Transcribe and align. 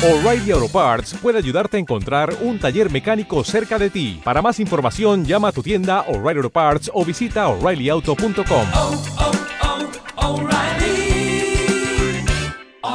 O'Reilly 0.00 0.52
Auto 0.52 0.68
Parts 0.68 1.14
puede 1.20 1.38
ayudarte 1.38 1.76
a 1.76 1.80
encontrar 1.80 2.32
un 2.42 2.60
taller 2.60 2.88
mecánico 2.88 3.42
cerca 3.42 3.80
de 3.80 3.90
ti. 3.90 4.20
Para 4.22 4.40
más 4.40 4.60
información, 4.60 5.24
llama 5.24 5.48
a 5.48 5.52
tu 5.52 5.60
tienda 5.60 6.02
O'Reilly 6.02 6.38
Auto 6.38 6.50
Parts 6.50 6.88
o 6.94 7.04
visita 7.04 7.48
oreillyauto.com. 7.48 8.66
oh, 8.74 9.02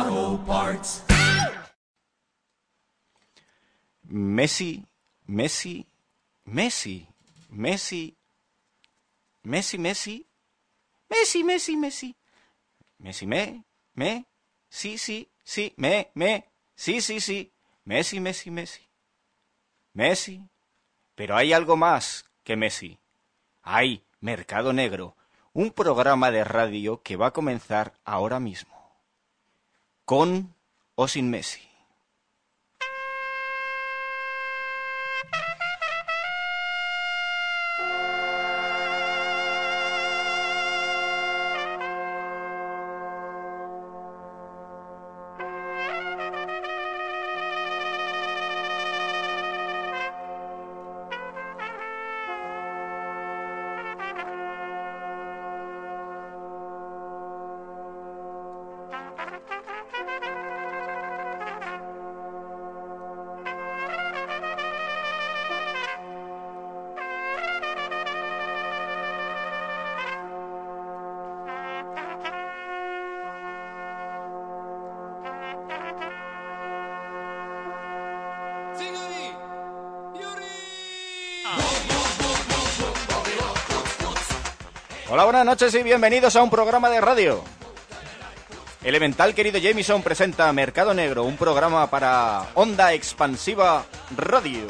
oh, 0.08 0.44
Parts. 0.48 1.04
Messi, 4.04 4.86
Messi, 5.28 5.86
Messi, 6.46 7.06
Messi, 7.50 8.16
Messi, 9.44 9.78
Messi, 9.78 10.26
Messi, 11.10 11.44
Messi, 11.44 11.76
Messi, 11.76 12.16
Messi, 12.98 13.28
me, 13.28 13.66
me, 13.94 14.26
sí, 14.70 14.98
sí, 14.98 15.30
sí, 15.44 15.74
me, 15.76 16.10
me, 16.16 16.53
sí, 16.76 17.02
sí, 17.02 17.20
sí, 17.20 17.54
Messi, 17.86 18.20
Messi, 18.20 18.52
Messi, 18.52 18.88
Messi. 19.94 20.42
Pero 21.16 21.36
hay 21.36 21.54
algo 21.54 21.76
más 21.76 22.26
que 22.44 22.56
Messi. 22.56 23.00
Hay 23.62 24.04
Mercado 24.20 24.74
Negro, 24.74 25.16
un 25.54 25.72
programa 25.72 26.32
de 26.32 26.44
radio 26.44 27.02
que 27.02 27.16
va 27.16 27.28
a 27.28 27.32
comenzar 27.32 27.94
ahora 28.04 28.40
mismo. 28.40 28.74
Con 30.06 30.56
o 30.96 31.08
sin 31.08 31.30
Messi. 31.30 31.73
Buenas 85.44 85.60
noches 85.60 85.82
y 85.82 85.84
bienvenidos 85.84 86.38
a 86.38 86.42
un 86.42 86.50
programa 86.50 86.90
de 86.90 87.02
radio. 87.02 87.44
Elemental 88.82 89.36
querido 89.36 89.60
Jameson 89.60 90.02
presenta 90.02 90.54
Mercado 90.54 90.94
Negro, 90.94 91.26
un 91.26 91.36
programa 91.36 91.90
para 91.90 92.48
Onda 92.54 92.94
Expansiva 92.94 93.84
Radio. 94.16 94.66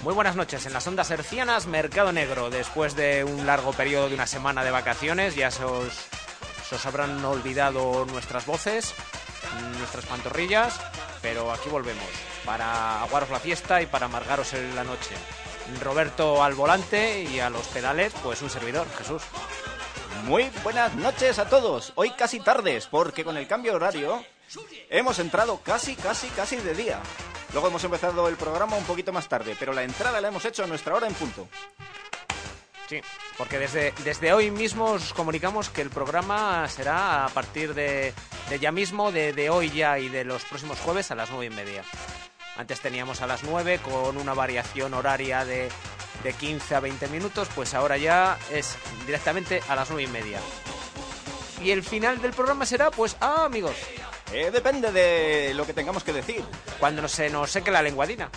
Muy 0.00 0.14
buenas 0.14 0.36
noches. 0.36 0.64
En 0.64 0.72
las 0.72 0.86
ondas 0.86 1.10
hercianas, 1.10 1.66
Mercado 1.66 2.12
Negro. 2.12 2.48
Después 2.48 2.96
de 2.96 3.22
un 3.22 3.44
largo 3.44 3.74
periodo 3.74 4.08
de 4.08 4.14
una 4.14 4.26
semana 4.26 4.64
de 4.64 4.70
vacaciones, 4.70 5.36
ya 5.36 5.50
se 5.50 5.64
os, 5.64 5.92
os 6.72 6.86
habrán 6.86 7.22
olvidado 7.22 8.06
nuestras 8.06 8.46
voces, 8.46 8.94
nuestras 9.76 10.06
pantorrillas, 10.06 10.80
pero 11.20 11.52
aquí 11.52 11.68
volvemos 11.68 12.08
para 12.46 13.02
aguaros 13.02 13.28
la 13.28 13.38
fiesta 13.38 13.82
y 13.82 13.86
para 13.86 14.06
amargaros 14.06 14.54
en 14.54 14.74
la 14.74 14.84
noche. 14.84 15.14
Roberto 15.80 16.42
al 16.42 16.54
volante 16.54 17.22
y 17.22 17.40
a 17.40 17.50
los 17.50 17.66
pedales, 17.68 18.12
pues 18.22 18.42
un 18.42 18.50
servidor, 18.50 18.86
Jesús. 18.98 19.22
Muy 20.24 20.50
buenas 20.62 20.94
noches 20.94 21.38
a 21.38 21.48
todos. 21.48 21.92
Hoy 21.94 22.10
casi 22.10 22.40
tardes, 22.40 22.86
porque 22.86 23.24
con 23.24 23.36
el 23.36 23.46
cambio 23.46 23.74
horario 23.74 24.24
hemos 24.88 25.18
entrado 25.18 25.60
casi, 25.64 25.94
casi, 25.96 26.28
casi 26.28 26.56
de 26.56 26.74
día. 26.74 27.00
Luego 27.52 27.68
hemos 27.68 27.82
empezado 27.84 28.28
el 28.28 28.36
programa 28.36 28.76
un 28.76 28.84
poquito 28.84 29.12
más 29.12 29.28
tarde, 29.28 29.56
pero 29.58 29.72
la 29.72 29.82
entrada 29.82 30.20
la 30.20 30.28
hemos 30.28 30.44
hecho 30.44 30.64
a 30.64 30.66
nuestra 30.66 30.94
hora 30.94 31.06
en 31.06 31.14
punto. 31.14 31.48
Sí, 32.88 33.00
porque 33.38 33.58
desde, 33.58 33.94
desde 34.04 34.32
hoy 34.32 34.50
mismo 34.50 34.86
os 34.86 35.12
comunicamos 35.12 35.68
que 35.68 35.80
el 35.80 35.90
programa 35.90 36.66
será 36.68 37.24
a 37.24 37.28
partir 37.28 37.72
de, 37.72 38.12
de 38.48 38.58
ya 38.58 38.72
mismo, 38.72 39.12
de, 39.12 39.32
de 39.32 39.48
hoy 39.48 39.70
ya 39.70 39.98
y 39.98 40.08
de 40.08 40.24
los 40.24 40.44
próximos 40.44 40.78
jueves 40.80 41.10
a 41.12 41.14
las 41.14 41.30
nueve 41.30 41.46
y 41.46 41.50
media. 41.50 41.84
Antes 42.60 42.80
teníamos 42.80 43.22
a 43.22 43.26
las 43.26 43.42
9 43.42 43.78
con 43.78 44.18
una 44.18 44.34
variación 44.34 44.92
horaria 44.92 45.46
de, 45.46 45.70
de 46.22 46.32
15 46.34 46.74
a 46.74 46.80
20 46.80 47.08
minutos, 47.08 47.48
pues 47.54 47.72
ahora 47.72 47.96
ya 47.96 48.36
es 48.52 48.76
directamente 49.06 49.62
a 49.66 49.74
las 49.74 49.88
9 49.88 50.02
y 50.02 50.06
media. 50.08 50.38
Y 51.62 51.70
el 51.70 51.82
final 51.82 52.20
del 52.20 52.32
programa 52.32 52.66
será, 52.66 52.90
pues, 52.90 53.16
ah, 53.20 53.44
amigos, 53.46 53.74
Eh, 54.32 54.50
depende 54.52 54.92
de 54.92 55.54
lo 55.54 55.64
que 55.66 55.72
tengamos 55.72 56.04
que 56.04 56.12
decir. 56.12 56.44
cuando 56.78 57.08
se 57.08 57.30
nos 57.30 57.50
seque 57.50 57.70
la 57.70 57.80
lenguadina. 57.80 58.28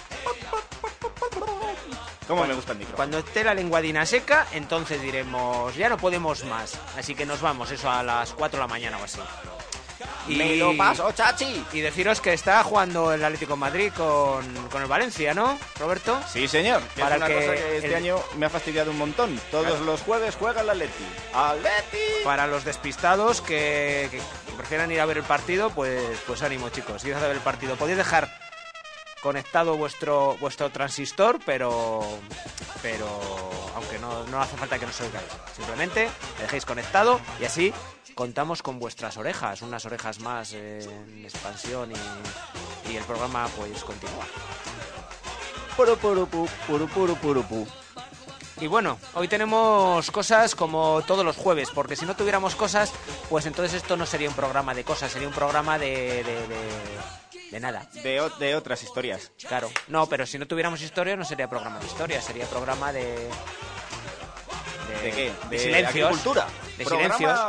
¿Cómo 2.25 2.45
me 2.47 2.53
gusta 2.53 2.71
el 2.71 2.77
micro? 2.77 2.95
Cuando 2.95 3.17
esté 3.17 3.43
la 3.43 3.53
lenguadina 3.53 4.05
seca, 4.05 4.47
entonces 4.53 5.01
diremos, 5.01 5.75
ya 5.75 5.89
no 5.89 5.97
podemos 5.97 6.45
más. 6.45 6.79
Así 6.97 7.13
que 7.13 7.25
nos 7.25 7.41
vamos, 7.41 7.69
eso 7.71 7.91
a 7.91 8.01
las 8.03 8.31
4 8.31 8.57
de 8.57 8.61
la 8.63 8.67
mañana 8.67 8.97
o 8.99 9.03
así. 9.03 9.19
Me 10.27 10.55
lo 10.55 10.75
paso, 10.77 11.11
chachi. 11.11 11.65
Y 11.73 11.81
deciros 11.81 12.21
que 12.21 12.31
está 12.33 12.63
jugando 12.63 13.11
el 13.13 13.23
Atlético 13.23 13.53
de 13.53 13.59
Madrid 13.59 13.91
con, 13.95 14.45
con 14.69 14.81
el 14.81 14.87
Valencia, 14.87 15.33
¿no, 15.33 15.59
Roberto? 15.79 16.17
Sí, 16.31 16.47
señor. 16.47 16.81
Para 16.97 17.15
es 17.15 17.17
una 17.17 17.27
que 17.27 17.33
cosa 17.35 17.53
que 17.55 17.75
este 17.77 17.87
el- 17.89 17.95
año 17.95 18.19
me 18.37 18.45
ha 18.45 18.49
fastidiado 18.49 18.91
un 18.91 18.97
montón. 18.97 19.39
Todos 19.51 19.81
los 19.81 20.01
jueves 20.01 20.35
juega 20.39 20.61
el 20.61 20.69
Atleti. 20.69 21.03
¡Atleti! 21.33 21.97
Para 22.23 22.47
los 22.47 22.63
despistados 22.63 23.41
que, 23.41 24.07
que 24.11 24.21
prefieran 24.55 24.91
ir 24.91 25.01
a 25.01 25.05
ver 25.05 25.17
el 25.17 25.23
partido, 25.23 25.69
pues, 25.71 26.01
pues 26.25 26.41
ánimo, 26.41 26.69
chicos. 26.69 27.03
Ir 27.03 27.15
a 27.15 27.19
ver 27.19 27.31
el 27.31 27.39
partido. 27.41 27.75
Podéis 27.75 27.97
dejar 27.97 28.29
conectado 29.21 29.77
vuestro 29.77 30.35
vuestro 30.39 30.69
transistor, 30.69 31.39
pero 31.45 32.01
pero 32.81 33.07
aunque 33.75 33.97
no, 33.99 34.25
no 34.25 34.41
hace 34.41 34.57
falta 34.57 34.77
que 34.79 34.85
nos 34.85 34.99
oigáis. 34.99 35.25
Simplemente 35.55 36.09
dejéis 36.41 36.65
conectado 36.65 37.21
y 37.39 37.45
así 37.45 37.73
contamos 38.15 38.61
con 38.61 38.79
vuestras 38.79 39.17
orejas, 39.17 39.61
unas 39.61 39.85
orejas 39.85 40.19
más 40.19 40.53
eh, 40.53 40.83
en 40.83 41.23
expansión 41.23 41.91
y, 41.91 42.91
y 42.91 42.97
el 42.97 43.03
programa 43.03 43.47
pues 43.57 43.83
continúa. 43.83 44.25
Y 48.59 48.67
bueno, 48.67 48.99
hoy 49.15 49.27
tenemos 49.27 50.09
cosas 50.11 50.55
como 50.55 51.01
todos 51.07 51.25
los 51.25 51.35
jueves, 51.35 51.69
porque 51.73 51.95
si 51.95 52.05
no 52.05 52.15
tuviéramos 52.15 52.55
cosas, 52.55 52.91
pues 53.29 53.45
entonces 53.45 53.81
esto 53.81 53.97
no 53.97 54.05
sería 54.05 54.29
un 54.29 54.35
programa 54.35 54.73
de 54.73 54.83
cosas, 54.83 55.11
sería 55.11 55.27
un 55.27 55.33
programa 55.33 55.79
de, 55.79 56.23
de, 56.23 56.47
de, 56.47 57.49
de 57.51 57.59
nada. 57.59 57.89
De, 57.93 58.29
de 58.39 58.55
otras 58.55 58.83
historias. 58.83 59.31
Claro, 59.47 59.71
no, 59.87 60.05
pero 60.07 60.25
si 60.27 60.37
no 60.37 60.47
tuviéramos 60.47 60.81
historia 60.81 61.15
no 61.15 61.25
sería 61.25 61.49
programa 61.49 61.79
de 61.79 61.87
historia, 61.87 62.21
sería 62.21 62.45
programa 62.45 62.93
de... 62.93 63.29
¿De 65.01 65.11
qué? 65.11 65.33
De, 65.49 65.59
silencios. 65.59 66.07
agricultura. 66.07 66.47
De 66.77 66.85
Programa- 66.85 67.15
silencios. 67.15 67.39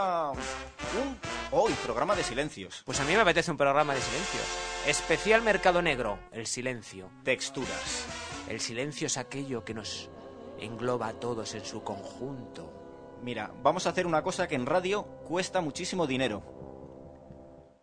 Un... 1.02 1.18
Hoy, 1.50 1.72
programa 1.84 2.14
de 2.14 2.22
silencios. 2.24 2.82
Pues 2.84 3.00
a 3.00 3.04
mí 3.04 3.14
me 3.14 3.20
apetece 3.20 3.50
un 3.50 3.56
programa 3.56 3.94
de 3.94 4.00
silencios. 4.00 4.44
Especial 4.86 5.42
Mercado 5.42 5.80
Negro, 5.82 6.18
el 6.32 6.46
silencio. 6.46 7.08
Texturas. 7.22 8.06
El 8.48 8.60
silencio 8.60 9.06
es 9.06 9.16
aquello 9.16 9.64
que 9.64 9.72
nos 9.74 10.10
engloba 10.58 11.08
a 11.08 11.12
todos 11.14 11.54
en 11.54 11.64
su 11.64 11.82
conjunto. 11.82 13.18
Mira, 13.22 13.50
vamos 13.62 13.86
a 13.86 13.90
hacer 13.90 14.06
una 14.06 14.22
cosa 14.22 14.46
que 14.46 14.54
en 14.56 14.66
radio 14.66 15.04
cuesta 15.26 15.60
muchísimo 15.62 16.06
dinero. 16.06 16.42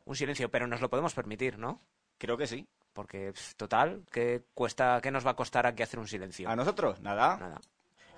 Un 0.06 0.16
silencio, 0.16 0.50
pero 0.52 0.68
nos 0.68 0.82
lo 0.82 0.90
podemos 0.90 1.14
permitir, 1.14 1.58
¿no? 1.58 1.82
Creo 2.18 2.38
que 2.38 2.46
sí. 2.48 2.68
Porque, 2.94 3.34
total, 3.58 4.04
¿qué, 4.12 4.44
cuesta, 4.54 5.00
¿qué 5.02 5.10
nos 5.12 5.26
va 5.26 5.32
a 5.32 5.36
costar 5.36 5.66
aquí 5.66 5.82
hacer 5.82 6.00
un 6.00 6.08
silencio? 6.08 6.50
¿A 6.50 6.56
nosotros? 6.56 7.00
Nada. 7.00 7.38
Nada. 7.38 7.62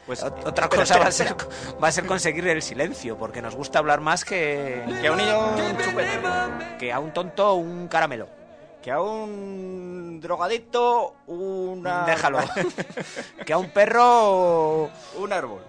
Pues 0.06 0.24
Ot- 0.24 0.46
Otra 0.46 0.66
espera, 0.66 0.82
cosa 0.84 0.98
va, 1.00 1.06
a 1.08 1.12
ser, 1.12 1.36
va 1.84 1.88
a 1.88 1.92
ser 1.92 2.06
conseguir 2.06 2.48
el 2.48 2.62
silencio, 2.62 3.18
porque 3.18 3.42
nos 3.42 3.56
gusta 3.56 3.80
hablar 3.80 4.02
más 4.02 4.26
que. 4.26 4.84
Que 5.02 5.08
a 5.08 5.12
un 5.12 5.18
niño 5.18 5.50
un 5.56 5.78
chupete. 5.78 6.20
que 6.78 6.92
a 6.92 7.00
un 7.00 7.14
tonto 7.14 7.54
un 7.54 7.88
caramelo. 7.88 8.28
Que 8.82 8.92
a 8.92 9.02
un 9.02 10.20
drogadicto 10.22 11.16
una... 11.28 12.04
Déjalo. 12.06 12.40
que 13.46 13.54
a 13.54 13.58
un 13.58 13.70
perro 13.70 14.90
un 15.18 15.32
árbol. 15.32 15.62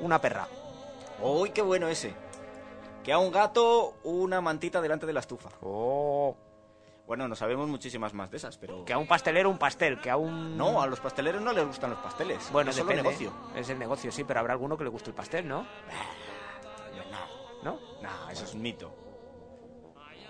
una 0.00 0.18
perra. 0.22 0.48
¡Uy, 1.20 1.50
qué 1.50 1.60
bueno 1.60 1.88
ese! 1.88 2.14
Que 3.04 3.12
a 3.12 3.18
un 3.18 3.30
gato 3.30 3.96
una 4.04 4.40
mantita 4.40 4.80
delante 4.80 5.04
de 5.04 5.12
la 5.12 5.20
estufa. 5.20 5.50
Oh. 5.60 6.34
Bueno, 7.12 7.28
no 7.28 7.36
sabemos 7.36 7.68
muchísimas 7.68 8.14
más 8.14 8.30
de 8.30 8.38
esas, 8.38 8.56
pero... 8.56 8.86
Que 8.86 8.94
a 8.94 8.96
un 8.96 9.06
pastelero 9.06 9.50
un 9.50 9.58
pastel, 9.58 10.00
que 10.00 10.08
a 10.08 10.16
un... 10.16 10.56
No, 10.56 10.80
a 10.80 10.86
los 10.86 10.98
pasteleros 10.98 11.42
no 11.42 11.52
les 11.52 11.66
gustan 11.66 11.90
los 11.90 11.98
pasteles. 11.98 12.48
Bueno, 12.50 12.70
es 12.70 12.76
depende. 12.76 13.02
negocio. 13.02 13.30
Es 13.54 13.68
el 13.68 13.78
negocio, 13.78 14.10
sí, 14.10 14.24
pero 14.24 14.40
habrá 14.40 14.54
alguno 14.54 14.78
que 14.78 14.84
le 14.84 14.88
guste 14.88 15.10
el 15.10 15.14
pastel, 15.14 15.46
¿no? 15.46 15.66
¿No? 17.62 17.78
No, 18.02 18.30
eso 18.30 18.44
es 18.46 18.54
un 18.54 18.62
mito. 18.62 18.94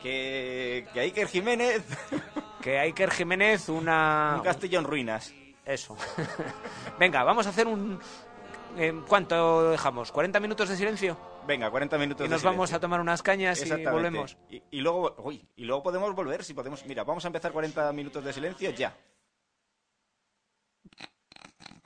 Que, 0.03 0.89
que 0.93 0.99
Iker 0.99 1.29
Jiménez 1.29 1.85
que 2.61 2.81
Iker 2.81 3.13
Jiménez 3.13 3.69
una... 3.69 4.35
Un 4.39 4.43
castillo 4.43 4.81
en 4.81 4.85
ruinas. 4.85 5.33
Eso. 5.65 5.97
Venga, 6.99 7.23
vamos 7.23 7.47
a 7.47 7.51
hacer 7.51 7.69
un... 7.69 8.01
eh, 8.77 8.93
¿Cuánto 9.07 9.71
dejamos? 9.71 10.13
¿40 10.13 10.41
minutos 10.41 10.69
de 10.69 10.77
silencio? 10.77 11.17
Venga, 11.47 11.71
40 11.71 11.99
minutos 11.99 12.25
Y 12.25 12.29
de 12.29 12.35
nos 12.35 12.43
vamos 12.43 12.73
a 12.73 12.81
tomar 12.81 13.01
unas 13.01 13.23
cañas 13.23 13.65
y 13.65 13.85
volvemos. 13.85 14.37
Y, 14.49 14.63
y 14.71 14.81
luego, 14.81 15.15
uy, 15.19 15.47
y 15.57 15.65
luego 15.65 15.83
podemos 15.83 16.15
volver 16.15 16.45
si 16.45 16.55
podemos. 16.55 16.85
Mira, 16.87 17.05
vamos 17.05 17.25
a 17.25 17.29
empezar 17.29 17.53
40 17.53 17.93
minutos 17.93 18.25
de 18.25 18.33
silencio 18.33 18.71
ya. 18.71 18.97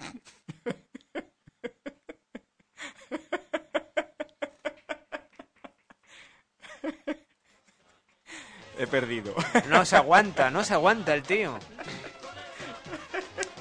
He 8.78 8.86
perdido. 8.86 9.34
No 9.68 9.84
se 9.86 9.96
aguanta, 9.96 10.50
no 10.50 10.62
se 10.62 10.74
aguanta 10.74 11.14
el 11.14 11.22
tío. 11.22 11.58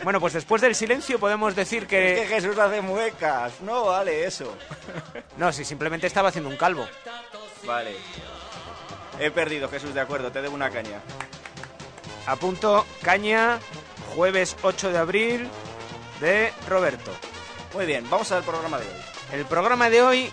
Bueno, 0.04 0.20
pues 0.20 0.34
después 0.34 0.62
del 0.62 0.76
silencio 0.76 1.18
podemos 1.20 1.56
decir 1.56 1.84
Es 1.84 1.90
que 1.90 1.98
que... 1.98 2.26
Jesús 2.28 2.58
hace 2.60 2.82
muecas. 2.82 3.62
No 3.62 3.86
vale 3.86 4.26
eso. 4.26 4.54
No, 5.38 5.52
si 5.52 5.66
simplemente 5.66 6.08
estaba 6.08 6.30
haciendo 6.30 6.50
un 6.50 6.58
calvo. 6.58 6.88
Vale. 7.66 7.96
He 9.20 9.32
perdido, 9.32 9.70
Jesús, 9.70 9.94
de 9.94 10.02
acuerdo, 10.02 10.32
te 10.32 10.42
debo 10.42 10.56
una 10.56 10.70
caña. 10.70 11.00
A 12.28 12.36
punto, 12.36 12.86
caña, 13.02 13.60
jueves 14.16 14.56
8 14.62 14.92
de 14.92 14.98
abril 14.98 15.50
de 16.20 16.54
Roberto. 16.68 17.12
Muy 17.74 17.86
bien, 17.86 18.10
vamos 18.10 18.32
al 18.32 18.44
programa 18.44 18.80
de 18.80 18.86
hoy. 18.86 19.02
El 19.34 19.46
programa 19.46 19.90
de 19.90 20.02
hoy 20.02 20.32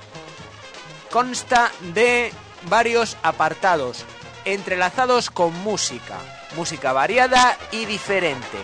consta 1.10 1.70
de 1.92 2.32
varios 2.68 3.16
apartados, 3.22 4.04
entrelazados 4.44 5.30
con 5.30 5.52
música. 5.62 6.16
Música 6.56 6.92
variada 6.92 7.56
y 7.70 7.84
diferente. 7.86 8.58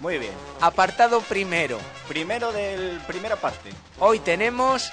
Muy 0.00 0.18
bien. 0.18 0.32
Apartado 0.60 1.20
primero. 1.22 1.78
Primero 2.06 2.52
del 2.52 3.00
primera 3.06 3.36
parte. 3.36 3.70
Hoy 3.98 4.20
tenemos 4.20 4.92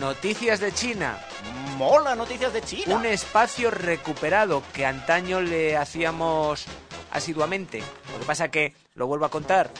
noticias 0.00 0.60
de 0.60 0.72
China. 0.72 1.18
Mola 1.76 2.14
noticias 2.14 2.52
de 2.52 2.62
China. 2.62 2.96
Un 2.96 3.06
espacio 3.06 3.70
recuperado 3.70 4.62
que 4.72 4.86
antaño 4.86 5.40
le 5.40 5.76
hacíamos 5.76 6.66
asiduamente. 7.12 7.80
Lo 8.12 8.18
que 8.18 8.26
pasa 8.26 8.50
que, 8.50 8.74
lo 8.94 9.06
vuelvo 9.06 9.24
a 9.24 9.30
contar, 9.30 9.70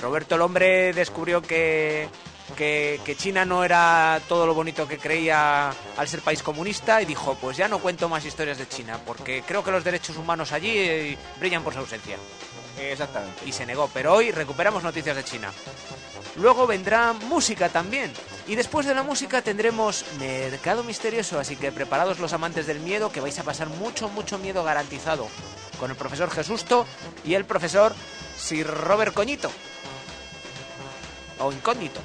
Roberto 0.00 0.36
el 0.36 0.42
hombre 0.42 0.92
descubrió 0.92 1.42
que, 1.42 2.08
que, 2.56 3.00
que 3.04 3.16
China 3.16 3.44
no 3.44 3.64
era 3.64 4.20
todo 4.28 4.46
lo 4.46 4.54
bonito 4.54 4.86
que 4.86 4.98
creía 4.98 5.70
al 5.96 6.08
ser 6.08 6.20
país 6.20 6.42
comunista 6.42 7.02
y 7.02 7.06
dijo, 7.06 7.36
pues 7.40 7.56
ya 7.56 7.66
no 7.66 7.80
cuento 7.80 8.08
más 8.08 8.24
historias 8.24 8.58
de 8.58 8.68
China, 8.68 9.00
porque 9.04 9.42
creo 9.46 9.64
que 9.64 9.72
los 9.72 9.82
derechos 9.82 10.16
humanos 10.16 10.52
allí 10.52 10.72
eh, 10.76 11.18
brillan 11.40 11.64
por 11.64 11.72
su 11.72 11.80
ausencia. 11.80 12.16
Exactamente. 12.78 13.42
Y 13.46 13.52
se 13.52 13.66
negó, 13.66 13.90
pero 13.92 14.14
hoy 14.14 14.30
recuperamos 14.30 14.82
noticias 14.82 15.16
de 15.16 15.24
China. 15.24 15.52
Luego 16.36 16.66
vendrá 16.66 17.12
música 17.12 17.68
también. 17.68 18.12
Y 18.46 18.54
después 18.54 18.86
de 18.86 18.94
la 18.94 19.02
música 19.02 19.42
tendremos 19.42 20.04
Mercado 20.18 20.84
Misterioso, 20.84 21.38
así 21.38 21.56
que 21.56 21.72
preparados 21.72 22.18
los 22.20 22.32
amantes 22.32 22.66
del 22.66 22.80
miedo, 22.80 23.10
que 23.10 23.20
vais 23.20 23.38
a 23.38 23.42
pasar 23.42 23.68
mucho, 23.68 24.08
mucho 24.08 24.38
miedo 24.38 24.62
garantizado. 24.62 25.28
Con 25.80 25.90
el 25.90 25.96
profesor 25.96 26.30
Jesusto 26.30 26.86
y 27.24 27.34
el 27.34 27.44
profesor 27.44 27.94
Sir 28.36 28.66
Robert 28.66 29.14
Coñito. 29.14 29.50
O 31.40 31.52
Incógnito. 31.52 32.00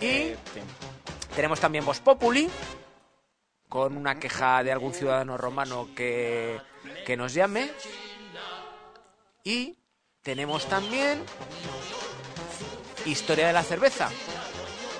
Y 0.00 0.06
Eh, 0.06 0.36
tenemos 1.34 1.60
también 1.60 1.84
Voz 1.84 2.00
Populi, 2.00 2.48
con 3.68 3.96
una 3.96 4.18
queja 4.18 4.62
de 4.62 4.72
algún 4.72 4.94
ciudadano 4.94 5.36
romano 5.36 5.88
que, 5.94 6.60
que 7.06 7.16
nos 7.16 7.34
llame. 7.34 7.70
Y 9.44 9.77
tenemos 10.28 10.66
también 10.66 11.24
Historia 13.06 13.46
de 13.46 13.54
la 13.54 13.62
cerveza, 13.62 14.10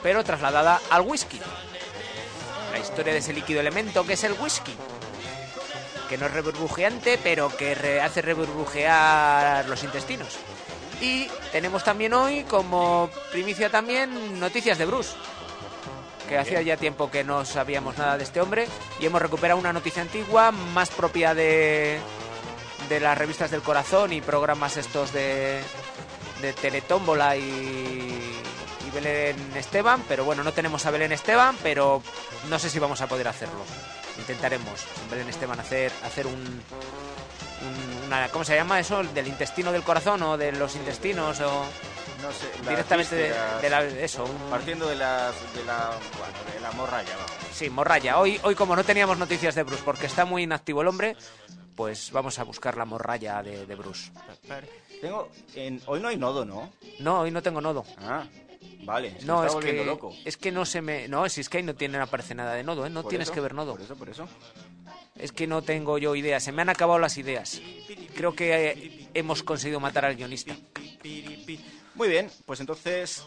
pero 0.02 0.25
trasladada 0.25 0.80
al 0.88 1.02
whisky. 1.02 1.38
La 2.72 2.78
historia 2.78 3.12
de 3.12 3.19
ese 3.19 3.34
líquido 3.34 3.60
elemento 3.60 4.06
que 4.06 4.14
es 4.14 4.25
el 4.25 4.32
whisky. 4.32 4.75
Que 6.08 6.16
no 6.16 6.25
es 6.25 6.32
reburbujeante, 6.32 7.19
pero 7.22 7.54
que 7.54 7.75
re- 7.75 8.00
hace 8.00 8.22
reburbujear 8.22 9.69
los 9.69 9.84
intestinos. 9.84 10.28
Y 11.02 11.28
tenemos 11.52 11.84
también 11.84 12.14
hoy, 12.14 12.44
como 12.44 13.10
primicia 13.30 13.69
también, 13.69 14.40
noticias 14.40 14.78
de 14.78 14.86
Bruce 14.86 15.10
que 16.26 16.38
hacía 16.38 16.62
ya 16.62 16.76
tiempo 16.78 17.10
que 17.10 17.25
no 17.25 17.44
sabíamos 17.44 17.96
nada 17.98 18.16
de 18.16 18.25
este 18.25 18.40
hombre 18.40 18.69
y 19.00 19.06
hemos 19.06 19.20
recuperado 19.20 19.58
una 19.60 19.72
noticia 19.72 20.02
antigua 20.02 20.52
más 20.52 20.88
propia 20.90 21.34
de, 21.34 21.98
de 22.88 23.00
las 23.00 23.17
revistas 23.19 23.50
del 23.50 23.62
corazón 23.62 24.12
y 24.12 24.20
programas 24.20 24.76
estos 24.76 25.12
de, 25.12 25.61
de 26.40 26.52
Teletómbola 26.55 27.37
y, 27.37 27.40
y 27.43 28.90
Belén 28.94 29.37
Esteban, 29.56 30.02
pero 30.08 30.25
bueno, 30.25 30.43
no 30.43 30.52
tenemos 30.52 30.85
a 30.87 30.90
Belén 30.90 31.12
Esteban, 31.12 31.56
pero 31.62 32.02
no 32.49 32.58
sé 32.58 32.70
si 32.70 32.79
vamos 32.79 33.00
a 33.00 33.06
poder 33.06 33.29
hacerlo. 33.29 33.61
Intentaremos 34.19 34.82
con 34.82 35.11
Belén 35.11 35.29
Esteban 35.29 35.61
hacer, 35.61 35.93
hacer 36.05 36.26
un, 36.26 36.35
un- 36.35 38.06
una, 38.06 38.29
¿cómo 38.29 38.44
se 38.44 38.55
llama 38.56 38.81
eso? 38.81 39.02
¿Del 39.02 39.26
intestino 39.29 39.70
del 39.70 39.82
corazón 39.82 40.23
o 40.23 40.37
de 40.37 40.52
los 40.52 40.75
intestinos 40.76 41.40
o 41.40 41.64
No 42.23 42.32
sé. 42.32 42.69
directamente 42.69 43.14
de, 43.61 43.70
la, 43.70 43.82
eso? 43.85 44.25
un- 44.25 44.50
Partiendo 44.50 44.88
de 44.88 44.96
las 44.96 45.35
de 45.55 45.64
la 45.64 45.90
bueno, 46.19 46.52
de 46.55 46.61
la 46.61 46.70
morralla, 46.73 47.14
vamos. 47.17 47.31
Sí, 47.52 47.69
morralla. 47.70 48.19
Hoy, 48.19 48.40
hoy 48.43 48.55
como 48.55 48.75
no 48.75 48.82
teníamos 48.85 49.19
noticias 49.19 49.55
de 49.55 49.62
Bruce 49.64 49.82
porque 49.85 50.06
está 50.06 50.25
muy 50.25 50.44
inactivo 50.44 50.81
el 50.82 50.88
hombre, 50.88 51.17
pues 51.78 52.10
vamos 52.10 52.36
a 52.40 52.42
buscar 52.42 52.76
la 52.76 52.84
morralla 52.84 53.40
de, 53.40 53.64
de 53.64 53.75
Bruce. 53.76 54.10
Tengo 55.00 55.28
en, 55.54 55.80
hoy 55.86 56.00
no 56.00 56.08
hay 56.08 56.16
nodo, 56.16 56.44
¿no? 56.44 56.72
No, 56.98 57.20
hoy 57.20 57.30
no 57.30 57.40
tengo 57.40 57.60
nodo. 57.60 57.84
Ah, 57.98 58.26
vale. 58.82 59.12
Se 59.12 59.19
me 59.20 59.25
No, 59.26 59.34
está 59.36 59.46
es 59.46 59.54
volviendo 59.54 59.82
que, 59.82 59.86
loco. 59.86 60.12
es 60.25 60.36
que 60.36 60.50
no 60.50 60.66
se 60.66 60.82
me... 60.82 61.06
No, 61.06 61.28
si 61.28 61.40
es 61.40 61.48
que 61.48 61.58
ahí 61.58 61.62
no 61.62 61.76
tiene, 61.76 61.96
no 61.96 62.02
aparece 62.02 62.34
nada 62.34 62.54
de 62.54 62.64
nodo, 62.64 62.84
¿eh? 62.84 62.90
No 62.90 63.02
Por 63.02 63.10
tienes 63.10 63.28
eso, 63.28 63.34
que 63.36 63.40
ver 63.40 63.54
nodo. 63.54 63.75
Por 63.75 63.82
eso, 63.82 63.94
por 63.94 64.08
eso. 64.08 64.28
Es 65.14 65.30
que 65.30 65.46
no 65.46 65.62
tengo 65.62 65.98
yo 65.98 66.16
ideas. 66.16 66.42
Se 66.42 66.50
me 66.50 66.62
han 66.62 66.69
acabado 66.69 66.98
las 66.98 67.16
ideas. 67.16 67.60
Creo 68.16 68.34
que 68.34 68.70
eh, 68.70 69.08
hemos 69.14 69.44
conseguido 69.44 69.78
matar 69.78 70.04
al 70.04 70.16
guionista. 70.16 70.56
Muy 71.94 72.08
bien, 72.08 72.28
pues 72.44 72.58
entonces 72.58 73.25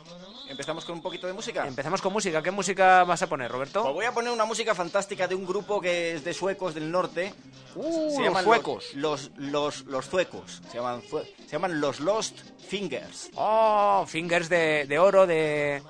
empezamos 0.52 0.86
con 0.86 0.96
un 0.96 1.02
poquito 1.02 1.28
de 1.28 1.34
música. 1.34 1.66
Empezamos 1.68 2.02
con 2.02 2.14
música. 2.14 2.42
¿Qué 2.44 2.52
música 2.52 3.04
vas 3.04 3.22
a 3.22 3.28
poner, 3.28 3.52
Roberto? 3.52 3.92
voy 3.94 4.06
a 4.06 4.12
poner 4.14 4.32
una 4.32 4.46
música 4.46 4.76
fantástica 4.76 5.28
de 5.28 5.36
un 5.36 5.46
grupo 5.46 5.82
que 5.82 6.14
es 6.14 6.24
de 6.24 6.34
suecos 6.34 6.74
del 6.76 6.92
norte. 6.92 7.34
Uh, 7.76 8.12
se 8.12 8.18
los 8.18 8.26
llaman 8.28 8.44
suecos. 8.44 8.86
Los, 8.96 9.32
los, 9.38 9.86
los 9.86 10.06
suecos. 10.06 10.62
Se 10.70 10.78
llaman, 10.78 11.02
se 11.02 11.48
llaman 11.48 11.80
los 11.82 12.00
Lost 12.00 12.38
Fingers. 12.68 13.32
Oh, 13.36 14.06
fingers 14.08 14.50
de, 14.50 14.86
de 14.88 15.00
oro, 15.00 15.26
de... 15.26 15.82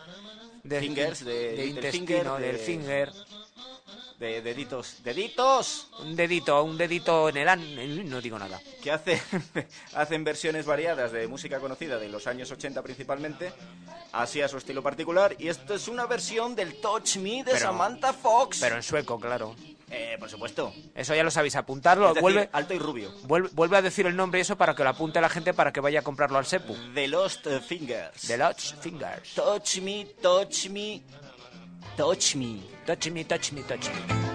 de 0.64 0.80
Fingers, 0.80 1.26
de- 1.26 1.56
de 1.56 1.66
intestino, 1.66 2.38
del 2.38 2.58
finger. 2.58 3.12
De 4.22 4.40
deditos. 4.40 4.98
¡Deditos! 5.04 5.88
Un 5.98 6.16
dedito, 6.16 6.64
un 6.64 6.78
dedito 6.78 7.28
en 7.30 7.38
el 7.38 7.50
an... 7.50 8.08
No 8.08 8.22
digo 8.22 8.38
nada. 8.38 8.62
Que 8.84 8.92
hace, 8.92 9.20
hacen 9.96 10.24
versiones 10.24 10.68
variadas 10.68 11.12
de 11.12 11.28
música 11.28 11.60
conocida 11.60 11.98
de 11.98 12.08
los 12.08 12.28
años 12.28 12.52
80 12.52 12.84
principalmente. 12.84 13.52
Así 14.12 14.40
a 14.44 14.48
su 14.48 14.58
estilo 14.60 14.84
particular. 14.84 15.36
Y 15.40 15.48
esto 15.48 15.74
es 15.74 15.88
una 15.88 16.06
versión 16.06 16.54
del 16.56 16.80
Touch 16.80 17.16
Me 17.18 17.38
de 17.44 17.46
Pero- 17.46 17.58
Samantha 17.58 18.14
Fox. 18.14 18.60
Pero 18.62 18.76
en 18.76 18.84
sueco, 18.84 19.20
claro. 19.20 19.56
Eh, 19.90 20.18
por 20.20 20.30
supuesto. 20.30 20.72
Eso 20.94 21.16
ya 21.16 21.24
lo 21.24 21.32
sabéis, 21.32 21.56
apuntarlo. 21.56 22.10
Decir, 22.10 22.22
vuelve, 22.22 22.50
alto 22.54 22.76
y 22.76 22.80
rubio. 22.80 23.12
vuelve, 23.24 23.50
vuelve 23.54 23.78
a 23.78 23.82
decir 23.82 24.06
el 24.06 24.16
nombre 24.16 24.40
y 24.40 24.42
eso 24.44 24.56
para 24.56 24.76
que 24.76 24.84
lo 24.84 24.90
apunte 24.90 25.20
la 25.20 25.30
gente 25.30 25.54
para 25.56 25.74
que 25.74 25.80
vaya 25.80 26.02
a 26.02 26.04
comprarlo 26.04 26.38
al 26.38 26.46
Sepu. 26.46 26.76
The 26.94 27.08
Lost 27.08 27.48
Fingers. 27.68 28.22
The 28.28 28.38
Lodge 28.38 28.76
Fingers. 28.80 29.34
Touch 29.34 29.78
me, 29.82 30.06
touch 30.22 30.68
me, 30.70 31.02
touch 31.98 32.36
me. 32.36 32.64
Touch 32.86 33.10
me, 33.10 33.24
touch 33.24 33.52
me, 33.52 33.62
touch 33.64 33.90
me. 33.90 34.31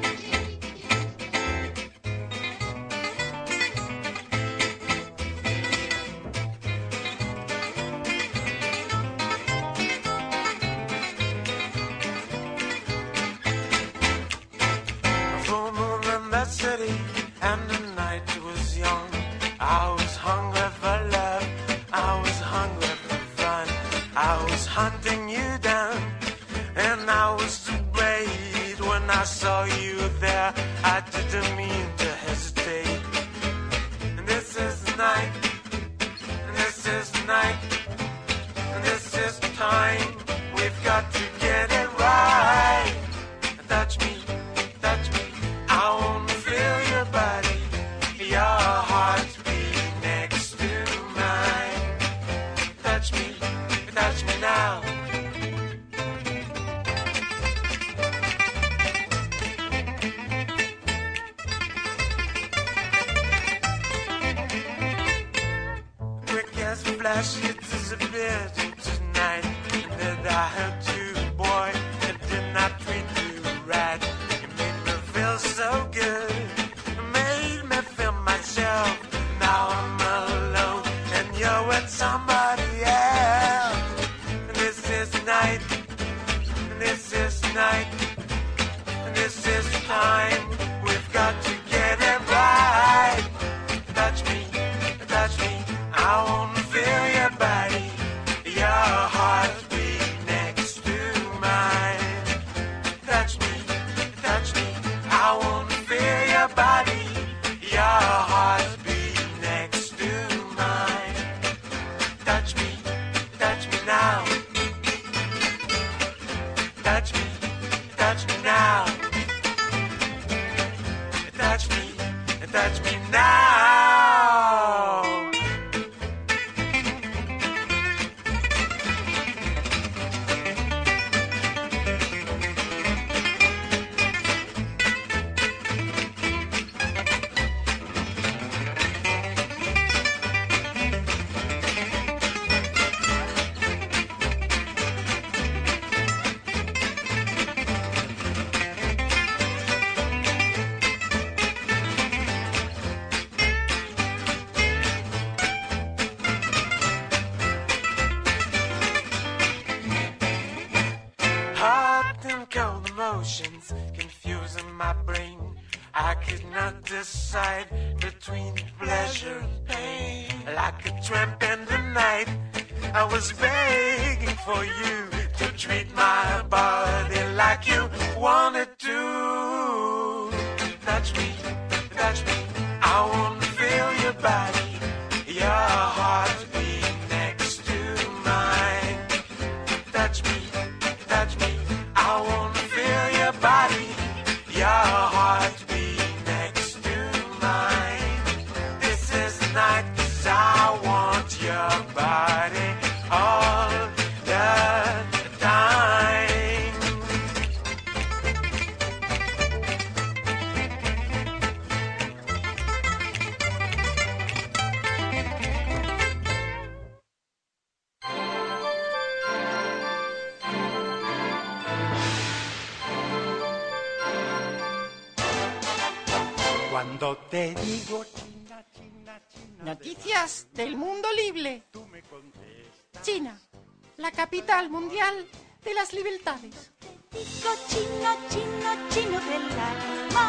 De 236.17 236.25
las 236.25 236.43
libertades. 236.43 236.73
Digo 237.13 237.55
chino, 237.69 238.17
chino, 238.29 238.89
chino 238.91 239.21
del 239.21 239.43
alma. 239.59 240.25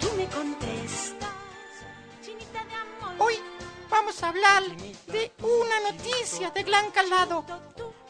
Tú 0.00 0.08
me 0.16 0.26
contestas, 0.26 1.30
chinita 2.22 2.64
de 2.64 2.74
amor. 2.74 3.14
Hoy 3.18 3.36
vamos 3.88 4.22
a 4.22 4.28
hablar 4.28 4.62
de 5.06 5.32
una 5.42 5.90
noticia 5.92 6.50
de 6.50 6.62
gran 6.62 6.90
calado. 6.90 7.44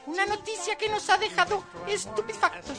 Una 0.07 0.25
noticia 0.27 0.77
que 0.77 0.89
nos 0.89 1.09
ha 1.11 1.19
dejado 1.19 1.63
estupefactos. 1.87 2.79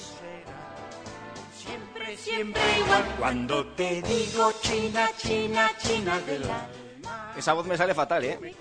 Siempre, 1.56 2.18
siempre 2.18 2.62
igual. 2.80 3.16
Cuando 3.20 3.68
te 3.76 4.02
digo 4.02 4.52
China, 4.62 5.12
China, 5.18 5.72
China 5.78 6.20
del 6.22 6.44
alma. 6.44 6.89
Esa 7.38 7.54
voz 7.54 7.66
me 7.66 7.78
sale 7.78 7.94
fatal, 7.94 8.24
¿eh? 8.26 8.56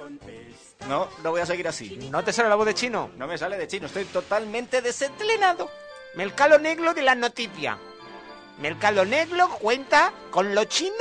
No, 0.88 1.08
no 1.22 1.30
voy 1.30 1.40
a 1.40 1.46
seguir 1.46 1.66
así. 1.68 1.96
¿No 2.10 2.22
te 2.22 2.32
sale 2.32 2.48
la 2.48 2.54
voz 2.54 2.66
de 2.66 2.74
chino? 2.74 3.10
No 3.16 3.26
me 3.26 3.36
sale 3.36 3.56
de 3.56 3.66
chino, 3.66 3.86
estoy 3.86 4.04
totalmente 4.04 4.80
desentrenado. 4.82 5.70
Melcalo 6.14 6.58
Negro 6.58 6.94
de 6.94 7.02
la 7.02 7.14
noticia. 7.14 7.78
Melcalo 8.58 9.04
Negro 9.04 9.48
cuenta 9.60 10.12
con 10.30 10.54
lo 10.54 10.64
chino 10.64 10.94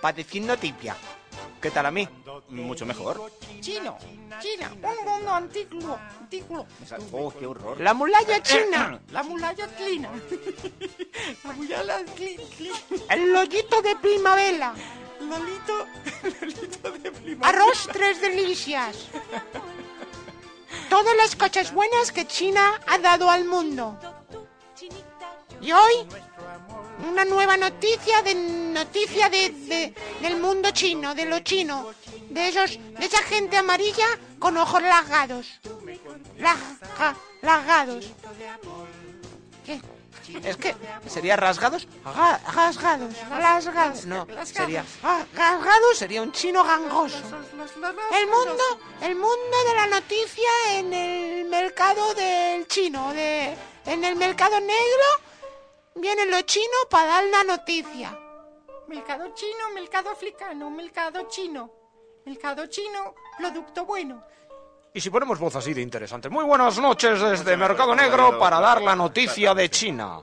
para 0.00 0.16
decir 0.16 0.42
noticia. 0.42 0.96
¿Qué 1.60 1.70
tal 1.70 1.86
a 1.86 1.90
mí? 1.90 2.08
Mucho 2.48 2.86
mejor. 2.86 3.32
Chino, 3.60 3.96
China, 4.40 4.70
un 4.72 5.04
mundo 5.04 5.30
antiguo, 5.32 5.98
antiguo. 6.20 6.66
Oh, 7.12 7.32
qué 7.32 7.46
horror. 7.46 7.80
La 7.80 7.94
muralla 7.94 8.42
china. 8.42 9.00
La 9.10 9.22
muralla 9.22 9.66
clina. 9.68 10.10
La 11.44 11.52
muralla 11.52 12.04
clina. 12.14 12.42
El 13.10 13.32
lollito 13.32 13.82
de 13.82 13.96
primavera. 13.96 14.74
Lolito, 15.20 15.86
Lolito 16.40 16.90
de 17.02 17.12
prima. 17.12 17.48
Arroz 17.48 17.88
tres 17.92 18.20
delicias. 18.20 18.96
Todas 20.90 21.16
las 21.16 21.34
cosas 21.36 21.72
buenas 21.72 22.12
que 22.12 22.26
China 22.26 22.80
ha 22.86 22.98
dado 22.98 23.30
al 23.30 23.44
mundo. 23.44 23.98
Y 25.60 25.72
hoy, 25.72 25.94
una 27.08 27.24
nueva 27.24 27.56
noticia 27.56 28.22
de 28.22 28.34
noticia 28.34 29.28
de, 29.30 29.50
de- 29.50 29.94
del 30.20 30.36
mundo 30.38 30.70
chino, 30.70 31.14
de 31.14 31.24
lo 31.26 31.40
chino, 31.40 31.90
de 32.28 32.48
esos, 32.48 32.78
de 32.78 33.04
esa 33.06 33.22
gente 33.22 33.56
amarilla 33.56 34.06
con 34.38 34.56
ojos 34.56 34.82
rasgados. 34.82 35.46
Rasga- 36.38 37.16
rasgados. 37.42 38.06
¿Qué? 39.64 39.80
Es 40.42 40.56
que 40.56 40.74
sería 41.08 41.36
rasgados, 41.36 41.86
Ga- 42.04 42.40
rasgados, 42.52 43.14
rasgados. 43.30 44.06
No, 44.06 44.26
sería 44.44 44.84
ah, 45.02 45.24
rasgados 45.34 45.96
sería 45.98 46.22
un 46.22 46.32
chino 46.32 46.64
gangoso. 46.64 47.18
El 48.12 48.26
mundo, 48.26 48.64
el 49.02 49.14
mundo 49.14 49.56
de 49.68 49.74
la 49.74 49.86
noticia 49.86 50.50
en 50.72 50.92
el 50.92 51.44
mercado 51.46 52.14
del 52.14 52.66
chino, 52.66 53.12
de 53.12 53.56
en 53.86 54.04
el 54.04 54.16
mercado 54.16 54.58
negro 54.60 55.06
vienen 55.94 56.30
los 56.30 56.44
chinos 56.46 56.86
para 56.90 57.06
dar 57.06 57.24
la 57.24 57.44
noticia. 57.44 58.18
Mercado 58.88 59.32
chino, 59.34 59.70
mercado 59.74 60.10
africano, 60.10 60.70
mercado 60.70 61.28
chino. 61.28 61.70
Mercado 62.24 62.66
chino, 62.66 63.14
producto 63.38 63.84
bueno. 63.84 64.24
Y 64.96 65.00
si 65.02 65.10
ponemos 65.10 65.38
voz 65.38 65.54
así 65.56 65.74
de 65.74 65.82
interesante. 65.82 66.30
Muy 66.30 66.42
buenas 66.46 66.78
noches 66.78 67.20
desde 67.20 67.54
Mercado 67.54 67.94
Negro 67.94 68.38
para 68.38 68.58
dar 68.60 68.80
la 68.80 68.96
noticia 68.96 69.52
de 69.52 69.68
China. 69.68 70.22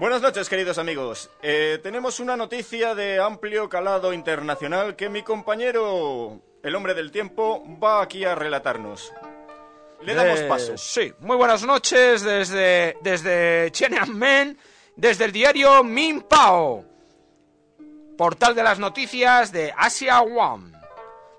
Buenas 0.00 0.20
noches, 0.20 0.48
queridos 0.48 0.78
amigos. 0.78 1.30
Eh, 1.42 1.78
tenemos 1.80 2.18
una 2.18 2.36
noticia 2.36 2.96
de 2.96 3.20
amplio 3.20 3.68
calado 3.68 4.12
internacional 4.12 4.96
que 4.96 5.08
mi 5.08 5.22
compañero, 5.22 6.40
el 6.60 6.74
hombre 6.74 6.94
del 6.94 7.12
tiempo, 7.12 7.62
va 7.80 8.02
aquí 8.02 8.24
a 8.24 8.34
relatarnos. 8.34 9.12
Le 10.00 10.14
damos 10.14 10.40
Eh, 10.40 10.48
paso. 10.48 10.76
Sí, 10.76 11.12
muy 11.20 11.36
buenas 11.36 11.62
noches 11.64 12.22
desde, 12.22 12.96
desde 13.00 13.70
Tiananmen, 13.70 14.58
desde 14.96 15.26
el 15.26 15.30
diario 15.30 15.84
Minpao, 15.84 16.84
portal 18.18 18.56
de 18.56 18.64
las 18.64 18.80
noticias 18.80 19.52
de 19.52 19.72
Asia 19.76 20.20
One. 20.20 20.72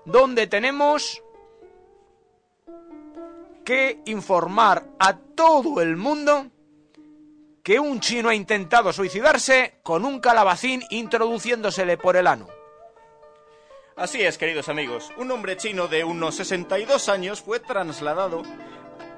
donde 0.06 0.46
tenemos 0.46 1.22
que 3.64 4.00
informar 4.06 4.84
a 4.98 5.16
todo 5.16 5.80
el 5.80 5.96
mundo 5.96 6.46
que 7.62 7.80
un 7.80 7.98
chino 8.00 8.28
ha 8.28 8.34
intentado 8.34 8.92
suicidarse 8.92 9.80
con 9.82 10.04
un 10.04 10.20
calabacín 10.20 10.82
introduciéndosele 10.90 11.96
por 11.96 12.16
el 12.16 12.26
ano. 12.26 12.46
Así 13.96 14.22
es, 14.22 14.38
queridos 14.38 14.68
amigos. 14.68 15.10
Un 15.16 15.30
hombre 15.30 15.56
chino 15.56 15.88
de 15.88 16.04
unos 16.04 16.34
62 16.36 17.08
años 17.08 17.40
fue 17.40 17.60
trasladado 17.60 18.42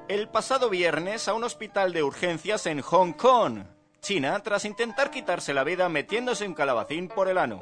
el 0.09 0.29
pasado 0.29 0.71
viernes 0.71 1.27
a 1.27 1.35
un 1.35 1.43
hospital 1.43 1.93
de 1.93 2.05
urgencias 2.05 2.67
en 2.67 2.81
Hong 2.83 3.15
Kong, 3.15 3.65
China, 4.01 4.39
tras 4.41 4.65
intentar 4.65 5.11
quitarse 5.11 5.53
la 5.53 5.65
vida 5.65 5.89
metiéndose 5.89 6.47
un 6.47 6.55
calabacín 6.55 7.09
por 7.09 7.29
el 7.29 7.39
ano. 7.39 7.61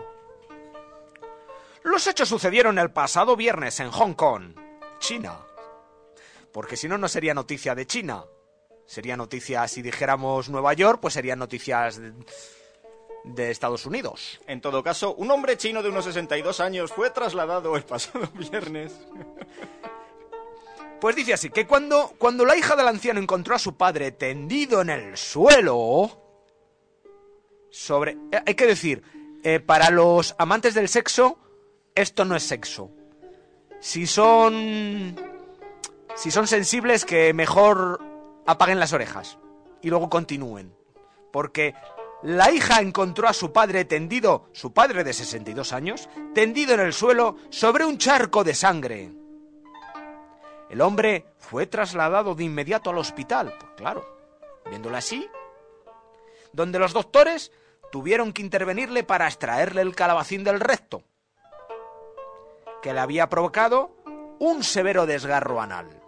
Los 1.82 2.06
hechos 2.06 2.28
sucedieron 2.28 2.78
el 2.78 2.90
pasado 2.90 3.36
viernes 3.36 3.80
en 3.80 3.90
Hong 3.90 4.12
Kong, 4.12 4.54
China. 4.98 5.38
Porque 6.54 6.76
si 6.76 6.86
no, 6.88 6.96
no 6.96 7.08
sería 7.08 7.34
noticia 7.34 7.74
de 7.74 7.84
China. 7.84 8.24
Sería 8.86 9.16
noticia, 9.16 9.66
si 9.66 9.82
dijéramos 9.82 10.48
Nueva 10.48 10.72
York, 10.72 11.00
pues 11.02 11.14
serían 11.14 11.40
noticias 11.40 11.96
de, 11.96 12.12
de 13.24 13.50
Estados 13.50 13.86
Unidos. 13.86 14.40
En 14.46 14.60
todo 14.60 14.80
caso, 14.84 15.16
un 15.16 15.32
hombre 15.32 15.56
chino 15.56 15.82
de 15.82 15.88
unos 15.88 16.04
62 16.04 16.60
años 16.60 16.92
fue 16.92 17.10
trasladado 17.10 17.74
el 17.76 17.82
pasado 17.82 18.28
viernes. 18.34 18.92
Pues 21.00 21.16
dice 21.16 21.34
así, 21.34 21.50
que 21.50 21.66
cuando, 21.66 22.14
cuando 22.18 22.44
la 22.44 22.56
hija 22.56 22.76
del 22.76 22.86
anciano 22.86 23.18
encontró 23.18 23.56
a 23.56 23.58
su 23.58 23.76
padre 23.76 24.12
tendido 24.12 24.80
en 24.80 24.90
el 24.90 25.16
suelo... 25.16 26.20
Sobre... 27.68 28.12
eh, 28.30 28.42
Hay 28.46 28.54
que 28.54 28.66
decir, 28.66 29.02
eh, 29.42 29.58
para 29.58 29.90
los 29.90 30.36
amantes 30.38 30.74
del 30.74 30.88
sexo, 30.88 31.36
esto 31.96 32.24
no 32.24 32.36
es 32.36 32.44
sexo. 32.44 32.92
Si 33.80 34.06
son... 34.06 35.33
Si 36.14 36.30
son 36.30 36.46
sensibles, 36.46 37.04
que 37.04 37.34
mejor 37.34 38.00
apaguen 38.46 38.78
las 38.78 38.92
orejas 38.92 39.38
y 39.82 39.90
luego 39.90 40.08
continúen. 40.08 40.74
Porque 41.32 41.74
la 42.22 42.50
hija 42.50 42.80
encontró 42.80 43.28
a 43.28 43.32
su 43.32 43.52
padre 43.52 43.84
tendido, 43.84 44.48
su 44.52 44.72
padre 44.72 45.04
de 45.04 45.12
62 45.12 45.72
años, 45.72 46.08
tendido 46.34 46.74
en 46.74 46.80
el 46.80 46.92
suelo 46.92 47.36
sobre 47.50 47.84
un 47.84 47.98
charco 47.98 48.44
de 48.44 48.54
sangre. 48.54 49.12
El 50.70 50.80
hombre 50.80 51.26
fue 51.38 51.66
trasladado 51.66 52.34
de 52.34 52.44
inmediato 52.44 52.90
al 52.90 52.98
hospital, 52.98 53.52
pues 53.58 53.72
claro, 53.76 54.06
viéndolo 54.70 54.96
así, 54.96 55.28
donde 56.52 56.78
los 56.78 56.92
doctores 56.92 57.52
tuvieron 57.92 58.32
que 58.32 58.42
intervenirle 58.42 59.04
para 59.04 59.26
extraerle 59.26 59.82
el 59.82 59.94
calabacín 59.94 60.44
del 60.44 60.60
recto, 60.60 61.02
que 62.80 62.94
le 62.94 63.00
había 63.00 63.28
provocado 63.28 63.96
un 64.38 64.62
severo 64.62 65.06
desgarro 65.06 65.60
anal. 65.60 66.03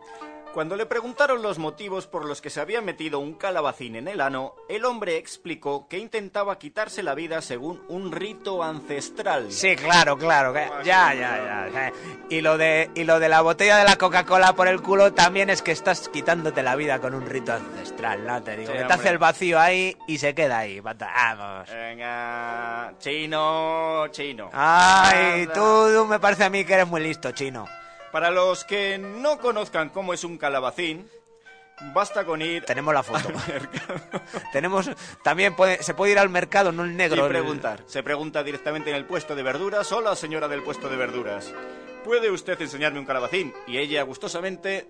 Cuando 0.57 0.75
le 0.77 0.87
preguntaron 0.87 1.43
los 1.43 1.59
motivos 1.59 2.07
por 2.07 2.25
los 2.25 2.41
que 2.41 2.49
se 2.49 2.63
había 2.63 2.81
metido 2.81 3.19
un 3.19 3.35
calabacín 3.35 3.95
en 3.95 4.09
el 4.09 4.23
ano, 4.23 4.55
el 4.71 4.87
hombre 4.87 5.19
explicó 5.19 5.87
que 5.87 5.99
intentaba 5.99 6.59
quitarse 6.59 7.03
la 7.03 7.15
vida 7.15 7.43
según 7.43 7.85
un 7.89 8.11
rito 8.11 8.63
ancestral. 8.63 9.53
Sí, 9.53 9.77
claro, 9.77 10.17
claro, 10.17 10.55
ya, 10.83 11.13
ya, 11.13 11.69
ya. 11.71 11.93
Y 12.31 12.41
lo 12.41 12.57
de 12.57 12.91
y 12.95 13.05
lo 13.05 13.21
de 13.21 13.29
la 13.29 13.43
botella 13.43 13.77
de 13.77 13.85
la 13.85 13.97
Coca-Cola 13.97 14.55
por 14.55 14.67
el 14.67 14.81
culo 14.81 15.13
también 15.13 15.51
es 15.51 15.61
que 15.61 15.73
estás 15.73 16.09
quitándote 16.09 16.63
la 16.63 16.75
vida 16.75 17.01
con 17.01 17.15
un 17.15 17.27
rito 17.27 17.53
ancestral, 17.53 18.27
¿no? 18.27 18.43
Te 18.43 18.57
digo, 18.57 18.73
Sí, 18.73 18.79
que 18.79 18.85
te 18.85 18.93
hace 18.95 19.11
el 19.11 19.19
vacío 19.19 19.61
ahí 19.61 19.95
y 20.09 20.17
se 20.17 20.35
queda 20.35 20.61
ahí. 20.61 20.81
Vamos. 20.81 21.69
Venga, 21.71 22.95
chino, 22.99 24.09
chino. 24.09 24.49
Ay, 24.55 25.49
tú, 25.49 25.93
tú 25.95 26.07
me 26.07 26.19
parece 26.19 26.45
a 26.45 26.49
mí 26.49 26.65
que 26.65 26.73
eres 26.73 26.87
muy 26.87 27.03
listo, 27.03 27.31
chino. 27.33 27.67
Para 28.17 28.31
los 28.31 28.65
que 28.65 28.97
no 28.97 29.37
conozcan 29.37 29.91
cómo 29.91 30.15
es 30.15 30.25
un 30.25 30.39
calabacín, 30.39 31.07
basta 31.93 32.25
con 32.25 32.41
ir 32.41 32.65
Tenemos 32.65 32.95
la 32.95 33.03
foto. 33.03 33.29
Tenemos 34.55 34.89
también 35.23 35.55
puede, 35.55 35.83
se 35.83 35.93
puede 35.93 36.13
ir 36.13 36.19
al 36.19 36.31
mercado, 36.31 36.73
no 36.73 36.85
el 36.85 36.97
negro. 36.97 37.21
y 37.21 37.21
el- 37.27 37.29
preguntar. 37.29 37.83
Se 37.85 38.03
pregunta 38.03 38.43
directamente 38.43 38.89
en 38.89 38.97
el 38.97 39.05
puesto 39.05 39.35
de 39.35 39.43
verduras. 39.43 39.93
Hola, 39.93 40.17
señora 40.17 40.49
del 40.49 40.63
puesto 40.63 40.89
de 40.89 40.97
verduras. 40.97 41.53
¿Puede 42.07 42.31
usted 42.31 42.59
enseñarme 42.59 43.01
un 43.01 43.05
calabacín? 43.05 43.53
Y 43.67 43.77
ella 43.77 44.03
gustosamente 44.05 44.89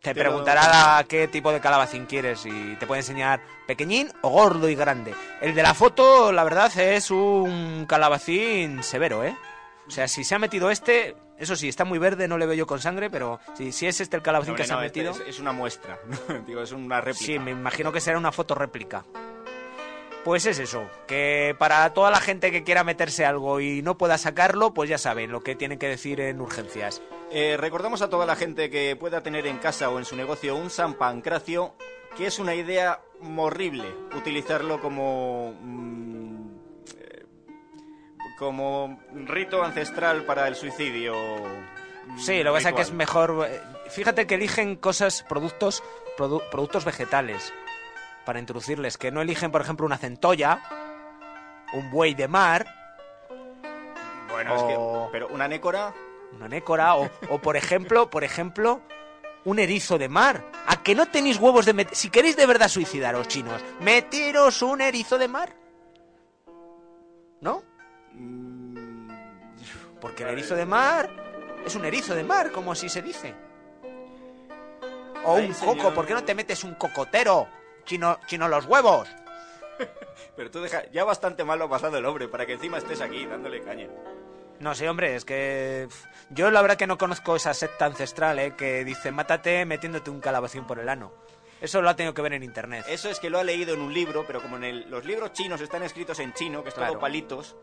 Te 0.00 0.14
preguntará 0.14 1.04
qué 1.06 1.28
tipo 1.28 1.52
de 1.52 1.60
calabacín 1.60 2.06
quieres 2.06 2.46
y 2.46 2.74
te 2.76 2.86
puede 2.86 3.00
enseñar 3.02 3.42
pequeñín 3.66 4.10
o 4.22 4.30
gordo 4.30 4.70
y 4.70 4.74
grande. 4.74 5.14
El 5.42 5.54
de 5.54 5.62
la 5.62 5.74
foto, 5.74 6.32
la 6.32 6.42
verdad, 6.42 6.74
es 6.78 7.10
un 7.10 7.84
calabacín 7.86 8.82
severo, 8.82 9.22
¿eh? 9.24 9.36
O 9.86 9.90
sea, 9.90 10.08
si 10.08 10.24
se 10.24 10.34
ha 10.34 10.38
metido 10.38 10.70
este, 10.70 11.16
eso 11.42 11.56
sí, 11.56 11.68
está 11.68 11.84
muy 11.84 11.98
verde, 11.98 12.28
no 12.28 12.38
le 12.38 12.46
veo 12.46 12.54
yo 12.54 12.66
con 12.66 12.80
sangre, 12.80 13.10
pero 13.10 13.40
si, 13.54 13.72
si 13.72 13.88
es 13.88 14.00
este 14.00 14.16
el 14.16 14.22
calabacín 14.22 14.54
que 14.54 14.64
se 14.64 14.72
ha 14.72 14.84
este 14.86 15.00
metido... 15.00 15.12
es, 15.24 15.34
es 15.34 15.40
una 15.40 15.52
muestra. 15.52 15.98
Digo, 16.46 16.62
es 16.62 16.70
una 16.70 17.00
réplica. 17.00 17.26
Sí, 17.26 17.38
me 17.38 17.50
imagino 17.50 17.90
que 17.90 18.00
será 18.00 18.16
una 18.16 18.30
foto 18.30 18.54
réplica. 18.54 19.04
Pues 20.24 20.46
es 20.46 20.60
eso, 20.60 20.88
que 21.08 21.56
para 21.58 21.92
toda 21.94 22.12
la 22.12 22.20
gente 22.20 22.52
que 22.52 22.62
quiera 22.62 22.84
meterse 22.84 23.24
algo 23.24 23.60
y 23.60 23.82
no 23.82 23.98
pueda 23.98 24.18
sacarlo, 24.18 24.72
pues 24.72 24.88
ya 24.88 24.96
saben 24.96 25.32
lo 25.32 25.42
que 25.42 25.56
tienen 25.56 25.80
que 25.80 25.88
decir 25.88 26.20
en 26.20 26.40
urgencias. 26.40 27.02
Eh, 27.32 27.56
recordamos 27.58 28.02
a 28.02 28.08
toda 28.08 28.24
la 28.24 28.36
gente 28.36 28.70
que 28.70 28.94
pueda 28.94 29.24
tener 29.24 29.48
en 29.48 29.58
casa 29.58 29.90
o 29.90 29.98
en 29.98 30.04
su 30.04 30.14
negocio 30.14 30.54
un 30.54 30.70
San 30.70 30.94
Pancracio, 30.94 31.74
que 32.16 32.26
es 32.26 32.38
una 32.38 32.54
idea 32.54 33.00
horrible 33.36 33.88
utilizarlo 34.16 34.80
como 34.80 35.54
mm, 35.60 36.41
como 38.42 39.00
rito 39.26 39.62
ancestral 39.62 40.24
para 40.24 40.48
el 40.48 40.54
suicidio. 40.56 41.14
Sí, 42.18 42.42
lo 42.42 42.52
que 42.52 42.58
pasa 42.58 42.68
es 42.70 42.74
que 42.74 42.82
es 42.82 42.92
mejor. 42.92 43.46
eh, 43.48 43.60
Fíjate 43.90 44.26
que 44.26 44.34
eligen 44.34 44.76
cosas, 44.76 45.22
productos, 45.28 45.82
produ- 46.18 46.42
productos 46.50 46.84
vegetales 46.84 47.52
para 48.26 48.38
introducirles, 48.40 48.98
que 48.98 49.10
no 49.12 49.22
eligen, 49.22 49.50
por 49.52 49.60
ejemplo, 49.60 49.86
una 49.86 49.98
centolla, 49.98 50.60
un 51.72 51.90
buey 51.90 52.14
de 52.14 52.26
mar, 52.28 52.66
Bueno, 54.30 54.56
es 54.56 54.62
que 54.64 55.08
pero 55.12 55.28
una 55.28 55.46
nécora 55.48 55.94
una 56.34 56.48
nécora, 56.48 56.96
o, 56.96 57.10
o, 57.28 57.38
por 57.38 57.56
ejemplo, 57.56 58.08
por 58.10 58.24
ejemplo, 58.24 58.80
un 59.44 59.58
erizo 59.58 59.98
de 59.98 60.08
mar. 60.08 60.42
¿A 60.66 60.82
que 60.82 60.94
no 60.94 61.06
tenéis 61.06 61.36
huevos 61.38 61.66
de? 61.66 61.86
Si 61.92 62.08
queréis 62.08 62.36
de 62.36 62.46
verdad 62.46 62.68
suicidaros, 62.68 63.28
chinos, 63.28 63.62
meteros 63.80 64.62
un 64.62 64.80
erizo 64.80 65.18
de 65.18 65.28
mar. 65.28 65.52
¿No? 67.42 67.62
Mm, 68.22 69.98
Porque 70.00 70.22
el 70.24 70.30
erizo 70.30 70.54
de 70.54 70.66
mar 70.66 71.10
es 71.64 71.74
un 71.74 71.84
erizo 71.84 72.14
de 72.14 72.24
mar, 72.24 72.50
como 72.52 72.72
así 72.72 72.88
se 72.88 73.02
dice. 73.02 73.34
O 75.24 75.36
Ay, 75.36 75.46
un 75.48 75.54
señor. 75.54 75.76
coco, 75.76 75.94
¿por 75.94 76.06
qué 76.06 76.14
no 76.14 76.24
te 76.24 76.34
metes 76.34 76.64
un 76.64 76.74
cocotero? 76.74 77.46
Chino, 77.84 78.18
chino 78.26 78.48
los 78.48 78.66
huevos. 78.66 79.08
Pero 80.36 80.50
tú 80.50 80.60
deja, 80.60 80.84
ya 80.90 81.04
bastante 81.04 81.44
mal 81.44 81.58
lo 81.58 81.66
ha 81.66 81.70
pasado 81.70 81.96
el 81.98 82.04
hombre 82.06 82.28
para 82.28 82.46
que 82.46 82.54
encima 82.54 82.78
estés 82.78 83.00
aquí 83.00 83.24
dándole 83.26 83.62
caña. 83.62 83.88
No 84.60 84.74
sé, 84.74 84.88
hombre, 84.88 85.14
es 85.16 85.24
que 85.24 85.88
yo 86.30 86.50
la 86.50 86.62
verdad 86.62 86.76
que 86.76 86.86
no 86.86 86.98
conozco 86.98 87.34
esa 87.36 87.52
secta 87.54 87.86
ancestral, 87.86 88.38
¿eh? 88.38 88.54
Que 88.56 88.84
dice, 88.84 89.10
mátate 89.10 89.64
metiéndote 89.64 90.10
un 90.10 90.20
calabacín 90.20 90.64
por 90.66 90.78
el 90.78 90.88
ano. 90.88 91.12
Eso 91.60 91.80
lo 91.82 91.88
ha 91.90 91.96
tenido 91.96 92.14
que 92.14 92.22
ver 92.22 92.32
en 92.32 92.42
internet. 92.42 92.84
Eso 92.88 93.08
es 93.08 93.20
que 93.20 93.30
lo 93.30 93.38
ha 93.38 93.44
leído 93.44 93.74
en 93.74 93.80
un 93.80 93.92
libro, 93.94 94.24
pero 94.26 94.40
como 94.42 94.56
en 94.56 94.64
el- 94.64 94.90
los 94.90 95.04
libros 95.04 95.32
chinos 95.32 95.60
están 95.60 95.82
escritos 95.84 96.18
en 96.20 96.32
chino, 96.32 96.62
que 96.62 96.70
es 96.70 96.74
Claro. 96.74 96.98
palitos, 96.98 97.56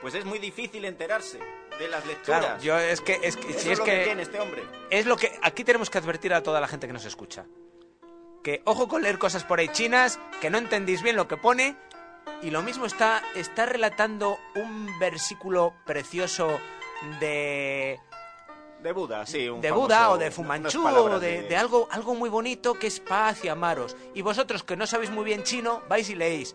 pues 0.00 0.14
es 0.14 0.24
muy 0.24 0.38
difícil 0.38 0.84
enterarse 0.84 1.38
de 1.78 1.88
las 1.88 2.04
lecturas. 2.06 2.40
Claro, 2.44 2.62
yo 2.62 2.78
es 2.78 3.00
que 3.00 3.18
es 3.22 3.36
que 3.36 3.50
Eso 3.50 3.58
si 3.60 3.66
es, 3.66 3.72
es 3.72 3.78
lo 3.78 3.84
que, 3.84 3.90
que 3.98 4.04
tiene 4.04 4.22
este 4.22 4.40
hombre. 4.40 4.62
es 4.90 5.06
lo 5.06 5.16
que 5.16 5.38
aquí 5.42 5.64
tenemos 5.64 5.90
que 5.90 5.98
advertir 5.98 6.32
a 6.34 6.42
toda 6.42 6.60
la 6.60 6.68
gente 6.68 6.86
que 6.86 6.92
nos 6.92 7.04
escucha. 7.04 7.46
Que 8.42 8.62
ojo 8.64 8.88
con 8.88 9.02
leer 9.02 9.18
cosas 9.18 9.44
por 9.44 9.58
ahí 9.58 9.68
chinas, 9.68 10.18
que 10.40 10.50
no 10.50 10.58
entendéis 10.58 11.02
bien 11.02 11.16
lo 11.16 11.26
que 11.28 11.36
pone 11.36 11.76
y 12.42 12.50
lo 12.50 12.62
mismo 12.62 12.86
está 12.86 13.22
está 13.34 13.66
relatando 13.66 14.38
un 14.54 14.98
versículo 14.98 15.74
precioso 15.84 16.58
de 17.20 17.98
De 18.82 18.92
Buda, 18.92 19.26
sí. 19.26 19.48
Un 19.48 19.60
de 19.60 19.70
famoso- 19.70 19.80
Buda 19.82 20.10
o 20.10 20.18
de 20.18 20.30
Fumanchu 20.30 20.86
o 20.86 21.18
de, 21.20 21.42
de 21.42 21.56
algo 21.56 21.88
algo 21.90 22.14
muy 22.14 22.30
bonito 22.30 22.74
que 22.74 22.86
es 22.86 23.00
paz 23.00 23.44
y 23.44 23.48
amaros. 23.48 23.96
Y 24.14 24.22
vosotros 24.22 24.62
que 24.62 24.76
no 24.76 24.86
sabéis 24.86 25.10
muy 25.10 25.24
bien 25.24 25.42
chino, 25.42 25.82
vais 25.88 26.08
y 26.10 26.14
leéis. 26.14 26.54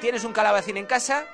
Tienes 0.00 0.24
un 0.24 0.32
calabacín 0.32 0.76
en 0.78 0.86
casa, 0.86 1.26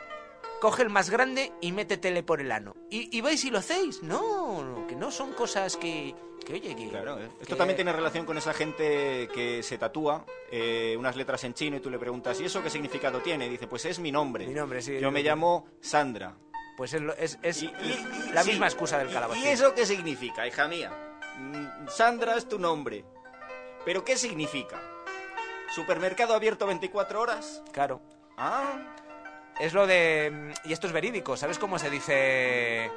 coge 0.62 0.83
el 0.85 0.90
más 0.90 1.11
grande 1.11 1.53
y 1.61 1.72
métetele 1.72 2.22
por 2.22 2.40
el 2.40 2.53
ano. 2.53 2.77
Y, 2.88 3.16
y 3.16 3.20
vais 3.20 3.44
y 3.44 3.51
lo 3.51 3.59
hacéis. 3.59 4.01
No, 4.05 4.87
que 4.88 4.94
no 4.94 5.11
son 5.11 5.33
cosas 5.33 5.77
que, 5.77 6.14
que 6.46 6.53
oye, 6.55 6.77
que... 6.77 6.88
Claro, 6.88 7.18
¿eh? 7.18 7.29
Esto 7.40 7.55
que- 7.55 7.57
también 7.57 7.75
tiene 7.75 7.92
relación 7.92 8.25
con 8.25 8.38
esa 8.38 8.55
gente 8.55 9.29
que 9.35 9.64
se 9.64 9.77
tatúa 9.77 10.25
eh, 10.53 10.94
unas 10.96 11.16
letras 11.16 11.42
en 11.42 11.55
chino 11.55 11.77
y 11.79 11.81
tú 11.81 11.90
le 11.90 11.98
preguntas, 11.98 12.40
¿y 12.40 12.44
eso 12.44 12.62
qué 12.62 12.70
significado 12.70 13.18
tiene? 13.18 13.46
Y 13.46 13.48
dice, 13.48 13.66
pues 13.66 13.85
es 13.87 13.98
mi 13.98 14.12
nombre. 14.12 14.46
Mi 14.46 14.55
nombre, 14.55 14.81
sí. 14.83 15.01
Yo 15.01 15.11
me 15.11 15.25
llamo 15.25 15.66
Sandra. 15.81 16.37
Pues 16.77 16.94
es, 16.94 17.03
es, 17.18 17.38
es 17.42 17.62
Y- 17.64 17.66
y- 17.66 18.33
la 18.33 18.44
sí. 18.44 18.51
misma 18.53 18.66
excusa 18.66 18.98
del 18.98 19.11
¿Y- 19.11 19.12
calabacín. 19.12 19.42
¿Y 19.42 19.48
eso 19.48 19.75
qué 19.75 19.85
significa, 19.85 20.46
hija 20.46 20.68
mía? 20.68 20.92
Mm, 21.38 21.88
Sandra 21.88 22.37
es 22.37 22.48
tu 22.48 22.61
nombre. 22.61 23.05
¿Pero 23.85 24.05
qué 24.05 24.16
significa? 24.16 24.81
¿Supermercado 25.75 26.35
abierto 26.35 26.66
24 26.68 27.20
horas? 27.20 27.62
Claro. 27.72 28.01
Ah, 28.37 28.94
Es 29.61 29.73
lo 29.75 29.87
de... 29.87 30.55
Y 30.65 30.73
esto 30.73 30.87
es 30.87 30.93
verídico, 30.93 31.37
¿sabes 31.37 31.59
cómo 31.59 31.79
se 31.79 31.91
dice... 31.91 32.91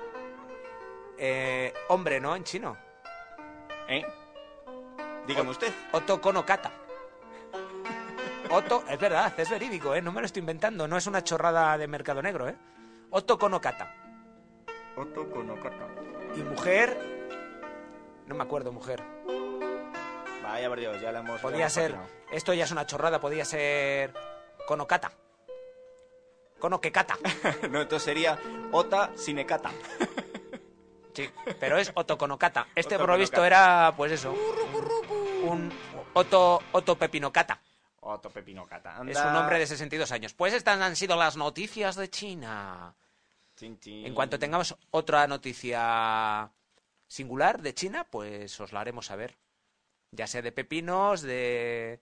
eh, 1.18 1.74
hombre, 1.89 2.20
¿no? 2.20 2.36
En 2.36 2.44
chino. 2.44 2.78
¿Eh? 3.88 4.04
Dígame 5.28 5.50
usted. 5.52 5.72
Otto 5.91 6.20
Konokata. 6.22 6.72
Otto, 8.50 8.84
es 8.89 9.00
verdad, 9.00 9.34
es 9.38 9.50
verídico, 9.50 9.94
¿eh? 9.96 10.02
No 10.02 10.12
me 10.12 10.22
lo 10.22 10.26
estoy 10.26 10.39
inventando, 10.41 10.88
no 10.88 10.98
es 10.98 11.08
una 11.08 11.24
chorrada 11.24 11.78
de 11.78 11.88
mercado 11.88 12.22
negro, 12.22 12.48
¿eh? 12.48 12.56
Otto 13.12 13.38
Konokata. 13.38 13.94
Otto 14.96 15.30
Konokata. 15.30 15.88
Y 16.36 16.39
mujer... 16.44 16.98
No 18.28 18.34
me 18.34 18.44
acuerdo, 18.44 18.72
mujer. 18.72 19.04
Vaya 20.41 20.68
por 20.68 20.80
Dios, 20.80 21.00
ya 21.02 21.12
la 21.12 21.20
hemos... 21.20 21.36
la 21.36 21.41
Podía 21.41 21.60
hemos 21.62 21.74
ser... 21.74 21.91
patinado. 21.91 22.15
Esto 22.32 22.54
ya 22.54 22.63
es 22.63 22.72
una 22.72 22.86
chorrada, 22.86 23.20
podía 23.20 23.46
ser... 23.46 24.13
Konokata. 24.68 25.12
Konokekata. 26.65 27.15
no, 27.69 27.82
entonces 27.82 28.01
sería 28.01 28.39
Ota 28.71 29.12
Sinekata. 29.15 29.69
Sí, 31.13 31.30
pero 31.60 31.78
es 31.78 31.91
Otto 31.93 32.17
Konokata. 32.17 32.69
Este 32.73 32.97
por 32.97 33.08
lo 33.08 33.17
visto 33.17 33.45
era, 33.45 33.93
pues 33.95 34.13
eso, 34.13 34.34
un 35.43 35.71
Otto, 36.13 36.60
Otto 36.71 36.97
Pepinocata. 36.97 37.62
Otto 37.99 38.32
Pepinocata. 38.32 38.99
Es 39.08 39.19
un 39.19 39.36
hombre 39.36 39.60
de 39.60 39.67
62 39.67 40.12
años. 40.12 40.34
Pues 40.34 40.56
estas 40.56 40.82
han 40.82 40.95
sido 40.95 41.15
las 41.15 41.38
noticias 41.38 41.95
de 41.95 42.10
China. 42.10 42.95
Chin, 43.56 43.80
chin. 43.80 44.08
En 44.08 44.15
cuanto 44.15 44.39
tengamos 44.39 44.75
otra 44.89 45.28
noticia 45.28 46.51
singular 47.06 47.62
de 47.62 47.75
China, 47.75 48.08
pues 48.10 48.60
os 48.60 48.73
la 48.73 48.82
haremos 48.82 49.06
saber. 49.06 49.38
Ya 50.10 50.25
sea 50.25 50.41
de 50.41 50.51
pepinos, 50.51 51.21
de... 51.21 52.01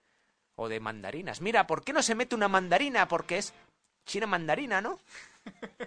o 0.54 0.70
de 0.70 0.80
mandarinas. 0.80 1.42
Mira, 1.42 1.66
¿por 1.66 1.84
qué 1.84 1.92
no 1.92 2.02
se 2.02 2.14
mete 2.14 2.34
una 2.34 2.48
mandarina? 2.48 3.08
Porque 3.08 3.36
es 3.36 3.52
China 4.04 4.26
mandarina, 4.26 4.80
¿no? 4.80 4.98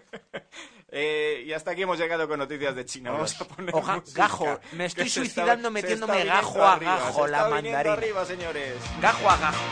Eh, 0.90 1.44
y 1.46 1.52
hasta 1.52 1.72
aquí 1.72 1.82
hemos 1.82 2.00
llegado 2.00 2.30
con 2.30 2.40
noticias 2.40 2.74
de 2.74 2.86
China. 2.86 3.12
Vamos 3.12 3.40
a 3.42 3.46
poner 3.46 3.76
Oja, 3.76 3.98
música, 3.98 4.22
gajo, 4.22 4.60
me 4.72 4.86
estoy 4.86 5.08
está- 5.08 5.20
suicidando 5.20 5.70
metiéndome 5.70 6.14
está 6.22 6.24
viniendo 6.24 6.48
gajo 6.54 6.64
a 6.64 6.74
arriba, 6.74 6.96
gajo 6.98 7.28
la 7.28 7.50
mandarina. 7.50 7.94
arriba, 7.94 8.26
señores. 8.26 8.74
Gajo 9.02 9.30
a 9.30 9.38
gajo. 9.38 9.64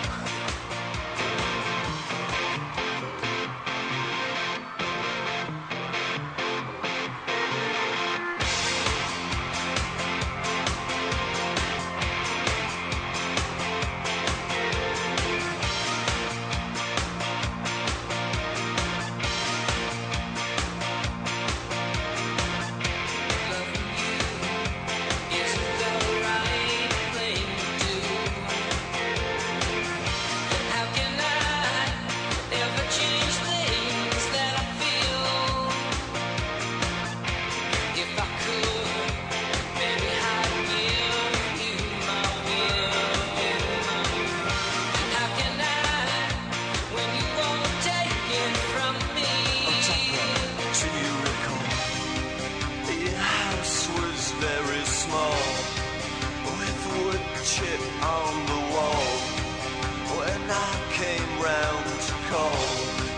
Came 60.98 61.42
round 61.42 61.86
to 62.00 62.14
call, 62.30 62.56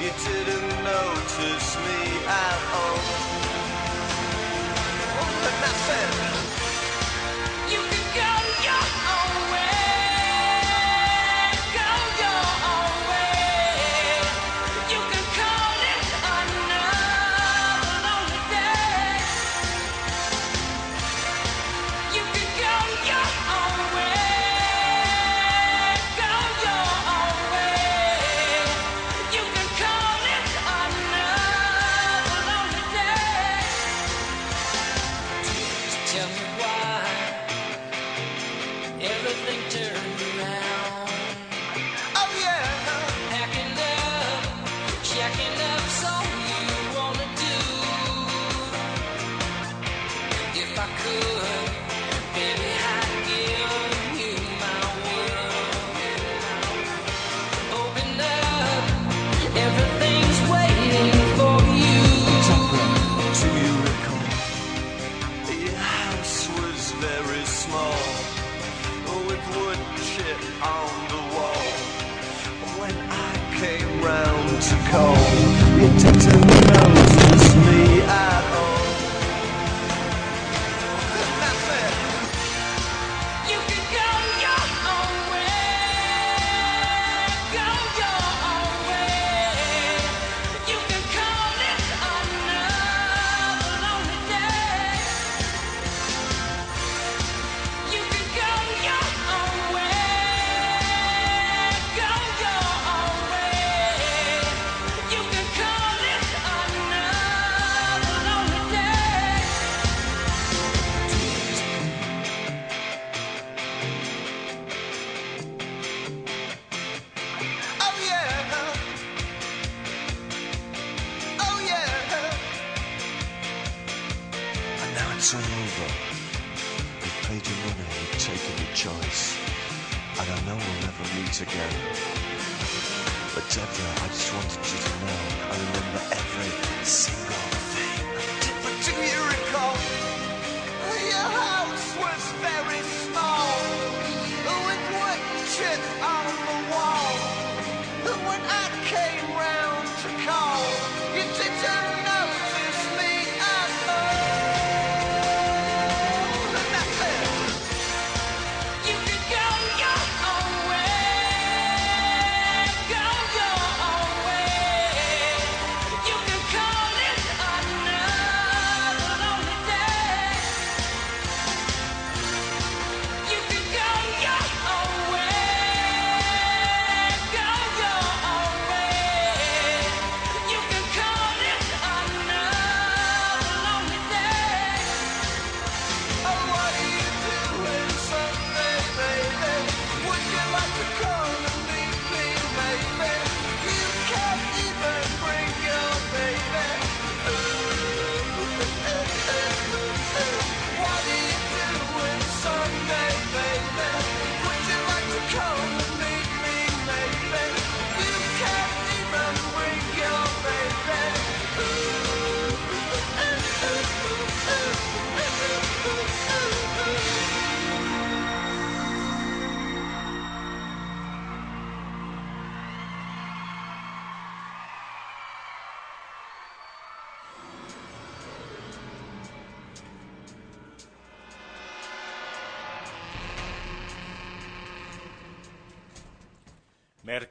you 0.02 0.12
didn't 0.26 0.67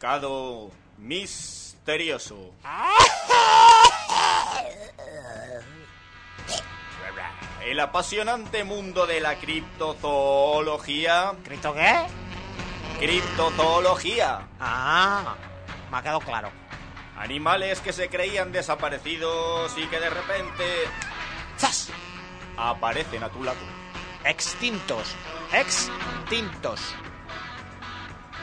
Mercado 0.06 0.70
misterioso. 0.98 2.52
El 7.64 7.80
apasionante 7.80 8.62
mundo 8.62 9.04
de 9.08 9.20
la 9.20 9.34
criptozoología. 9.34 11.32
¿Cripto 11.42 11.74
qué? 11.74 12.06
Criptozoología. 13.00 14.46
Ah, 14.60 15.34
me 15.90 15.96
ha 15.96 16.02
quedado 16.02 16.20
claro. 16.20 16.52
Animales 17.16 17.80
que 17.80 17.92
se 17.92 18.08
creían 18.08 18.52
desaparecidos 18.52 19.76
y 19.76 19.88
que 19.88 19.98
de 19.98 20.10
repente 20.10 20.84
¡Zas! 21.58 21.90
aparecen 22.56 23.24
a 23.24 23.28
tu 23.28 23.42
lado. 23.42 23.58
Extintos. 24.24 25.16
Extintos. 25.52 26.94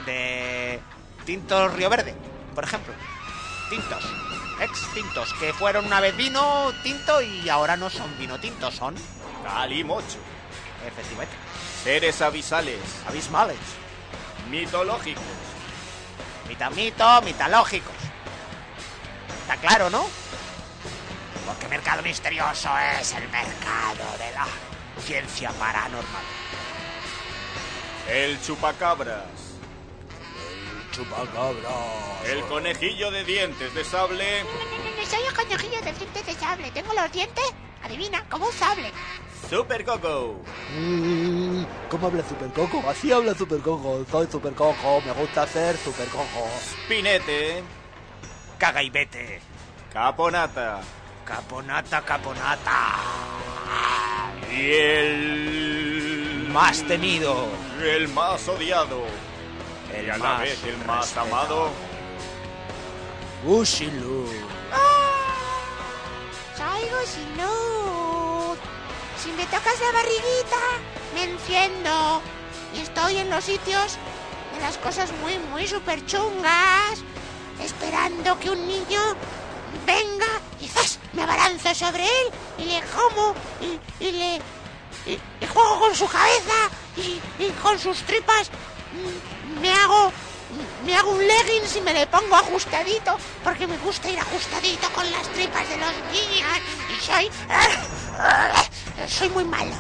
De 0.06 0.82
Tintos 1.26 1.74
Río 1.74 1.90
Verde, 1.90 2.16
por 2.54 2.64
ejemplo. 2.64 2.94
Tintos. 3.70 4.04
Extintos. 4.60 5.34
Que 5.40 5.54
fueron 5.54 5.86
una 5.86 6.00
vez 6.00 6.16
vino 6.16 6.72
tinto 6.84 7.22
y 7.22 7.50
ahora 7.50 7.76
no 7.78 7.90
son 7.90 8.18
vino 8.18 8.40
tinto, 8.40 8.72
son. 8.72 8.96
Calimocho. 9.44 10.20
Efectivamente. 10.86 11.36
Seres 11.84 12.22
abisales. 12.22 12.80
Abismales. 13.08 13.58
Mitológicos. 14.50 15.24
Mitamito, 16.48 17.22
mitológicos. 17.22 17.96
Está 19.42 19.58
claro, 19.58 19.90
¿no? 19.90 20.06
Porque 21.46 21.68
mercado 21.68 22.02
misterioso 22.04 22.70
es 23.00 23.14
el 23.14 23.28
mercado 23.30 24.18
de 24.18 24.32
la 24.34 24.48
ciencia 25.06 25.52
paranormal. 25.52 26.24
El 28.08 28.42
chupacabras. 28.42 29.43
Chupacabra. 30.94 31.70
El 32.24 32.42
conejillo 32.44 33.10
de 33.10 33.24
dientes 33.24 33.74
de 33.74 33.84
sable. 33.84 34.44
Soy 35.10 35.20
el 35.28 35.34
conejillo 35.34 35.82
de 35.82 35.92
dientes 35.92 36.26
de 36.26 36.34
sable. 36.34 36.70
Tengo 36.72 36.94
los 36.94 37.12
dientes, 37.12 37.44
adivina, 37.84 38.24
como 38.30 38.46
un 38.46 38.54
sable. 38.54 38.92
Super 39.50 39.84
Coco. 39.84 40.36
Mm, 40.78 41.64
¿Cómo 41.90 42.08
habla 42.08 42.24
Super 42.28 42.50
Coco? 42.52 42.84
Así 42.88 43.12
habla 43.12 43.34
Super 43.34 43.60
Coco. 43.62 44.06
Soy 44.10 44.28
Super 44.32 44.54
Coco. 44.54 45.02
Me 45.02 45.12
gusta 45.14 45.48
ser 45.48 45.76
Super 45.78 46.08
Coco. 46.10 46.48
Pinete. 46.88 47.64
Caga 48.60 48.84
y 48.84 48.92
vete. 48.92 49.42
Caponata. 49.92 50.82
Caponata, 51.26 52.02
caponata. 52.02 53.00
Y 54.52 54.72
el. 54.72 56.48
Más 56.50 56.84
temido. 56.84 57.48
El 57.82 58.08
más 58.10 58.48
odiado. 58.48 59.33
El 59.94 60.06
y 60.06 60.10
a 60.10 60.18
la 60.18 60.24
más 60.24 60.40
vez 60.42 60.64
el 60.64 60.78
más 60.86 61.00
respetado. 61.02 61.28
amado. 61.28 61.72
Ushilu. 63.46 64.28
Soy 66.58 66.90
Gusilud. 66.90 68.58
Si 69.22 69.32
me 69.32 69.46
tocas 69.46 69.80
la 69.80 69.92
barriguita, 69.92 70.64
me 71.14 71.24
enciendo. 71.24 72.22
Y 72.76 72.82
estoy 72.82 73.18
en 73.18 73.30
los 73.30 73.44
sitios 73.44 73.98
de 74.54 74.62
las 74.62 74.78
cosas 74.78 75.12
muy, 75.22 75.38
muy 75.52 75.68
super 75.68 76.04
chungas. 76.06 77.04
Esperando 77.62 78.40
que 78.40 78.50
un 78.50 78.68
niño 78.68 79.02
venga 79.86 80.42
y 80.60 80.68
¡zas! 80.68 81.00
me 81.14 81.24
abalanzo 81.24 81.74
sobre 81.76 82.04
él 82.04 82.28
y 82.58 82.66
le 82.66 82.82
como 82.96 83.36
y, 83.62 83.80
y 84.04 84.12
le 84.12 84.36
y, 85.06 85.20
y 85.42 85.48
juego 85.48 85.80
con 85.80 85.96
su 85.96 86.08
cabeza 86.08 86.70
y, 86.98 87.22
y 87.40 87.50
con 87.62 87.78
sus 87.78 88.02
tripas 88.04 88.50
me 89.64 89.72
hago 89.72 90.12
me 90.86 90.94
hago 90.94 91.12
un 91.12 91.26
leggings 91.26 91.78
y 91.78 91.82
me 91.82 91.94
le 91.94 92.06
pongo 92.06 92.36
ajustadito 92.36 93.18
porque 93.46 93.66
me 93.66 93.78
gusta 93.78 94.10
ir 94.10 94.20
ajustadito 94.20 94.90
con 94.90 95.10
las 95.10 95.28
tripas 95.30 95.68
de 95.70 95.78
los 95.78 95.94
niños 96.12 96.58
y 96.92 97.02
soy 97.02 97.30
soy 99.08 99.30
muy 99.30 99.46
malo 99.46 99.74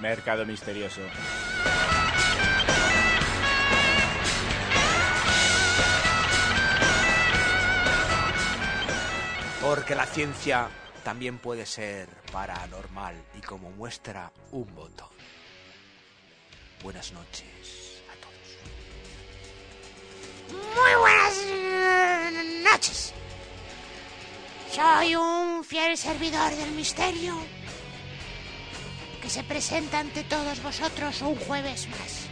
Mercado 0.00 0.46
misterioso. 0.46 1.00
Porque 9.60 9.96
la 9.96 10.06
ciencia 10.06 10.68
también 11.06 11.38
puede 11.38 11.64
ser 11.66 12.08
paranormal 12.32 13.14
y 13.38 13.40
como 13.40 13.70
muestra 13.70 14.32
un 14.50 14.66
botón. 14.74 15.06
Buenas 16.82 17.12
noches 17.12 18.02
a 18.10 18.14
todos. 18.24 18.58
Muy 20.50 20.94
buenas 21.00 22.72
noches. 22.72 23.14
Soy 24.72 25.14
un 25.14 25.62
fiel 25.62 25.96
servidor 25.96 26.52
del 26.56 26.72
misterio 26.72 27.36
que 29.22 29.30
se 29.30 29.44
presenta 29.44 30.00
ante 30.00 30.24
todos 30.24 30.60
vosotros 30.60 31.22
un 31.22 31.36
jueves 31.36 31.86
más. 31.88 32.26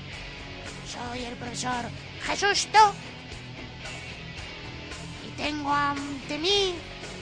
Soy 0.92 1.22
el 1.22 1.36
profesor 1.36 1.84
Jesusto 2.24 2.92
y 5.24 5.30
tengo 5.40 5.72
ante 5.72 6.38
mí 6.38 6.74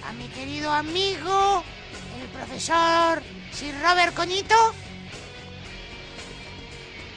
a 0.08 0.12
mi 0.12 0.28
querido 0.28 0.70
amigo, 0.72 1.62
el 2.20 2.28
profesor 2.28 3.22
Sir 3.52 3.74
Robert 3.80 4.14
Coñito, 4.14 4.74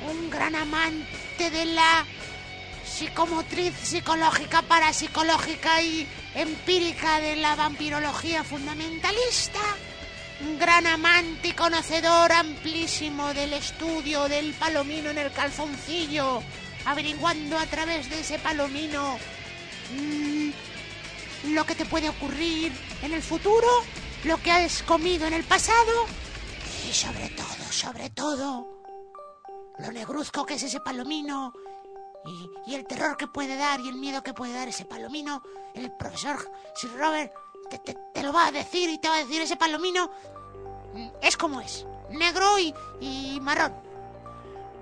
un 0.09 0.29
gran 0.29 0.55
amante 0.55 1.49
de 1.49 1.65
la 1.65 2.05
psicomotriz, 2.85 3.73
psicológica, 3.75 4.61
parapsicológica 4.61 5.81
y 5.81 6.07
empírica 6.35 7.19
de 7.19 7.37
la 7.37 7.55
vampirología 7.55 8.43
fundamentalista. 8.43 9.59
Un 10.41 10.59
gran 10.59 10.85
amante 10.85 11.47
y 11.49 11.51
conocedor 11.53 12.31
amplísimo 12.33 13.33
del 13.33 13.53
estudio 13.53 14.27
del 14.27 14.53
palomino 14.53 15.09
en 15.09 15.17
el 15.17 15.31
calzoncillo, 15.31 16.43
averiguando 16.85 17.57
a 17.57 17.65
través 17.65 18.09
de 18.09 18.19
ese 18.19 18.37
palomino 18.39 19.17
lo 21.49 21.65
que 21.65 21.75
te 21.75 21.85
puede 21.85 22.09
ocurrir 22.09 22.71
en 23.01 23.13
el 23.13 23.21
futuro, 23.21 23.67
lo 24.23 24.37
que 24.37 24.51
has 24.51 24.83
comido 24.83 25.27
en 25.27 25.33
el 25.33 25.43
pasado 25.43 26.05
y 26.89 26.93
sobre 26.93 27.29
todo, 27.29 27.71
sobre 27.71 28.09
todo, 28.09 28.67
lo 29.79 29.91
negruzco 29.91 30.45
que 30.45 30.55
es 30.55 30.63
ese 30.63 30.79
palomino 30.79 31.53
y, 32.65 32.73
el 32.75 32.85
terror 32.87 33.17
que 33.17 33.27
puede 33.27 33.55
dar 33.55 33.79
y 33.79 33.89
el 33.89 33.95
miedo 33.95 34.23
que 34.23 34.33
puede 34.33 34.53
dar 34.53 34.67
ese 34.67 34.85
palomino, 34.85 35.43
el 35.73 35.91
profesor 35.91 36.51
Sir 36.75 36.91
Robert 36.97 37.31
te, 37.69 37.79
te- 37.79 38.23
lo 38.23 38.33
va 38.33 38.47
a 38.47 38.51
decir 38.51 38.89
y 38.89 38.97
te 38.99 39.07
va 39.09 39.15
a 39.15 39.19
decir 39.19 39.41
ese 39.41 39.55
palomino 39.55 40.09
mm, 40.93 41.07
es 41.21 41.37
como 41.37 41.61
es, 41.61 41.85
negro 42.09 42.57
y, 42.59 42.73
y 42.99 43.39
marrón. 43.41 43.73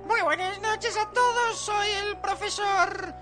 Muy 0.08 0.22
buenas 0.22 0.60
noches 0.62 0.96
a 0.98 1.10
todos, 1.12 1.58
soy 1.58 1.88
el 1.90 2.18
profesor 2.18 3.14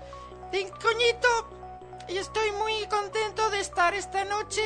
Dincoñito 0.50 1.61
y 2.08 2.16
estoy 2.18 2.50
muy 2.52 2.86
contento 2.86 3.48
de 3.50 3.60
estar 3.60 3.94
esta 3.94 4.24
noche 4.24 4.62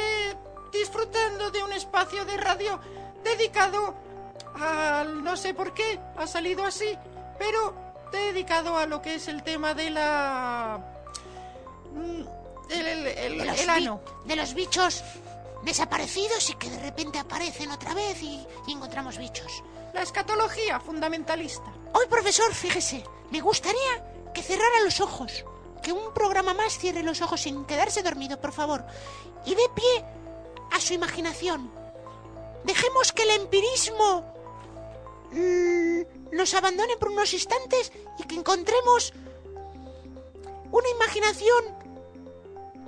disfrutando 0.73 1.51
de 1.51 1.63
un 1.63 1.73
espacio 1.73 2.25
de 2.25 2.37
radio 2.37 2.81
dedicado 3.23 3.95
al 4.61 5.23
no 5.23 5.37
sé 5.37 5.55
por 5.55 5.75
qué 5.75 5.99
ha 6.17 6.27
salido 6.27 6.65
así, 6.65 6.97
pero 7.39 7.75
dedicado 8.13 8.77
a 8.79 8.87
lo 8.87 9.03
que 9.03 9.17
es 9.17 9.29
el 9.29 9.43
tema 9.43 9.75
de 9.75 9.91
la 9.91 10.79
mm, 11.93 12.23
el, 12.71 12.87
el, 12.87 13.07
el- 13.07 13.39
De 13.39 13.45
los 13.45 13.61
el 13.61 13.67
bi- 13.67 13.73
ano. 13.73 14.01
de 14.25 14.37
los 14.37 14.55
bichos 14.55 15.03
desaparecidos 15.63 16.51
y 16.51 16.55
que 16.55 16.71
de 16.71 16.79
repente 16.81 17.19
aparecen 17.19 17.71
otra 17.71 17.95
vez 17.95 18.23
y, 18.23 18.47
y 18.67 18.73
encontramos 18.73 19.19
bichos. 19.19 19.63
La 19.93 20.03
escatología 20.03 20.79
fundamentalista. 20.81 21.73
Hoy, 21.93 22.07
profesor, 22.09 22.53
fíjese, 22.55 23.03
me 23.31 23.41
gustaría 23.41 24.31
que 24.35 24.43
cerrara 24.43 24.81
los 24.85 25.01
ojos. 25.01 25.45
Que 25.83 25.93
un 25.93 26.13
programa 26.13 26.55
más 26.55 26.79
cierre 26.79 27.03
los 27.03 27.23
ojos 27.23 27.41
sin 27.41 27.65
quedarse 27.65 28.03
dormido, 28.03 28.41
por 28.41 28.53
favor. 28.53 28.85
Y 29.45 29.55
dé 29.55 29.69
pie 29.75 30.05
a 30.73 30.81
su 30.81 30.95
imaginación. 30.95 31.71
Dejemos 32.65 33.13
que 33.13 33.23
el 33.23 33.31
empirismo 33.31 34.35
mm, 35.31 36.35
nos 36.37 36.55
abandone 36.55 36.97
por 36.97 37.11
unos 37.11 37.33
instantes 37.33 37.93
y 38.19 38.25
que 38.25 38.35
encontremos 38.35 39.13
una 40.73 40.89
imaginación 40.91 41.65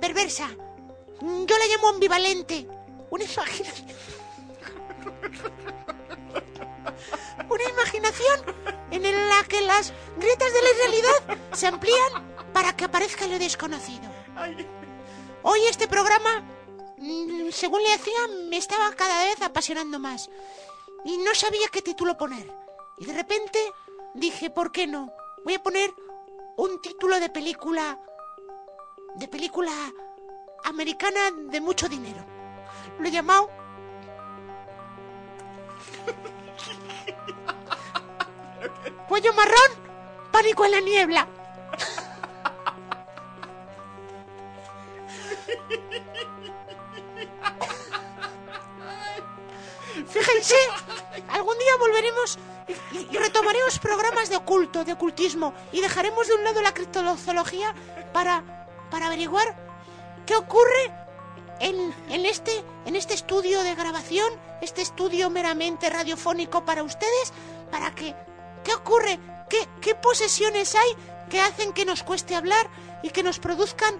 perversa. 0.01 0.49
Yo 1.21 1.57
la 1.57 1.65
llamo 1.67 1.89
ambivalente. 1.89 2.67
Una 3.09 3.23
imaginación. 3.23 3.87
Una 7.49 7.63
imaginación 7.63 8.41
en 8.91 9.29
la 9.29 9.43
que 9.47 9.61
las 9.61 9.93
grietas 10.17 10.53
de 10.53 10.61
la 10.61 10.69
realidad 10.77 11.37
se 11.53 11.67
amplían 11.67 12.28
para 12.53 12.75
que 12.75 12.85
aparezca 12.85 13.27
lo 13.27 13.39
desconocido. 13.39 14.09
Hoy 15.43 15.59
este 15.69 15.87
programa, 15.87 16.43
mm, 16.97 17.49
según 17.51 17.81
le 17.83 17.93
hacía, 17.93 18.27
me 18.49 18.57
estaba 18.57 18.91
cada 18.95 19.23
vez 19.25 19.41
apasionando 19.41 19.99
más. 19.99 20.29
Y 21.05 21.17
no 21.17 21.33
sabía 21.33 21.67
qué 21.71 21.81
título 21.81 22.17
poner. 22.17 22.53
Y 22.97 23.05
de 23.05 23.13
repente 23.13 23.59
dije, 24.13 24.49
¿por 24.49 24.71
qué 24.71 24.87
no? 24.87 25.13
Voy 25.45 25.53
a 25.55 25.63
poner 25.63 25.93
un 26.57 26.81
título 26.81 27.19
de 27.19 27.29
película. 27.29 27.99
de 29.15 29.27
película 29.27 29.71
americana 30.63 31.31
de 31.31 31.59
mucho 31.61 31.89
dinero. 31.89 32.23
Lo 32.99 33.07
he 33.07 33.11
llamado. 33.11 33.49
Cuello 39.07 39.33
marrón, 39.33 39.71
pánico 40.31 40.65
en 40.65 40.71
la 40.71 40.81
niebla. 40.81 41.27
Fíjense, 50.07 50.55
algún 51.29 51.57
día 51.57 51.75
volveremos 51.79 52.39
y, 52.91 53.17
retomaremos 53.17 53.79
programas 53.79 54.29
de 54.29 54.37
oculto, 54.37 54.83
de 54.83 54.93
ocultismo, 54.93 55.53
y 55.71 55.81
dejaremos 55.81 56.27
de 56.27 56.35
un 56.35 56.43
lado 56.43 56.61
la 56.61 56.73
criptozoología 56.73 57.73
para, 58.13 58.43
para 58.89 59.07
averiguar 59.07 59.55
qué 60.25 60.35
ocurre 60.35 60.91
en, 61.59 61.93
en 62.09 62.25
este, 62.25 62.63
en 62.85 62.95
este 62.95 63.13
estudio 63.13 63.63
de 63.63 63.75
grabación, 63.75 64.31
este 64.61 64.81
estudio 64.81 65.29
meramente 65.29 65.89
radiofónico 65.89 66.65
para 66.65 66.83
ustedes, 66.83 67.33
para 67.71 67.93
que, 67.93 68.15
¿qué 68.63 68.73
ocurre? 68.73 69.19
¿Qué, 69.49 69.67
qué 69.81 69.95
posesiones 69.95 70.75
hay 70.75 70.95
que 71.29 71.41
hacen 71.41 71.73
que 71.73 71.85
nos 71.85 72.03
cueste 72.03 72.35
hablar 72.35 72.69
y 73.03 73.09
que 73.09 73.23
nos 73.23 73.39
produzcan 73.39 73.95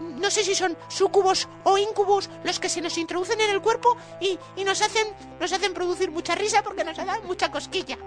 no 0.00 0.30
sé 0.30 0.44
si 0.44 0.54
son 0.54 0.76
sucubos 0.88 1.48
o 1.64 1.78
incubos 1.78 2.30
los 2.44 2.58
que 2.60 2.68
se 2.68 2.80
nos 2.80 2.96
introducen 2.98 3.40
en 3.40 3.50
el 3.50 3.60
cuerpo 3.60 3.96
y, 4.20 4.38
y 4.56 4.64
nos 4.64 4.80
hacen 4.82 5.06
nos 5.40 5.52
hacen 5.52 5.74
producir 5.74 6.10
mucha 6.10 6.34
risa 6.34 6.62
porque 6.62 6.84
nos 6.84 6.96
da 6.96 7.20
mucha 7.24 7.50
cosquilla. 7.50 7.98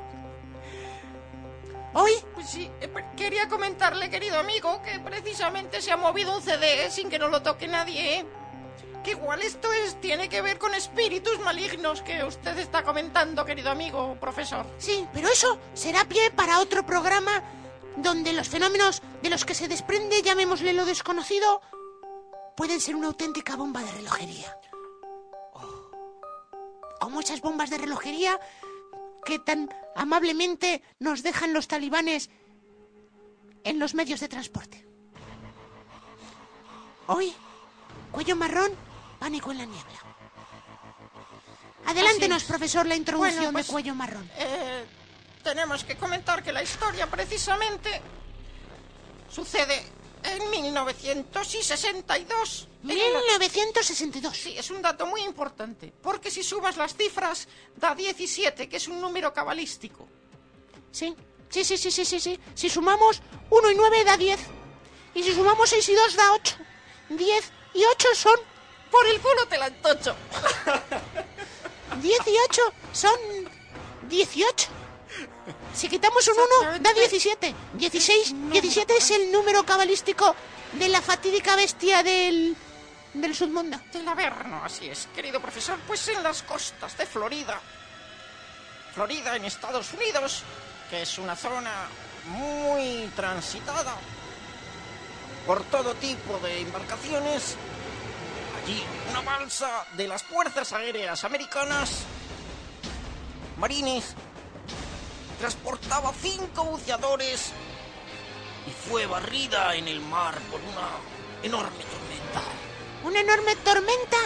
Hoy 1.93 2.11
Pues 2.33 2.49
sí, 2.49 2.69
eh, 2.81 2.87
pe- 2.89 3.05
quería 3.15 3.47
comentarle, 3.47 4.09
querido 4.09 4.37
amigo, 4.37 4.81
que 4.83 4.99
precisamente 4.99 5.81
se 5.81 5.91
ha 5.91 5.97
movido 5.97 6.35
un 6.35 6.41
CD 6.41 6.89
sin 6.91 7.09
que 7.09 7.17
no 7.19 7.29
lo 7.29 7.41
toque 7.41 7.67
nadie, 7.69 8.19
¿eh? 8.19 8.25
Que 9.01 9.11
igual 9.11 9.41
esto 9.43 9.71
es, 9.71 9.99
tiene 10.01 10.27
que 10.27 10.41
ver 10.41 10.57
con 10.57 10.73
espíritus 10.73 11.39
malignos 11.39 12.01
que 12.01 12.23
usted 12.25 12.57
está 12.57 12.83
comentando, 12.83 13.45
querido 13.45 13.69
amigo, 13.71 14.17
profesor. 14.19 14.65
Sí, 14.77 15.07
pero 15.13 15.29
eso 15.29 15.57
será 15.73 16.03
pie 16.05 16.31
para 16.31 16.59
otro 16.59 16.85
programa 16.85 17.43
donde 17.97 18.33
los 18.33 18.49
fenómenos 18.49 19.01
de 19.21 19.29
los 19.29 19.45
que 19.45 19.53
se 19.53 19.69
desprende, 19.69 20.21
llamémosle 20.21 20.73
lo 20.73 20.83
desconocido, 20.83 21.61
pueden 22.55 22.79
ser 22.79 22.95
una 22.95 23.07
auténtica 23.07 23.55
bomba 23.55 23.81
de 23.81 23.91
relojería. 23.91 24.57
Como 26.99 27.19
esas 27.19 27.41
bombas 27.41 27.69
de 27.69 27.77
relojería 27.77 28.39
que 29.23 29.39
tan 29.39 29.69
amablemente 29.95 30.81
nos 30.99 31.23
dejan 31.23 31.53
los 31.53 31.67
talibanes 31.67 32.29
en 33.63 33.79
los 33.79 33.93
medios 33.93 34.19
de 34.19 34.27
transporte. 34.27 34.87
Hoy, 37.07 37.33
cuello 38.11 38.35
marrón, 38.35 38.71
pánico 39.19 39.51
en 39.51 39.57
la 39.59 39.65
niebla. 39.65 39.99
Adelántenos, 41.85 42.43
es. 42.43 42.47
profesor, 42.47 42.85
la 42.85 42.95
introducción 42.95 43.35
Bueno, 43.37 43.51
pues, 43.51 43.67
de 43.67 43.71
cuello 43.73 43.95
marrón. 43.95 44.29
Eh, 44.37 44.85
tenemos 45.43 45.83
que 45.83 45.95
comentar 45.97 46.43
que 46.43 46.51
la 46.51 46.63
historia 46.63 47.07
precisamente 47.07 48.01
sucede 49.29 49.83
en 50.33 50.49
1962. 50.49 52.67
en 52.83 52.89
una- 52.89 52.99
1962. 53.39 54.37
Sí, 54.37 54.55
es 54.57 54.69
un 54.69 54.81
dato 54.81 55.05
muy 55.05 55.21
importante, 55.21 55.93
porque 56.01 56.31
si 56.31 56.43
sumas 56.43 56.77
las 56.77 56.95
cifras 56.95 57.47
da 57.75 57.95
17, 57.95 58.69
que 58.69 58.77
es 58.77 58.87
un 58.87 58.99
número 59.01 59.33
cabalístico. 59.33 60.07
Sí, 60.91 61.15
sí, 61.49 61.63
sí, 61.63 61.77
sí, 61.77 61.91
sí, 61.91 62.05
sí, 62.05 62.19
sí. 62.19 62.39
Si 62.53 62.69
sumamos 62.69 63.21
1 63.49 63.71
y 63.71 63.75
9 63.75 64.03
da 64.03 64.17
10. 64.17 64.39
Y 65.13 65.23
si 65.23 65.33
sumamos 65.33 65.69
6 65.69 65.89
y 65.89 65.93
2 65.95 66.15
da 66.15 66.33
8. 66.33 66.55
10 67.09 67.51
y 67.73 67.83
8 67.85 68.07
son... 68.15 68.39
Por 68.91 69.05
el 69.07 69.19
culo 69.19 69.47
te 69.47 69.57
la 69.57 69.67
entocho. 69.67 70.15
10 72.01 72.19
y 72.27 72.35
8 72.49 72.61
son 72.93 73.19
18. 74.09 74.67
Si 75.73 75.87
quitamos 75.89 76.27
un 76.27 76.35
1 76.69 76.79
da 76.79 76.93
17. 76.93 77.53
16, 77.73 78.35
17 78.51 78.97
es 78.97 79.11
el 79.11 79.31
número 79.31 79.65
cabalístico 79.65 80.35
de 80.73 80.87
la 80.87 81.01
fatídica 81.01 81.55
bestia 81.55 82.03
del... 82.03 82.55
del 83.13 83.35
submundo. 83.35 83.79
Del 83.91 84.07
Averno, 84.07 84.61
así 84.63 84.87
es, 84.87 85.07
querido 85.15 85.39
profesor. 85.39 85.77
Pues 85.87 86.07
en 86.07 86.23
las 86.23 86.43
costas 86.43 86.97
de 86.97 87.05
Florida. 87.05 87.59
Florida 88.93 89.35
en 89.35 89.45
Estados 89.45 89.93
Unidos, 89.93 90.43
que 90.89 91.01
es 91.01 91.17
una 91.17 91.35
zona 91.35 91.87
muy 92.27 93.11
transitada 93.15 93.95
por 95.45 95.63
todo 95.65 95.93
tipo 95.95 96.39
de 96.39 96.61
embarcaciones. 96.61 97.55
Allí, 98.63 98.81
una 99.11 99.21
balsa 99.21 99.85
de 99.95 100.07
las 100.07 100.23
Fuerzas 100.23 100.73
Aéreas 100.73 101.23
Americanas, 101.23 102.03
marines, 103.57 104.15
transportaba 105.35 106.13
cinco 106.13 106.63
buceadores 106.65 107.51
y 108.67 108.71
fue 108.71 109.05
barrida 109.05 109.75
en 109.75 109.87
el 109.87 109.99
mar 110.01 110.39
por 110.51 110.59
una 110.61 110.89
enorme 111.43 111.83
tormenta. 111.83 112.41
Una 113.03 113.19
enorme 113.19 113.55
tormenta 113.57 114.17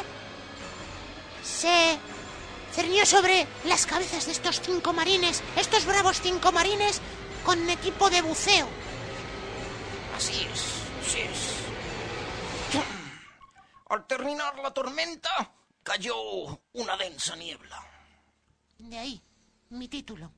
se 1.43 1.97
cernió 2.74 3.05
sobre 3.05 3.47
las 3.66 3.86
cabezas 3.86 4.26
de 4.26 4.32
estos 4.32 4.62
cinco 4.62 4.93
marines, 4.93 5.43
estos 5.55 5.86
bravos 5.86 6.22
cinco 6.22 6.51
marines 6.51 7.01
con 7.45 7.70
equipo 7.70 8.10
de 8.10 8.22
buceo. 8.22 8.68
Así 10.16 10.47
es, 10.51 10.64
así 11.05 11.20
es. 11.22 11.49
Al 13.89 14.05
terminar 14.05 14.60
la 14.60 14.72
tormenta, 14.72 15.51
cayó 15.82 16.16
una 16.74 16.95
densa 16.95 17.36
niebla. 17.36 17.84
De 18.78 18.97
ahí, 18.97 19.22
mi 19.70 19.88
título. 19.88 20.32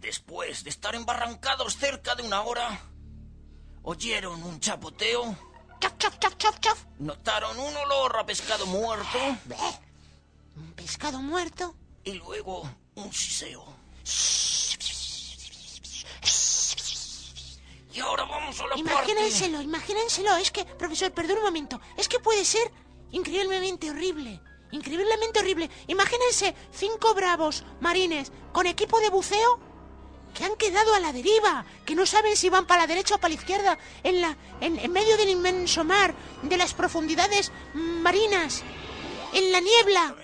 Después 0.00 0.62
de 0.64 0.70
estar 0.70 0.94
embarrancados 0.94 1.76
cerca 1.76 2.14
de 2.14 2.22
una 2.22 2.42
hora, 2.42 2.80
oyeron 3.82 4.42
un 4.42 4.60
chapoteo, 4.60 5.36
notaron 6.98 7.58
un 7.58 7.76
olor 7.76 8.16
a 8.18 8.26
pescado 8.26 8.66
muerto 8.66 9.18
Un 10.56 10.72
pescado 10.74 11.20
muerto. 11.20 11.74
y 12.04 12.12
luego 12.12 12.68
un 12.94 13.12
siseo. 13.12 13.64
Y 17.92 18.00
ahora 18.00 18.24
vamos 18.24 18.58
a 18.60 18.62
la 18.64 18.68
parte... 18.70 18.80
Imagínenselo, 18.80 19.60
imagínenselo. 19.60 20.36
Es 20.36 20.50
que, 20.52 20.64
profesor, 20.64 21.10
perdón 21.12 21.38
un 21.38 21.44
momento. 21.44 21.80
Es 21.96 22.08
que 22.08 22.20
puede 22.20 22.44
ser 22.44 22.70
increíblemente 23.10 23.90
horrible. 23.90 24.40
Increíblemente 24.70 25.40
horrible. 25.40 25.68
Imagínense 25.88 26.54
cinco 26.70 27.14
bravos 27.14 27.64
marines 27.80 28.30
con 28.52 28.66
equipo 28.66 29.00
de 29.00 29.10
buceo 29.10 29.58
que 30.38 30.44
han 30.44 30.54
quedado 30.54 30.94
a 30.94 31.00
la 31.00 31.12
deriva, 31.12 31.66
que 31.84 31.96
no 31.96 32.06
saben 32.06 32.36
si 32.36 32.48
van 32.48 32.64
para 32.64 32.82
la 32.82 32.86
derecha 32.86 33.16
o 33.16 33.18
para 33.18 33.34
la 33.34 33.40
izquierda, 33.40 33.76
en, 34.04 34.20
la, 34.20 34.36
en, 34.60 34.78
en 34.78 34.92
medio 34.92 35.16
del 35.16 35.30
inmenso 35.30 35.82
mar, 35.82 36.14
de 36.42 36.56
las 36.56 36.74
profundidades 36.74 37.50
marinas, 37.74 38.62
en 39.32 39.50
la 39.50 39.58
niebla, 39.58 40.14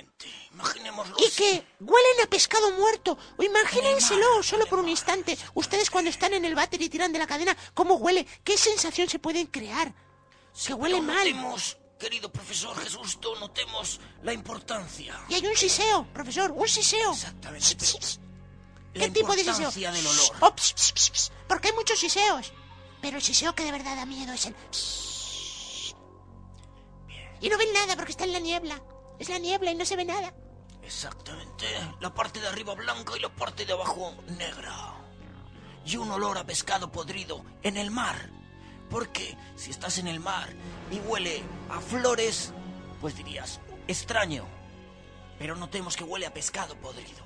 y 1.18 1.30
que 1.32 1.66
huelen 1.80 2.20
a 2.22 2.26
pescado 2.30 2.70
muerto. 2.72 3.18
O 3.36 3.42
imagínenselo, 3.42 4.40
solo 4.44 4.66
por 4.66 4.78
un 4.78 4.88
instante. 4.88 5.36
Ustedes 5.54 5.90
cuando 5.90 6.10
están 6.10 6.32
en 6.32 6.44
el 6.44 6.54
váter 6.54 6.80
y 6.80 6.88
tiran 6.88 7.12
de 7.12 7.18
la 7.18 7.26
cadena, 7.26 7.56
¿cómo 7.74 7.96
huele? 7.96 8.24
¿Qué 8.44 8.56
sensación 8.56 9.08
se 9.08 9.18
pueden 9.18 9.48
crear? 9.48 9.92
Que 10.64 10.74
huele 10.74 11.00
mal. 11.00 11.28
Notemos, 11.28 11.76
querido 11.98 12.30
profesor 12.30 12.76
Jesús, 12.78 13.18
notemos 13.40 14.00
la 14.22 14.32
importancia. 14.32 15.20
Y 15.28 15.34
hay 15.34 15.46
un 15.46 15.56
siseo, 15.56 16.06
profesor, 16.14 16.52
un 16.52 16.68
siseo. 16.68 17.12
Exactamente, 17.12 17.84
¿Qué 18.95 19.11
tipo 19.11 19.34
de 19.34 19.45
siseo? 19.45 19.92
del 19.92 20.07
olor. 20.07 20.36
Oh. 20.40 20.55
Porque 21.49 21.68
hay 21.68 21.74
muchos 21.74 21.99
siseos. 21.99 22.53
Pero 23.03 23.16
el 23.16 23.22
siseo 23.22 23.55
que 23.55 23.64
de 23.64 23.72
verdad 23.72 23.97
da 23.97 24.07
miedo 24.07 24.32
es 24.32 24.47
el... 24.47 24.55
Y 27.40 27.49
no 27.51 27.59
ven 27.59 27.72
nada 27.74 27.97
porque 27.97 28.12
está 28.12 28.24
en 28.24 28.32
la 28.32 28.38
niebla. 28.38 28.80
Es 29.18 29.28
la 29.28 29.38
niebla 29.38 29.72
y 29.72 29.74
no 29.74 29.84
se 29.84 29.97
ve 29.97 30.05
nada. 30.05 30.32
Exactamente. 30.82 31.66
La 32.01 32.14
parte 32.14 32.40
de 32.40 32.49
arriba 32.49 32.74
blanca 32.74 33.16
y 33.16 33.20
la 33.20 33.28
parte 33.28 33.66
de 33.66 33.72
abajo 33.72 34.14
negra. 34.38 34.95
Y 35.84 35.97
un 35.97 36.11
olor 36.11 36.38
a 36.38 36.47
pescado 36.47 36.90
podrido 36.90 37.45
en 37.62 37.76
el 37.76 37.90
mar. 37.90 38.30
Porque 38.88 39.36
si 39.57 39.70
estás 39.70 39.99
en 39.99 40.07
el 40.07 40.20
mar 40.20 40.49
y 40.90 40.99
huele 41.01 41.42
a 41.68 41.80
flores, 41.80 42.53
pues 43.01 43.16
dirías, 43.16 43.61
extraño. 43.88 44.47
Pero 45.38 45.57
notemos 45.57 45.97
que 45.97 46.05
huele 46.05 46.26
a 46.26 46.32
pescado 46.32 46.76
podrido. 46.76 47.23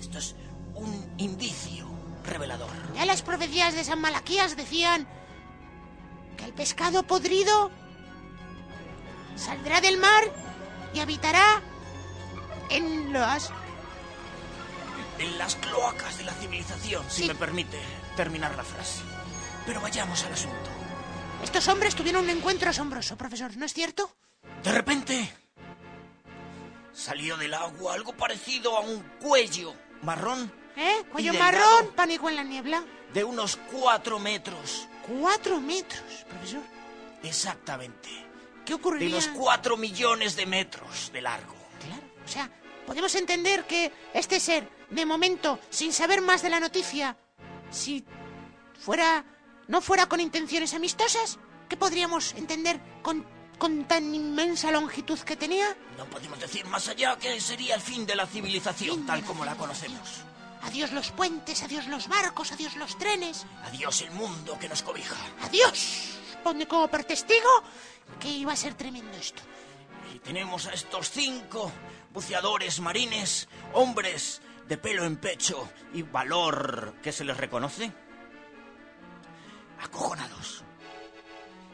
Esto 0.00 0.18
es 0.18 0.34
un 0.74 1.14
indicio 1.18 1.86
revelador. 2.24 2.70
Ya 2.94 3.04
las 3.04 3.22
profecías 3.22 3.74
de 3.74 3.84
San 3.84 4.00
Malaquías 4.00 4.56
decían 4.56 5.06
que 6.36 6.44
el 6.44 6.52
pescado 6.52 7.02
podrido 7.02 7.70
saldrá 9.36 9.80
del 9.80 9.98
mar 9.98 10.24
y 10.94 11.00
habitará 11.00 11.62
en 12.70 13.12
las 13.12 13.50
en 15.18 15.36
las 15.36 15.56
cloacas 15.56 16.16
de 16.18 16.24
la 16.24 16.32
civilización, 16.32 17.04
si 17.08 17.26
me 17.26 17.34
permite 17.34 17.78
terminar 18.16 18.54
la 18.56 18.62
frase. 18.62 19.02
Pero 19.66 19.80
vayamos 19.80 20.24
al 20.24 20.32
asunto. 20.32 20.70
Estos 21.42 21.66
hombres 21.68 21.96
tuvieron 21.96 22.24
un 22.24 22.30
encuentro 22.30 22.70
asombroso, 22.70 23.16
profesor, 23.16 23.56
¿no 23.56 23.66
es 23.66 23.74
cierto? 23.74 24.12
De 24.62 24.72
repente 24.72 25.32
salió 26.92 27.36
del 27.36 27.54
agua 27.54 27.94
algo 27.94 28.12
parecido 28.12 28.76
a 28.76 28.80
un 28.80 29.02
cuello 29.20 29.74
marrón 30.02 30.52
¿Eh? 30.76 31.02
Cuello 31.10 31.32
delgado. 31.32 31.52
marrón, 31.58 31.92
pánico 31.94 32.28
en 32.28 32.36
la 32.36 32.44
niebla. 32.44 32.84
de 33.12 33.24
unos 33.24 33.56
cuatro 33.72 34.18
metros. 34.18 34.86
Cuatro 35.06 35.60
metros, 35.60 36.24
profesor. 36.28 36.60
Exactamente. 37.22 38.08
¿Qué 38.64 38.72
De 38.72 38.74
ocurriría? 38.74 39.08
unos 39.16 39.28
cuatro 39.28 39.76
millones 39.76 40.36
de 40.36 40.46
metros 40.46 41.10
de 41.12 41.20
largo. 41.22 41.54
Claro, 41.84 42.02
o 42.24 42.28
sea, 42.28 42.50
podemos 42.86 43.14
entender 43.14 43.66
que 43.66 43.90
este 44.14 44.38
ser, 44.40 44.68
de 44.90 45.04
momento, 45.06 45.58
sin 45.70 45.92
saber 45.92 46.20
más 46.20 46.42
de 46.42 46.50
la 46.50 46.60
noticia, 46.60 47.16
si 47.70 48.04
fuera, 48.78 49.24
no 49.66 49.80
fuera 49.80 50.06
con 50.06 50.20
intenciones 50.20 50.74
amistosas, 50.74 51.38
¿qué 51.68 51.76
podríamos 51.76 52.34
entender 52.34 52.78
con, 53.02 53.26
con 53.58 53.84
tan 53.86 54.14
inmensa 54.14 54.70
longitud 54.70 55.18
que 55.20 55.36
tenía? 55.36 55.76
No 55.96 56.04
podemos 56.06 56.38
decir 56.38 56.64
más 56.66 56.88
allá 56.88 57.16
que 57.18 57.40
sería 57.40 57.74
el 57.74 57.80
fin 57.80 58.06
de 58.06 58.14
la 58.16 58.26
civilización 58.26 59.04
tal 59.04 59.22
como 59.24 59.44
la 59.44 59.54
conocemos. 59.56 60.22
Adiós 60.62 60.92
los 60.92 61.10
puentes, 61.12 61.62
adiós 61.62 61.86
los 61.86 62.08
barcos, 62.08 62.52
adiós 62.52 62.76
los 62.76 62.96
trenes, 62.98 63.46
Adiós 63.64 64.02
el 64.02 64.10
mundo 64.12 64.58
que 64.58 64.68
nos 64.68 64.82
cobija. 64.82 65.16
adiós. 65.42 66.18
Pone 66.42 66.66
como 66.66 66.88
por 66.88 67.04
testigo 67.04 67.48
que 68.20 68.28
iba 68.28 68.52
a 68.52 68.56
ser 68.56 68.74
tremendo 68.74 69.16
esto. 69.18 69.42
Y 70.14 70.18
tenemos 70.20 70.66
a 70.66 70.72
estos 70.72 71.10
cinco 71.10 71.70
buceadores 72.12 72.80
marines, 72.80 73.48
hombres 73.74 74.40
de 74.66 74.76
pelo 74.78 75.04
en 75.04 75.16
pecho 75.16 75.68
y 75.92 76.02
valor 76.02 76.94
que 77.02 77.12
se 77.12 77.24
les 77.24 77.36
reconoce. 77.36 77.92
Acojonados. 79.82 80.64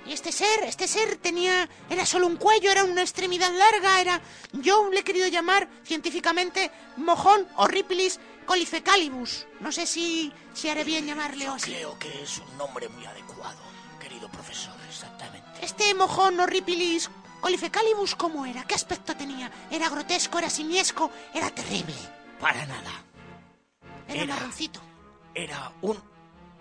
Y 0.06 0.12
este 0.12 0.32
ser, 0.32 0.64
este 0.64 0.86
ser 0.86 1.16
tenía, 1.16 1.68
era 1.88 2.04
solo 2.04 2.26
un 2.26 2.36
cuello, 2.36 2.70
era 2.70 2.84
una 2.84 3.00
extremidad 3.02 3.50
larga, 3.52 4.00
era, 4.00 4.20
yo 4.52 4.90
le 4.90 5.00
he 5.00 5.04
querido 5.04 5.26
llamar 5.28 5.68
científicamente 5.84 6.70
mojón 6.96 7.48
horripilis 7.56 8.20
colifecalibus. 8.46 9.46
No 9.60 9.72
sé 9.72 9.86
si, 9.86 10.32
si 10.52 10.68
haré 10.68 10.84
bien 10.84 11.06
llamarle 11.06 11.44
o 11.44 11.48
Yo 11.48 11.54
así. 11.54 11.72
creo 11.72 11.98
que 11.98 12.22
es 12.22 12.38
un 12.38 12.58
nombre 12.58 12.88
muy 12.90 13.06
adecuado, 13.06 13.58
querido 14.00 14.28
profesor, 14.30 14.74
exactamente. 14.88 15.48
Este 15.64 15.94
mojón 15.94 16.38
horripilis 16.38 17.10
colifecalibus, 17.40 18.14
¿cómo 18.14 18.44
era? 18.46 18.64
¿Qué 18.64 18.74
aspecto 18.74 19.16
tenía? 19.16 19.50
¿Era 19.70 19.88
grotesco, 19.88 20.38
era 20.38 20.50
simiesco, 20.50 21.10
era 21.32 21.50
terrible? 21.50 21.94
Para 22.40 22.66
nada. 22.66 23.02
Era, 24.08 24.22
Era- 24.22 24.34
marroncito. 24.34 24.80
Era 25.34 25.72
un 25.82 25.98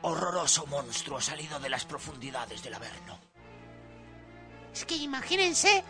horroroso 0.01 0.65
monstruo 0.67 1.19
salido 1.21 1.59
de 1.59 1.69
las 1.69 1.85
profundidades 1.85 2.63
del 2.63 2.73
Averno. 2.73 3.19
Es 4.73 4.85
que 4.85 4.95
imagínense... 4.95 5.83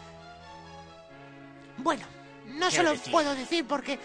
Bueno, 1.78 2.06
no 2.48 2.68
¿Qué 2.70 2.76
se 2.76 2.84
lo 2.84 2.92
decir? 2.92 3.12
puedo 3.12 3.34
decir 3.36 3.66
porque 3.66 4.00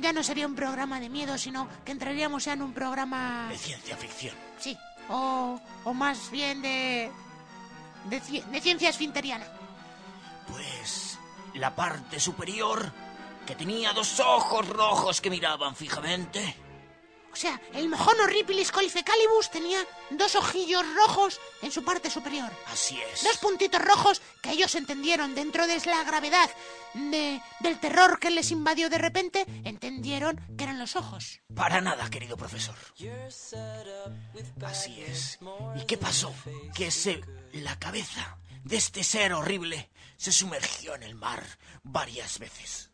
ya 0.00 0.12
no 0.12 0.22
sería 0.22 0.46
un 0.46 0.54
programa 0.54 1.00
de 1.00 1.08
miedo, 1.08 1.36
sino 1.36 1.68
que 1.84 1.92
entraríamos 1.92 2.44
ya 2.44 2.52
en 2.54 2.62
un 2.62 2.72
programa... 2.72 3.48
De 3.50 3.58
ciencia 3.58 3.96
ficción. 3.96 4.34
Sí, 4.58 4.76
o, 5.08 5.60
o 5.84 5.92
más 5.94 6.30
bien 6.30 6.62
de, 6.62 7.10
de, 8.06 8.20
de 8.20 8.60
ciencia 8.60 8.88
esfinteriana. 8.90 9.46
Pues 10.48 11.18
la 11.54 11.74
parte 11.74 12.18
superior, 12.20 12.92
que 13.46 13.54
tenía 13.56 13.92
dos 13.92 14.20
ojos 14.20 14.68
rojos 14.68 15.20
que 15.20 15.30
miraban 15.30 15.74
fijamente, 15.76 16.56
O 17.32 17.36
sea, 17.36 17.60
el 17.74 17.88
mojón 17.88 18.18
horripilis 18.20 18.72
colifecalibus 18.72 19.50
tenía 19.50 19.86
dos 20.10 20.34
ojillos 20.34 20.84
rojos 20.94 21.40
en 21.62 21.70
su 21.70 21.84
parte 21.84 22.10
superior. 22.10 22.50
así 22.66 23.00
es. 23.12 23.22
Dos 23.22 23.38
puntitos 23.38 23.80
rojos 23.80 24.20
que 24.42 24.50
ellos 24.50 24.74
entendieron 24.74 25.34
dentro 25.34 25.66
de 25.66 25.80
la 25.86 26.04
gravedad 26.04 26.50
de, 26.94 27.40
del 27.60 27.78
terror 27.78 28.18
que 28.18 28.30
les 28.30 28.50
invadió 28.50 28.90
de 28.90 28.98
repente, 28.98 29.46
entendieron 29.64 30.40
que 30.56 30.64
eran 30.64 30.78
los 30.78 30.96
ojos. 30.96 31.40
Para 31.54 31.80
nada, 31.80 32.10
querido 32.10 32.36
profesor. 32.36 32.76
Así 34.64 35.02
es. 35.02 35.38
¿Y 35.76 35.86
qué 35.86 35.96
pasó? 35.96 36.34
Que 36.74 36.90
se, 36.90 37.20
la 37.52 37.78
cabeza 37.78 38.38
de 38.64 38.76
este 38.76 39.04
ser 39.04 39.32
horrible 39.32 39.90
se 40.16 40.32
sumergió 40.32 40.94
en 40.94 41.02
el 41.02 41.14
mar 41.14 41.44
varias 41.82 42.38
veces. 42.38 42.90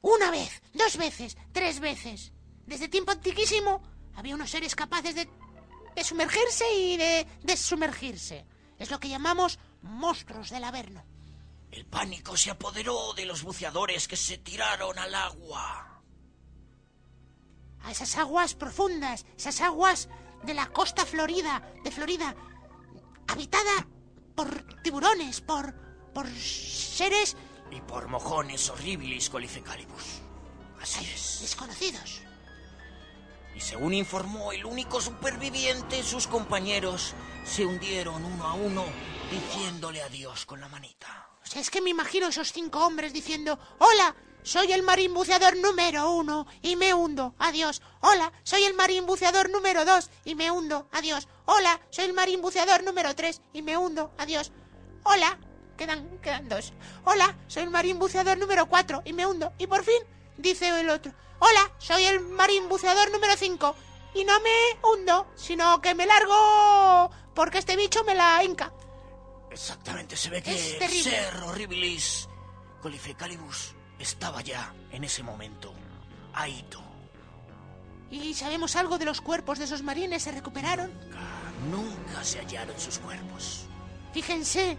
Una 0.00 0.30
vez, 0.30 0.62
dos 0.72 0.96
veces, 0.96 1.36
tres 1.52 1.80
veces. 1.80 2.32
Desde 2.68 2.88
tiempo 2.88 3.12
antiquísimo 3.12 3.80
había 4.14 4.34
unos 4.34 4.50
seres 4.50 4.76
capaces 4.76 5.14
de, 5.14 5.26
de 5.96 6.04
sumergirse 6.04 6.64
y 6.74 6.98
de 6.98 7.26
desumergirse. 7.42 8.46
Es 8.78 8.90
lo 8.90 9.00
que 9.00 9.08
llamamos 9.08 9.58
monstruos 9.80 10.50
del 10.50 10.64
Averno. 10.64 11.02
El 11.70 11.86
pánico 11.86 12.36
se 12.36 12.50
apoderó 12.50 13.14
de 13.14 13.24
los 13.24 13.42
buceadores 13.42 14.06
que 14.06 14.16
se 14.16 14.36
tiraron 14.36 14.98
al 14.98 15.14
agua. 15.14 16.02
A 17.84 17.90
esas 17.90 18.18
aguas 18.18 18.54
profundas, 18.54 19.24
esas 19.38 19.62
aguas 19.62 20.10
de 20.42 20.52
la 20.52 20.66
costa 20.66 21.06
florida, 21.06 21.72
de 21.82 21.90
Florida, 21.90 22.36
habitada 23.28 23.88
por 24.34 24.82
tiburones, 24.82 25.40
por, 25.40 25.74
por 26.12 26.28
seres 26.28 27.34
Y 27.70 27.80
por 27.80 28.08
mojones 28.08 28.68
horribilis 28.68 29.30
colifecalibus. 29.30 30.20
Así 30.82 31.06
es. 31.06 31.38
desconocidos. 31.40 32.27
Y 33.58 33.60
según 33.60 33.92
informó 33.92 34.52
el 34.52 34.64
único 34.64 35.00
superviviente, 35.00 36.04
sus 36.04 36.28
compañeros 36.28 37.16
se 37.42 37.66
hundieron 37.66 38.24
uno 38.24 38.46
a 38.46 38.54
uno 38.54 38.84
diciéndole 39.32 40.00
adiós 40.00 40.46
con 40.46 40.60
la 40.60 40.68
manita. 40.68 41.28
O 41.42 41.44
sea, 41.44 41.60
es 41.60 41.68
que 41.68 41.80
me 41.80 41.90
imagino 41.90 42.28
esos 42.28 42.52
cinco 42.52 42.86
hombres 42.86 43.12
diciendo, 43.12 43.58
hola, 43.80 44.14
soy 44.44 44.70
el 44.70 44.84
marín 44.84 45.12
buceador 45.12 45.56
número 45.56 46.12
uno 46.12 46.46
y 46.62 46.76
me 46.76 46.94
hundo, 46.94 47.34
adiós. 47.36 47.82
Hola, 48.00 48.32
soy 48.44 48.62
el 48.62 48.74
marín 48.74 49.06
buceador 49.06 49.50
número 49.50 49.84
dos 49.84 50.08
y 50.24 50.36
me 50.36 50.52
hundo, 50.52 50.88
adiós. 50.92 51.26
Hola, 51.44 51.80
soy 51.90 52.04
el 52.04 52.12
marín 52.12 52.40
buceador 52.40 52.84
número 52.84 53.16
tres 53.16 53.42
y 53.52 53.62
me 53.62 53.76
hundo, 53.76 54.12
adiós. 54.18 54.52
Hola, 55.02 55.36
quedan, 55.76 56.20
quedan 56.20 56.48
dos. 56.48 56.74
Hola, 57.04 57.36
soy 57.48 57.64
el 57.64 57.70
marín 57.70 57.98
buceador 57.98 58.38
número 58.38 58.68
cuatro 58.68 59.02
y 59.04 59.14
me 59.14 59.26
hundo. 59.26 59.52
Y 59.58 59.66
por 59.66 59.82
fin, 59.82 60.00
dice 60.36 60.68
el 60.68 60.90
otro, 60.90 61.12
hola, 61.38 61.70
soy 61.78 62.04
el 62.04 62.20
marín 62.20 62.68
buceador 62.68 63.10
número 63.10 63.36
cinco 63.36 63.74
y 64.14 64.24
no 64.24 64.38
me 64.40 64.78
hundo, 64.88 65.26
sino 65.36 65.80
que 65.80 65.94
me 65.94 66.06
largo 66.06 67.10
porque 67.34 67.58
este 67.58 67.76
bicho 67.76 68.02
me 68.04 68.14
la 68.14 68.42
hinca. 68.42 68.72
Exactamente, 69.50 70.16
se 70.16 70.30
ve 70.30 70.42
que 70.42 70.54
Es 70.54 70.72
el 70.74 70.78
terrible. 70.78 71.02
ser 71.10 71.36
horribilis 71.42 72.28
colifecalibus 72.82 73.74
estaba 73.98 74.40
ya 74.42 74.74
en 74.90 75.04
ese 75.04 75.22
momento. 75.22 75.72
Ahito. 76.34 76.80
¿Y 78.10 78.32
sabemos 78.34 78.76
algo 78.76 78.98
de 78.98 79.04
los 79.04 79.20
cuerpos 79.20 79.58
de 79.58 79.64
esos 79.66 79.82
marines? 79.82 80.22
¿Se 80.22 80.32
recuperaron? 80.32 80.90
Nunca 81.70 82.22
se 82.24 82.38
hallaron 82.38 82.78
sus 82.78 82.98
cuerpos. 82.98 83.66
Fíjense, 84.12 84.78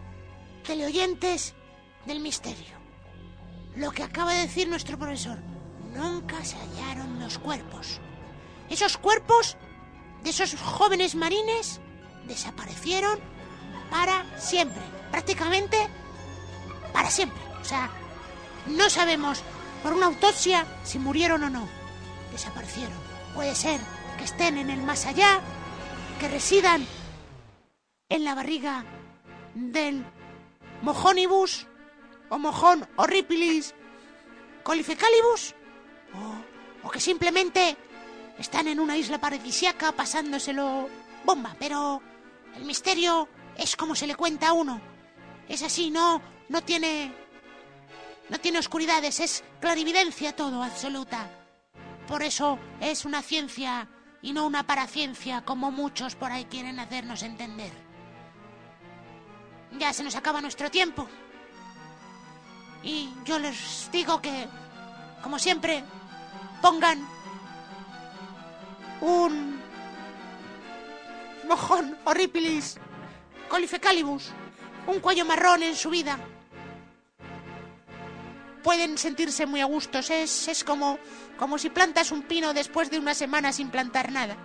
teleoyentes 0.64 1.54
del 2.06 2.22
misterio. 2.22 2.78
Lo 3.76 3.92
que 3.92 4.04
acaba 4.04 4.34
de 4.34 4.42
decir 4.42 4.68
nuestro 4.68 4.98
profesor. 4.98 5.38
Nunca 5.94 6.44
se 6.44 6.58
hallaron 6.58 7.20
los 7.20 7.38
cuerpos. 7.38 8.00
Esos 8.70 8.98
cuerpos 8.98 9.58
de 10.24 10.30
esos 10.30 10.56
jóvenes 10.56 11.16
marines 11.16 11.82
desaparecieron 12.28 13.20
para 13.90 14.26
siempre. 14.38 14.82
Prácticamente 15.12 15.78
para 16.94 17.10
siempre. 17.10 17.42
O 17.62 17.66
sea, 17.66 17.90
no 18.68 18.90
sabemos 18.90 19.42
por 19.84 19.94
una 19.94 20.08
autopsia 20.08 20.66
si 20.84 21.00
murieron 21.00 21.44
o 21.44 21.50
no. 21.50 21.68
Desaparecieron. 22.32 22.98
Puede 23.34 23.56
ser 23.56 23.80
que 24.18 24.26
estén 24.26 24.58
en 24.58 24.70
el 24.70 24.82
más 24.84 25.06
allá, 25.06 25.40
que 26.20 26.28
residan 26.28 26.86
en 28.10 28.24
la 28.24 28.36
barriga 28.36 28.86
del 29.56 30.06
mojónibus 30.82 31.68
o 32.30 32.38
mojón 32.38 32.88
horripilis 32.96 33.74
colifecalibus 34.64 35.56
o, 36.84 36.90
que 36.90 37.00
simplemente 37.00 37.78
están 38.38 38.68
en 38.68 38.80
una 38.80 38.98
isla 38.98 39.20
paradisiaca 39.20 39.92
pasándoselo 39.92 40.90
bomba, 41.26 41.56
pero 41.60 42.02
el 42.56 42.66
misterio 42.66 43.28
es 43.58 43.76
como 43.76 43.96
se 43.96 44.08
le 44.08 44.16
cuenta 44.16 44.50
a 44.50 44.54
uno. 44.54 44.82
Es 45.48 45.64
así, 45.64 45.90
no 45.90 46.22
no 46.50 46.62
tiene 46.64 47.14
no 48.30 48.40
tiene 48.40 48.60
oscuridades, 48.60 49.20
es 49.20 49.44
clarividencia 49.60 50.36
todo 50.36 50.64
absoluta. 50.64 51.30
Por 52.08 52.24
eso 52.24 52.60
es 52.80 53.06
una 53.06 53.22
ciencia 53.22 53.88
y 54.22 54.34
no 54.34 54.46
una 54.46 54.66
paraciencia 54.66 55.44
como 55.44 55.72
muchos 55.72 56.16
por 56.16 56.32
ahí 56.32 56.46
quieren 56.46 56.80
hacernos 56.80 57.24
entender. 57.24 57.72
Ya 59.78 59.94
se 59.94 60.04
nos 60.04 60.16
acaba 60.16 60.42
nuestro 60.42 60.70
tiempo. 60.72 61.08
Y 62.84 63.10
yo 63.26 63.40
les 63.40 63.90
digo 63.92 64.22
que, 64.22 64.48
como 65.22 65.38
siempre, 65.38 65.84
pongan 66.62 67.08
un 69.02 69.60
mojón 71.48 71.98
horripilis 72.06 72.78
colifecalibus, 73.48 74.30
un 74.88 75.00
cuello 75.00 75.26
marrón 75.26 75.64
en 75.64 75.76
su 75.76 75.90
vida. 75.90 76.20
Pueden 78.64 78.98
sentirse 78.98 79.46
muy 79.46 79.62
a 79.62 79.66
gustos, 79.66 80.10
es, 80.10 80.48
es 80.48 80.64
como, 80.64 81.00
como 81.38 81.58
si 81.58 81.70
plantas 81.70 82.12
un 82.12 82.24
pino 82.24 82.54
después 82.54 82.92
de 82.92 83.00
una 83.00 83.14
semana 83.14 83.52
sin 83.52 83.70
plantar 83.70 84.12
nada. 84.12 84.38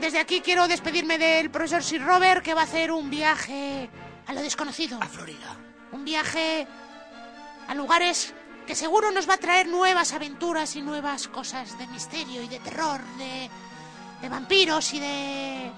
Desde 0.00 0.20
aquí 0.20 0.40
quiero 0.40 0.68
despedirme 0.68 1.18
del 1.18 1.50
profesor 1.50 1.82
Sir 1.82 2.04
Robert 2.04 2.44
que 2.44 2.54
va 2.54 2.60
a 2.60 2.64
hacer 2.64 2.92
un 2.92 3.08
viaje 3.10 3.88
a 4.26 4.34
lo 4.34 4.42
desconocido. 4.42 4.98
A 5.02 5.06
Florida. 5.06 5.56
Un 5.92 6.04
viaje 6.04 6.66
a 7.66 7.74
lugares 7.74 8.34
que 8.66 8.74
seguro 8.74 9.12
nos 9.12 9.28
va 9.28 9.34
a 9.34 9.38
traer 9.38 9.68
nuevas 9.68 10.12
aventuras 10.12 10.74
y 10.76 10.82
nuevas 10.82 11.28
cosas 11.28 11.78
de 11.78 11.86
misterio 11.86 12.42
y 12.42 12.48
de 12.48 12.58
terror, 12.58 13.00
de, 13.16 13.48
de 14.20 14.28
vampiros 14.28 14.92
y 14.92 15.00
de... 15.00 15.70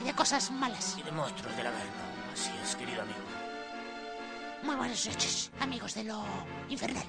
y 0.00 0.04
de 0.04 0.12
cosas 0.14 0.50
malas. 0.50 0.96
Y 0.96 1.02
de 1.02 1.12
monstruos 1.12 1.56
del 1.56 1.66
Averno. 1.66 1.92
Así 2.32 2.50
es, 2.62 2.76
querido 2.76 3.02
amigo. 3.02 3.18
Muy 4.62 4.76
buenas 4.76 5.06
noches, 5.06 5.50
amigos 5.60 5.94
de 5.94 6.04
lo 6.04 6.24
infernal. 6.68 7.04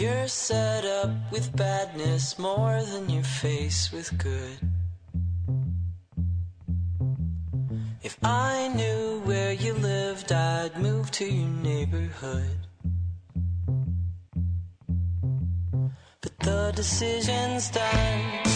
You're 0.00 0.28
set 0.28 0.86
up 0.86 1.10
with 1.30 1.54
badness 1.54 2.38
more 2.38 2.82
than 2.82 3.10
you're 3.10 3.22
faced 3.22 3.92
with 3.92 4.08
good. 4.16 4.58
If 8.02 8.16
I 8.24 8.68
knew 8.68 9.20
where 9.26 9.52
you 9.52 9.74
lived, 9.74 10.32
I'd 10.32 10.78
move 10.78 11.10
to 11.10 11.26
your 11.26 11.50
neighborhood. 11.50 12.66
But 16.22 16.38
the 16.38 16.72
decision's 16.74 17.68
done. 17.68 18.49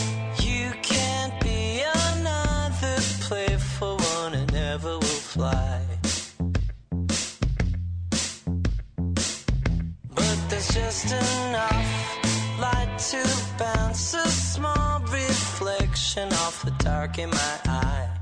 Just 10.73 11.07
enough 11.07 12.59
light 12.59 12.99
to 13.11 13.23
bounce 13.59 14.15
a 14.15 14.29
small 14.29 15.01
reflection 15.01 16.33
off 16.33 16.63
the 16.65 16.73
dark 16.83 17.19
in 17.19 17.31
my 17.31 17.59
eye. 17.67 18.14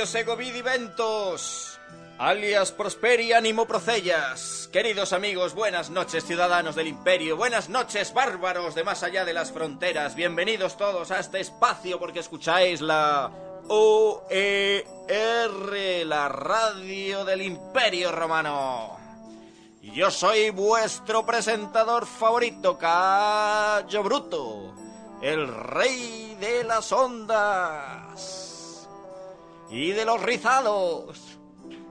Alios 0.00 0.14
ego 0.14 0.34
vidi 0.34 0.62
ventos, 0.62 1.78
alias 2.16 2.72
prosperi 2.72 3.34
animo 3.34 3.66
procellas. 3.66 4.66
Queridos 4.72 5.12
amigos, 5.12 5.52
buenas 5.52 5.90
noches 5.90 6.24
ciudadanos 6.24 6.74
del 6.74 6.86
imperio, 6.86 7.36
buenas 7.36 7.68
noches 7.68 8.14
bárbaros 8.14 8.74
de 8.74 8.82
más 8.82 9.02
allá 9.02 9.26
de 9.26 9.34
las 9.34 9.52
fronteras. 9.52 10.14
Bienvenidos 10.14 10.78
todos 10.78 11.10
a 11.10 11.18
este 11.18 11.40
espacio 11.40 11.98
porque 11.98 12.20
escucháis 12.20 12.80
la 12.80 13.30
OER, 13.68 14.86
la 16.06 16.30
radio 16.30 17.26
del 17.26 17.42
imperio 17.42 18.10
romano. 18.10 18.96
Y 19.82 19.90
yo 19.90 20.10
soy 20.10 20.48
vuestro 20.48 21.26
presentador 21.26 22.06
favorito, 22.06 22.78
Cayo 22.78 24.02
Bruto, 24.02 24.74
el 25.20 25.46
rey 25.46 26.38
de 26.40 26.64
las 26.64 26.90
ondas 26.90 28.59
y 29.70 29.92
de 29.92 30.04
los 30.04 30.20
rizados. 30.20 31.38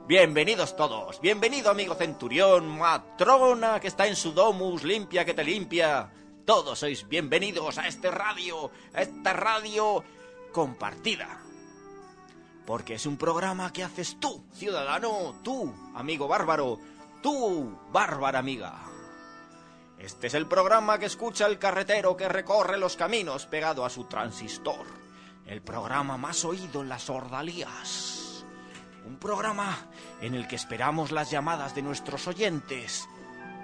Bienvenidos 0.07 0.75
todos, 0.75 1.21
bienvenido 1.21 1.69
amigo 1.69 1.95
centurión, 1.95 2.67
matrona 2.67 3.79
que 3.79 3.87
está 3.87 4.07
en 4.07 4.15
su 4.15 4.31
domus, 4.33 4.83
limpia 4.83 5.23
que 5.23 5.33
te 5.33 5.43
limpia. 5.43 6.11
Todos 6.45 6.79
sois 6.79 7.07
bienvenidos 7.07 7.77
a 7.77 7.87
este 7.87 8.09
radio, 8.11 8.71
a 8.93 9.01
esta 9.03 9.33
radio 9.33 10.03
compartida. 10.51 11.41
Porque 12.65 12.95
es 12.95 13.05
un 13.05 13.17
programa 13.17 13.71
que 13.71 13.83
haces 13.83 14.19
tú, 14.19 14.43
ciudadano, 14.53 15.39
tú, 15.43 15.73
amigo 15.95 16.27
bárbaro, 16.27 16.79
tú, 17.21 17.79
bárbara 17.91 18.39
amiga. 18.39 18.79
Este 19.99 20.27
es 20.27 20.33
el 20.33 20.47
programa 20.47 20.97
que 20.97 21.05
escucha 21.05 21.45
el 21.45 21.59
carretero 21.59 22.17
que 22.17 22.27
recorre 22.27 22.77
los 22.77 22.95
caminos 22.95 23.45
pegado 23.45 23.85
a 23.85 23.89
su 23.89 24.05
transistor. 24.05 25.08
El 25.49 25.63
programa 25.63 26.15
más 26.15 26.45
oído 26.45 26.83
en 26.83 26.89
las 26.89 27.09
ordalías. 27.09 28.45
Un 29.07 29.17
programa 29.17 29.75
en 30.21 30.35
el 30.35 30.47
que 30.47 30.55
esperamos 30.55 31.11
las 31.11 31.31
llamadas 31.31 31.73
de 31.73 31.81
nuestros 31.81 32.27
oyentes 32.27 33.09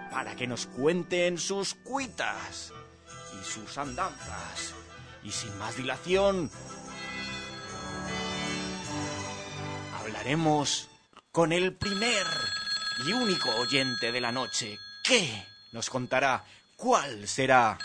para 0.09 0.36
que 0.36 0.47
nos 0.47 0.65
cuenten 0.65 1.38
sus 1.38 1.75
cuitas 1.75 2.73
y 3.39 3.45
sus 3.45 3.77
andanzas. 3.77 4.73
Y 5.21 5.29
sin 5.29 5.55
más 5.59 5.77
dilación, 5.77 6.49
hablaremos 9.99 10.89
con 11.31 11.51
el 11.51 11.75
primer 11.75 12.25
y 13.05 13.13
único 13.13 13.51
oyente 13.57 14.11
de 14.11 14.21
la 14.21 14.31
noche 14.31 14.79
que 15.03 15.45
nos 15.71 15.91
contará 15.91 16.45
cuál 16.77 17.27
será 17.27 17.77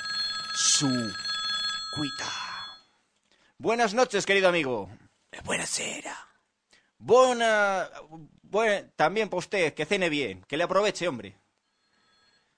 su 0.54 0.88
cuita. 1.94 2.49
Buenas 3.60 3.92
noches, 3.92 4.24
querido 4.24 4.48
amigo. 4.48 4.88
Buenasera. 5.44 6.16
Buena... 6.96 7.90
buen- 8.42 8.90
también 8.96 9.28
para 9.28 9.38
usted, 9.40 9.74
que 9.74 9.84
cene 9.84 10.08
bien, 10.08 10.42
que 10.48 10.56
le 10.56 10.64
aproveche, 10.64 11.06
hombre. 11.06 11.38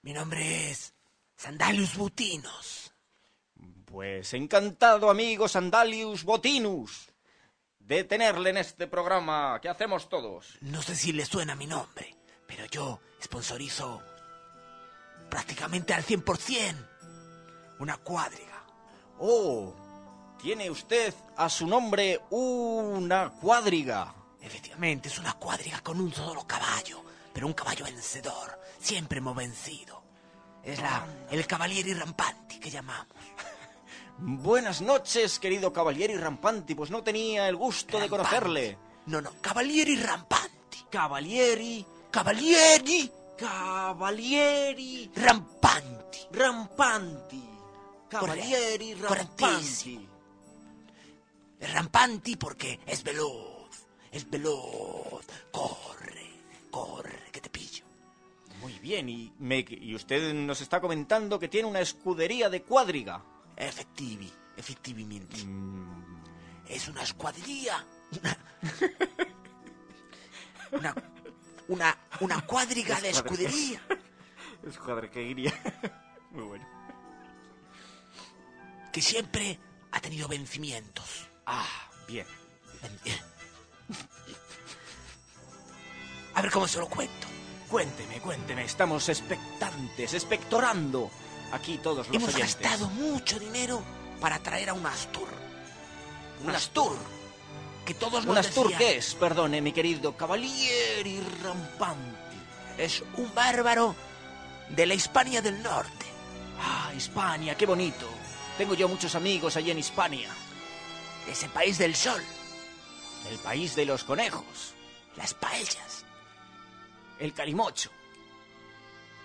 Mi 0.01 0.13
nombre 0.13 0.71
es 0.71 0.93
Sandalius 1.35 1.97
Butinos. 1.97 2.93
Pues 3.85 4.33
encantado, 4.33 5.09
amigo 5.09 5.49
Sandalius 5.49 6.23
Botinus, 6.23 7.09
de 7.79 8.05
tenerle 8.05 8.51
en 8.51 8.57
este 8.57 8.87
programa 8.87 9.59
que 9.61 9.67
hacemos 9.67 10.07
todos. 10.07 10.57
No 10.61 10.81
sé 10.81 10.95
si 10.95 11.11
le 11.11 11.25
suena 11.25 11.53
mi 11.55 11.67
nombre, 11.67 12.15
pero 12.47 12.65
yo 12.67 13.01
sponsorizo 13.21 14.01
prácticamente 15.29 15.93
al 15.93 16.03
100% 16.05 16.87
una 17.79 17.97
cuadriga. 17.97 18.63
Oh, 19.19 19.75
tiene 20.43 20.69
usted 20.69 21.13
a 21.37 21.47
su 21.47 21.65
nombre 21.65 22.19
una 22.31 23.29
cuadriga. 23.29 24.13
Efectivamente, 24.41 25.07
es 25.07 25.17
una 25.17 25.35
cuadriga 25.35 25.79
con 25.79 26.01
un 26.01 26.13
solo 26.13 26.45
caballo, 26.45 27.01
pero 27.31 27.47
un 27.47 27.53
caballo 27.53 27.85
vencedor. 27.85 28.59
Siempre 28.77 29.19
hemos 29.19 29.37
vencido. 29.37 30.03
Es 30.61 30.81
la, 30.81 31.07
el 31.31 31.47
Cavalieri 31.47 31.93
Rampanti 31.93 32.59
que 32.59 32.69
llamamos. 32.69 33.15
Buenas 34.17 34.81
noches, 34.81 35.39
querido 35.39 35.71
Cavalieri 35.71 36.17
Rampanti, 36.17 36.75
pues 36.75 36.91
no 36.91 37.03
tenía 37.03 37.47
el 37.47 37.55
gusto 37.55 37.97
de 37.97 38.09
conocerle. 38.09 38.77
No, 39.05 39.21
no, 39.21 39.31
Cavalieri 39.39 39.95
Rampanti. 39.95 40.85
Cavalieri, 40.89 41.85
Cavalieri 42.11 43.09
Cavalieri 43.37 45.09
Rampanti. 45.15 46.19
Rampanti. 46.31 47.49
Cavalieri 48.09 48.93
Correcto. 48.95 50.12
Rampanti. 51.67 51.73
Rampanti 51.75 52.35
porque 52.35 52.79
es 52.85 53.03
veloz. 53.03 53.85
Es 54.11 54.29
veloz. 54.29 55.25
Corre, 55.51 56.29
corre, 56.69 57.19
que 57.31 57.41
te 57.41 57.49
pillo. 57.49 57.85
Muy 58.61 58.79
bien, 58.79 59.09
y, 59.09 59.33
me- 59.39 59.65
y 59.67 59.93
usted 59.95 60.33
nos 60.33 60.61
está 60.61 60.79
comentando 60.79 61.37
que 61.39 61.47
tiene 61.49 61.67
una 61.67 61.81
escudería 61.81 62.49
de 62.49 62.61
cuadriga. 62.63 63.23
Efectivi, 63.57 64.31
efectivamente. 64.57 65.43
Mm, 65.45 66.21
Es 66.67 66.87
una 66.87 67.03
escuadrilla. 67.03 67.85
Una. 68.21 68.37
Una, 70.71 70.95
una, 71.67 71.97
una 72.21 72.41
cuadriga 72.47 72.99
de 72.99 73.09
escudería. 73.11 73.79
Escuadrería. 74.67 75.53
Muy 76.31 76.43
bueno. 76.45 76.65
Que 78.91 78.99
siempre 79.01 79.59
ha 79.91 79.99
tenido 79.99 80.27
vencimientos. 80.27 81.29
Ah, 81.45 81.67
bien. 82.07 82.25
A 86.35 86.41
ver 86.41 86.51
cómo 86.51 86.67
se 86.67 86.79
lo 86.79 86.87
cuento. 86.87 87.27
Cuénteme, 87.69 88.19
cuénteme. 88.19 88.63
Estamos 88.65 89.07
expectantes, 89.09 90.13
expectorando 90.13 91.11
aquí 91.51 91.77
todos 91.77 92.07
los 92.07 92.15
Hemos 92.15 92.33
oyentes. 92.33 92.59
gastado 92.59 92.89
mucho 92.89 93.39
dinero 93.39 93.81
para 94.19 94.39
traer 94.39 94.69
a 94.69 94.73
un 94.73 94.85
Astur. 94.85 95.27
Un 96.43 96.51
Astur. 96.51 96.97
Que 97.85 97.93
todos 97.93 98.25
¿Un 98.25 98.37
Astur 98.37 98.69
decían, 98.69 98.79
qué 98.79 98.97
es? 98.97 99.13
Perdone, 99.15 99.61
mi 99.61 99.73
querido 99.73 100.15
Cavalieri 100.15 101.21
Rampanti. 101.43 102.37
Es 102.77 103.03
un 103.17 103.33
bárbaro 103.35 103.95
de 104.69 104.85
la 104.85 104.93
Hispania 104.93 105.41
del 105.41 105.61
Norte. 105.61 106.05
Ah, 106.59 106.91
Hispania, 106.95 107.55
qué 107.55 107.65
bonito. 107.65 108.07
Tengo 108.57 108.73
yo 108.73 108.87
muchos 108.87 109.15
amigos 109.15 109.57
allí 109.57 109.71
en 109.71 109.79
Hispania. 109.79 110.29
Ese 111.27 111.49
país 111.49 111.77
del 111.77 111.95
sol. 111.95 112.21
El 113.29 113.39
país 113.39 113.75
de 113.75 113.85
los 113.85 114.03
conejos. 114.03 114.73
Las 115.15 115.33
paellas. 115.33 116.05
El 117.19 117.33
calimocho. 117.33 117.89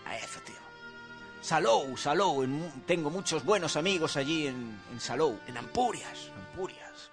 A 0.07 0.17
eso, 0.17 0.41
tío. 0.41 0.55
Salou, 1.41 1.97
Salou. 1.97 2.45
tengo 2.87 3.11
muchos 3.11 3.45
buenos 3.45 3.77
amigos 3.77 4.17
allí 4.17 4.47
en, 4.47 4.81
Salou. 4.99 5.39
En 5.47 5.57
Ampurias. 5.57 6.31
Ampurias. 6.51 7.11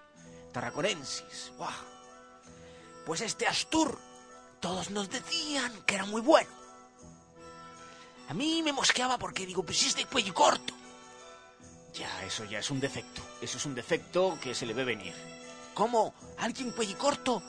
Tarraconensis. 0.52 1.52
Buah. 1.58 1.74
Pues 3.06 3.22
este 3.22 3.48
Astur, 3.48 4.00
todos 4.60 4.90
nos 4.90 5.10
decían 5.10 5.72
que 5.86 5.96
era 5.96 6.06
muy 6.06 6.22
bueno. 6.22 6.50
A 8.28 8.34
mí 8.34 8.64
me 8.64 8.74
mosqueaba 8.74 9.18
porque 9.18 9.46
digo, 9.46 9.64
pues 9.64 9.78
si 9.78 9.88
es 9.88 9.96
de 9.96 10.06
cuello 10.06 10.34
corto. 10.34 10.74
Ya, 11.98 12.26
eso 12.26 12.44
ya 12.44 12.60
es 12.60 12.70
un 12.72 12.80
defecto. 12.80 13.22
Eso 13.42 13.58
es 13.58 13.66
un 13.66 13.74
defecto 13.74 14.38
que 14.42 14.54
se 14.54 14.66
le 14.66 14.74
ve 14.74 14.84
venir. 14.84 15.14
¿Cómo 15.74 16.14
alguien 16.38 16.72
cuello 16.72 16.98
corto 16.98 17.42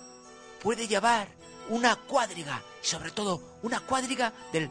puede 0.61 0.87
llevar 0.87 1.29
una 1.69 1.97
cuadriga? 1.97 2.63
Sobre 2.81 3.11
todo, 3.11 3.59
una 3.63 3.81
cuadriga 3.81 4.33
del 4.53 4.71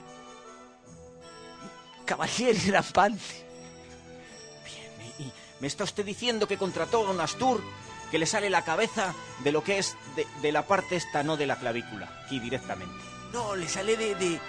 Cavalieri 2.05 2.71
Rampante. 2.71 3.45
Bien, 4.63 5.13
y, 5.19 5.32
me 5.59 5.67
está 5.67 5.84
usted 5.84 6.05
diciendo 6.05 6.47
que 6.47 6.57
contrató 6.57 7.05
a 7.05 7.11
un 7.11 7.19
Astur 7.19 7.61
que 8.11 8.19
le 8.19 8.26
sale 8.26 8.49
la 8.49 8.63
cabeza 8.63 9.13
de 9.43 9.51
lo 9.51 9.63
que 9.63 9.80
es 9.80 9.97
de, 10.41 10.51
la 10.51 10.65
parte 10.65 10.95
esta, 10.95 11.23
no 11.23 11.36
de 11.36 11.47
la 11.47 11.59
clavícula, 11.59 12.23
aquí 12.26 12.39
directamente. 12.39 13.03
No, 13.34 13.55
le 13.55 13.67
sale 13.67 13.97
de. 13.97 14.39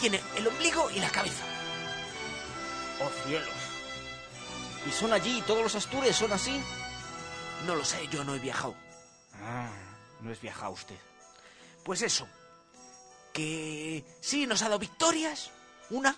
Tiene 0.00 0.20
el 0.36 0.46
ombligo 0.46 0.90
y 0.90 0.98
la 0.98 1.10
cabeza. 1.10 1.44
¡Oh, 3.00 3.26
cielos! 3.26 3.57
¿Y 4.86 4.90
son 4.90 5.12
allí? 5.12 5.42
¿Todos 5.46 5.62
los 5.62 5.74
Astures 5.74 6.16
son 6.16 6.32
así? 6.32 6.60
No 7.66 7.74
lo 7.74 7.84
sé, 7.84 8.06
yo 8.08 8.24
no 8.24 8.34
he 8.34 8.38
viajado. 8.38 8.74
Ah, 9.42 9.70
no 10.20 10.30
es 10.30 10.40
viajado 10.40 10.72
usted. 10.72 10.98
Pues 11.84 12.02
eso. 12.02 12.28
Que 13.32 14.04
sí, 14.20 14.46
nos 14.46 14.62
ha 14.62 14.66
dado 14.66 14.78
victorias. 14.78 15.50
Una. 15.90 16.16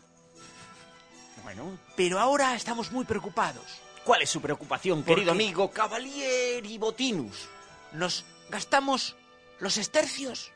Bueno, 1.43 1.79
Pero 1.97 2.21
ahora 2.21 2.55
estamos 2.55 2.93
muy 2.93 3.05
preocupados. 3.05 3.81
¿cuál 4.05 4.23
es 4.23 4.31
su 4.31 4.41
preocupación, 4.41 5.03
¿Por 5.03 5.15
querido 5.15 5.33
amigo 5.33 5.71
Cavalieri 5.71 6.79
Botinus? 6.79 7.49
Nos 7.93 8.25
gastamos 8.49 9.17
los 9.59 9.77
estercios 9.77 10.53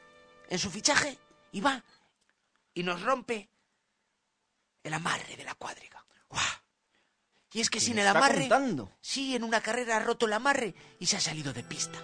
en 0.49 0.59
su 0.59 0.71
fichaje 0.71 1.19
y 1.53 1.61
va 1.61 1.83
y 2.75 2.83
nos 2.83 3.03
rompe 3.03 3.49
el 4.83 4.95
amarre 4.95 5.37
de 5.37 5.45
la 5.45 5.55
cuadriga. 5.55 6.05
¡Guau! 6.29 6.64
Y 7.55 7.61
es 7.61 7.71
que 7.71 7.79
¿Qué 7.79 7.85
sin 7.85 7.99
el 7.99 8.07
amarre... 8.09 8.41
contando? 8.41 8.91
Sí, 9.01 9.37
en 9.37 9.45
una 9.45 9.61
carrera 9.61 9.97
ha 9.97 10.01
roto 10.01 10.27
el 10.27 10.33
amarre 10.33 10.75
y 10.99 11.07
se 11.07 11.17
ha 11.17 11.21
salido 11.21 11.53
de 11.53 11.63
pista. 11.63 11.99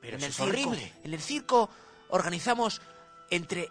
Pero 0.00 0.16
en 0.16 0.24
el 0.24 0.30
es 0.30 0.36
circo, 0.36 0.48
horrible. 0.48 0.92
En 1.04 1.12
el 1.12 1.20
circo 1.20 1.70
organizamos 2.08 2.80
entre 3.30 3.68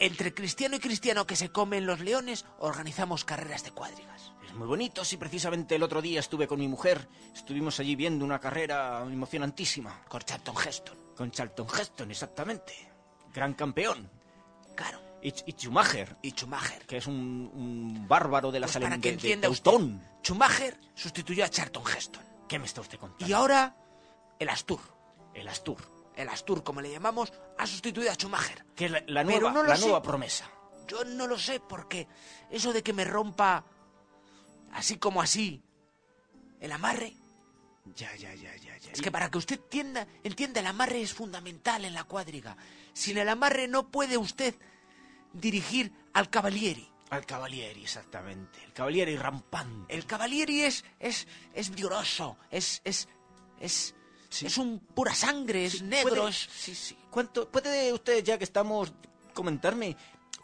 entre 0.00 0.34
cristiano 0.34 0.74
y 0.74 0.80
cristiano 0.80 1.24
que 1.24 1.36
se 1.36 1.50
comen 1.50 1.86
los 1.86 2.00
leones, 2.00 2.44
organizamos 2.58 3.24
carreras 3.24 3.62
de 3.62 3.70
cuadrigas. 3.70 4.32
Es 4.44 4.52
muy 4.54 4.66
bonito, 4.66 5.04
sí, 5.04 5.16
precisamente 5.16 5.76
el 5.76 5.84
otro 5.84 6.02
día 6.02 6.18
estuve 6.18 6.48
con 6.48 6.58
mi 6.58 6.66
mujer, 6.66 7.08
estuvimos 7.32 7.78
allí 7.78 7.94
viendo 7.94 8.24
una 8.24 8.40
carrera 8.40 9.02
emocionantísima. 9.02 10.02
Con 10.08 10.22
Charlton 10.22 10.56
Heston. 10.66 10.98
Con 11.16 11.30
Charlton 11.30 11.68
Heston, 11.78 12.10
exactamente. 12.10 12.72
Gran 13.32 13.54
campeón. 13.54 14.10
Claro. 14.74 15.03
Y, 15.24 15.52
Schumacher, 15.52 16.16
Y 16.22 16.30
Schumacher. 16.32 16.86
que 16.86 16.98
es 16.98 17.06
un, 17.06 17.50
un 17.54 18.06
bárbaro 18.06 18.52
de 18.52 18.60
la 18.60 18.66
Pues 18.66 18.78
para 18.78 18.96
que 18.98 19.00
de- 19.00 19.08
de 19.08 19.14
entienda 19.14 19.48
usted. 19.48 19.70
Schumacher 20.22 20.78
sustituyó 20.94 21.44
a 21.44 21.48
Charlton 21.48 21.82
Heston. 21.88 22.22
¿Qué 22.48 22.58
me 22.58 22.66
está 22.66 22.82
usted 22.82 22.98
contando? 22.98 23.26
Y 23.26 23.32
ahora 23.32 23.74
el 24.38 24.48
Astur. 24.50 24.80
El 25.32 25.48
Astur, 25.48 25.78
El 26.14 26.28
Astur, 26.28 26.62
como 26.62 26.80
le 26.80 26.92
llamamos, 26.92 27.32
ha 27.58 27.66
sustituido 27.66 28.10
a 28.10 28.14
Schumacher. 28.14 28.64
que 28.76 28.84
es 28.84 28.90
la, 28.90 29.02
la 29.06 29.24
nueva, 29.24 29.50
no 29.50 29.62
la 29.62 29.76
nueva 29.78 30.02
promesa. 30.02 30.48
Yo 30.86 31.02
no 31.04 31.26
lo 31.26 31.38
sé 31.38 31.58
porque 31.60 32.06
eso 32.50 32.72
de 32.74 32.82
que 32.82 32.92
me 32.92 33.04
rompa 33.04 33.64
así 34.72 34.96
como 34.98 35.22
así 35.22 35.62
el 36.60 36.70
amarre, 36.70 37.14
Ya, 37.96 38.14
ya, 38.16 38.34
ya, 38.34 38.54
ya, 38.56 38.76
ya. 38.76 38.92
es 38.92 39.00
que 39.00 39.10
para 39.10 39.30
que 39.30 39.38
usted 39.38 39.56
entienda, 39.58 40.06
entienda, 40.22 40.60
el 40.60 40.66
amarre 40.66 41.00
es 41.00 41.14
fundamental 41.14 41.84
en 41.86 41.94
la 41.94 42.04
cuadriga. 42.04 42.56
Sin 42.92 43.16
el 43.18 43.28
amarre 43.28 43.66
no 43.68 43.88
puede 43.90 44.16
usted 44.18 44.54
dirigir 45.34 45.92
al 46.14 46.30
cavalieri. 46.30 46.88
Al 47.10 47.26
Cavalieri, 47.26 47.82
exactamente. 47.82 48.64
El 48.64 48.72
Cavalieri 48.72 49.16
rampante. 49.16 49.94
El 49.94 50.04
cavalieri 50.06 50.62
es 50.62 50.84
es 50.98 51.28
es 51.52 51.70
vigoroso, 51.70 52.38
es 52.50 52.80
es 52.82 53.06
es 53.60 53.94
es 54.30 54.58
un 54.58 54.80
pura 54.80 55.14
sangre, 55.14 55.66
es 55.66 55.80
negro, 55.82 56.22
¿Puede- 56.22 56.30
es 56.30 56.48
Sí, 56.50 56.74
sí. 56.74 56.98
¿Cuánto, 57.10 57.48
¿Puede 57.48 57.92
usted, 57.92 58.24
ya 58.24 58.36
que 58.36 58.42
estamos, 58.42 58.92
comentarme, 59.32 59.96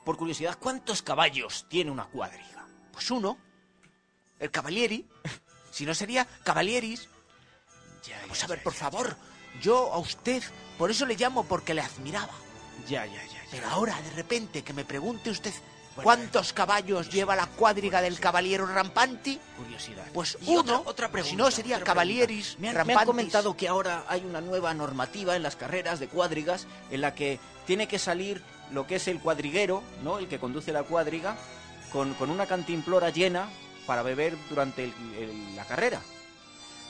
por 0.04 0.16
curiosidad, 0.16 0.58
cuántos 0.60 1.02
caballos 1.02 1.66
tiene 1.68 1.90
una 1.90 2.04
cuadriga? 2.06 2.68
pues 2.92 3.10
uno, 3.10 3.38
el 4.38 4.50
cavalieri. 4.50 5.08
Si 5.72 5.86
no 5.86 5.94
sería 5.94 6.26
cavalieris. 6.44 7.08
Ya, 8.04 8.18
Vamos 8.22 8.42
a 8.42 8.46
ver, 8.48 8.60
por 8.62 8.72
favor, 8.74 9.16
yo 9.62 9.92
a 9.92 9.98
usted, 9.98 10.42
por 10.76 10.90
eso 10.90 11.06
le 11.06 11.14
llamo 11.16 11.44
porque 11.44 11.74
le 11.74 11.80
admiraba. 11.80 12.32
Ya, 12.88 13.06
ya, 13.06 13.24
ya. 13.26 13.39
Pero 13.50 13.68
ahora, 13.68 14.00
de 14.02 14.10
repente, 14.10 14.62
que 14.62 14.72
me 14.72 14.84
pregunte 14.84 15.30
usted 15.30 15.52
cuántos 16.02 16.52
caballos 16.52 17.10
lleva 17.10 17.34
la 17.36 17.46
cuadriga 17.46 18.00
del 18.00 18.18
caballero 18.20 18.64
rampanti, 18.66 19.38
Curiosidad. 19.56 20.06
pues 20.14 20.38
uno, 20.46 20.60
otra, 20.60 20.78
otra 20.90 21.08
pregunta. 21.10 21.30
si 21.30 21.36
no 21.36 21.50
sería 21.50 21.76
pregunta. 21.76 22.04
Me 22.58 22.68
han, 22.68 22.74
me 22.74 22.80
han 22.80 22.86
rampantis. 22.86 23.06
comentado 23.06 23.56
que 23.56 23.68
ahora 23.68 24.04
hay 24.08 24.24
una 24.24 24.40
nueva 24.40 24.72
normativa 24.72 25.34
en 25.36 25.42
las 25.42 25.56
carreras 25.56 25.98
de 26.00 26.08
cuadrigas 26.08 26.66
en 26.90 27.00
la 27.00 27.14
que 27.14 27.38
tiene 27.66 27.88
que 27.88 27.98
salir 27.98 28.42
lo 28.72 28.86
que 28.86 28.96
es 28.96 29.08
el 29.08 29.18
cuadriguero, 29.20 29.82
¿no? 30.04 30.18
El 30.18 30.28
que 30.28 30.38
conduce 30.38 30.72
la 30.72 30.84
cuadriga, 30.84 31.36
con, 31.92 32.14
con 32.14 32.30
una 32.30 32.46
cantimplora 32.46 33.10
llena 33.10 33.48
para 33.86 34.02
beber 34.02 34.36
durante 34.48 34.84
el- 34.84 34.94
el- 35.18 35.56
la 35.56 35.64
carrera. 35.64 36.00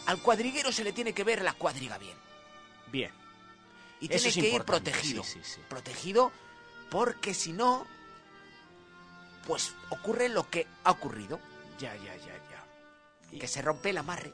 Al 0.06 0.18
cuadriguero 0.20 0.70
se 0.72 0.84
le 0.84 0.92
tiene 0.92 1.14
que 1.14 1.24
ver 1.24 1.40
la 1.42 1.54
cuadriga 1.54 1.96
bien. 1.96 2.16
Bien. 2.92 3.10
Y 4.00 4.06
Eso 4.06 4.24
tiene 4.24 4.28
es 4.28 4.34
que 4.34 4.56
ir 4.56 4.64
protegido. 4.64 5.24
sí, 5.24 5.38
sí, 5.42 5.54
sí. 5.54 5.60
Protegido 5.68 6.32
porque 6.90 7.34
si 7.34 7.52
no, 7.52 7.86
pues 9.46 9.72
ocurre 9.90 10.28
lo 10.28 10.48
que 10.48 10.66
ha 10.84 10.90
ocurrido, 10.90 11.38
Ya, 11.78 11.94
ya, 11.96 12.14
ya, 12.16 12.34
ya. 13.32 13.38
que 13.38 13.48
se 13.48 13.62
rompe 13.62 13.90
el 13.90 13.98
amarre. 13.98 14.32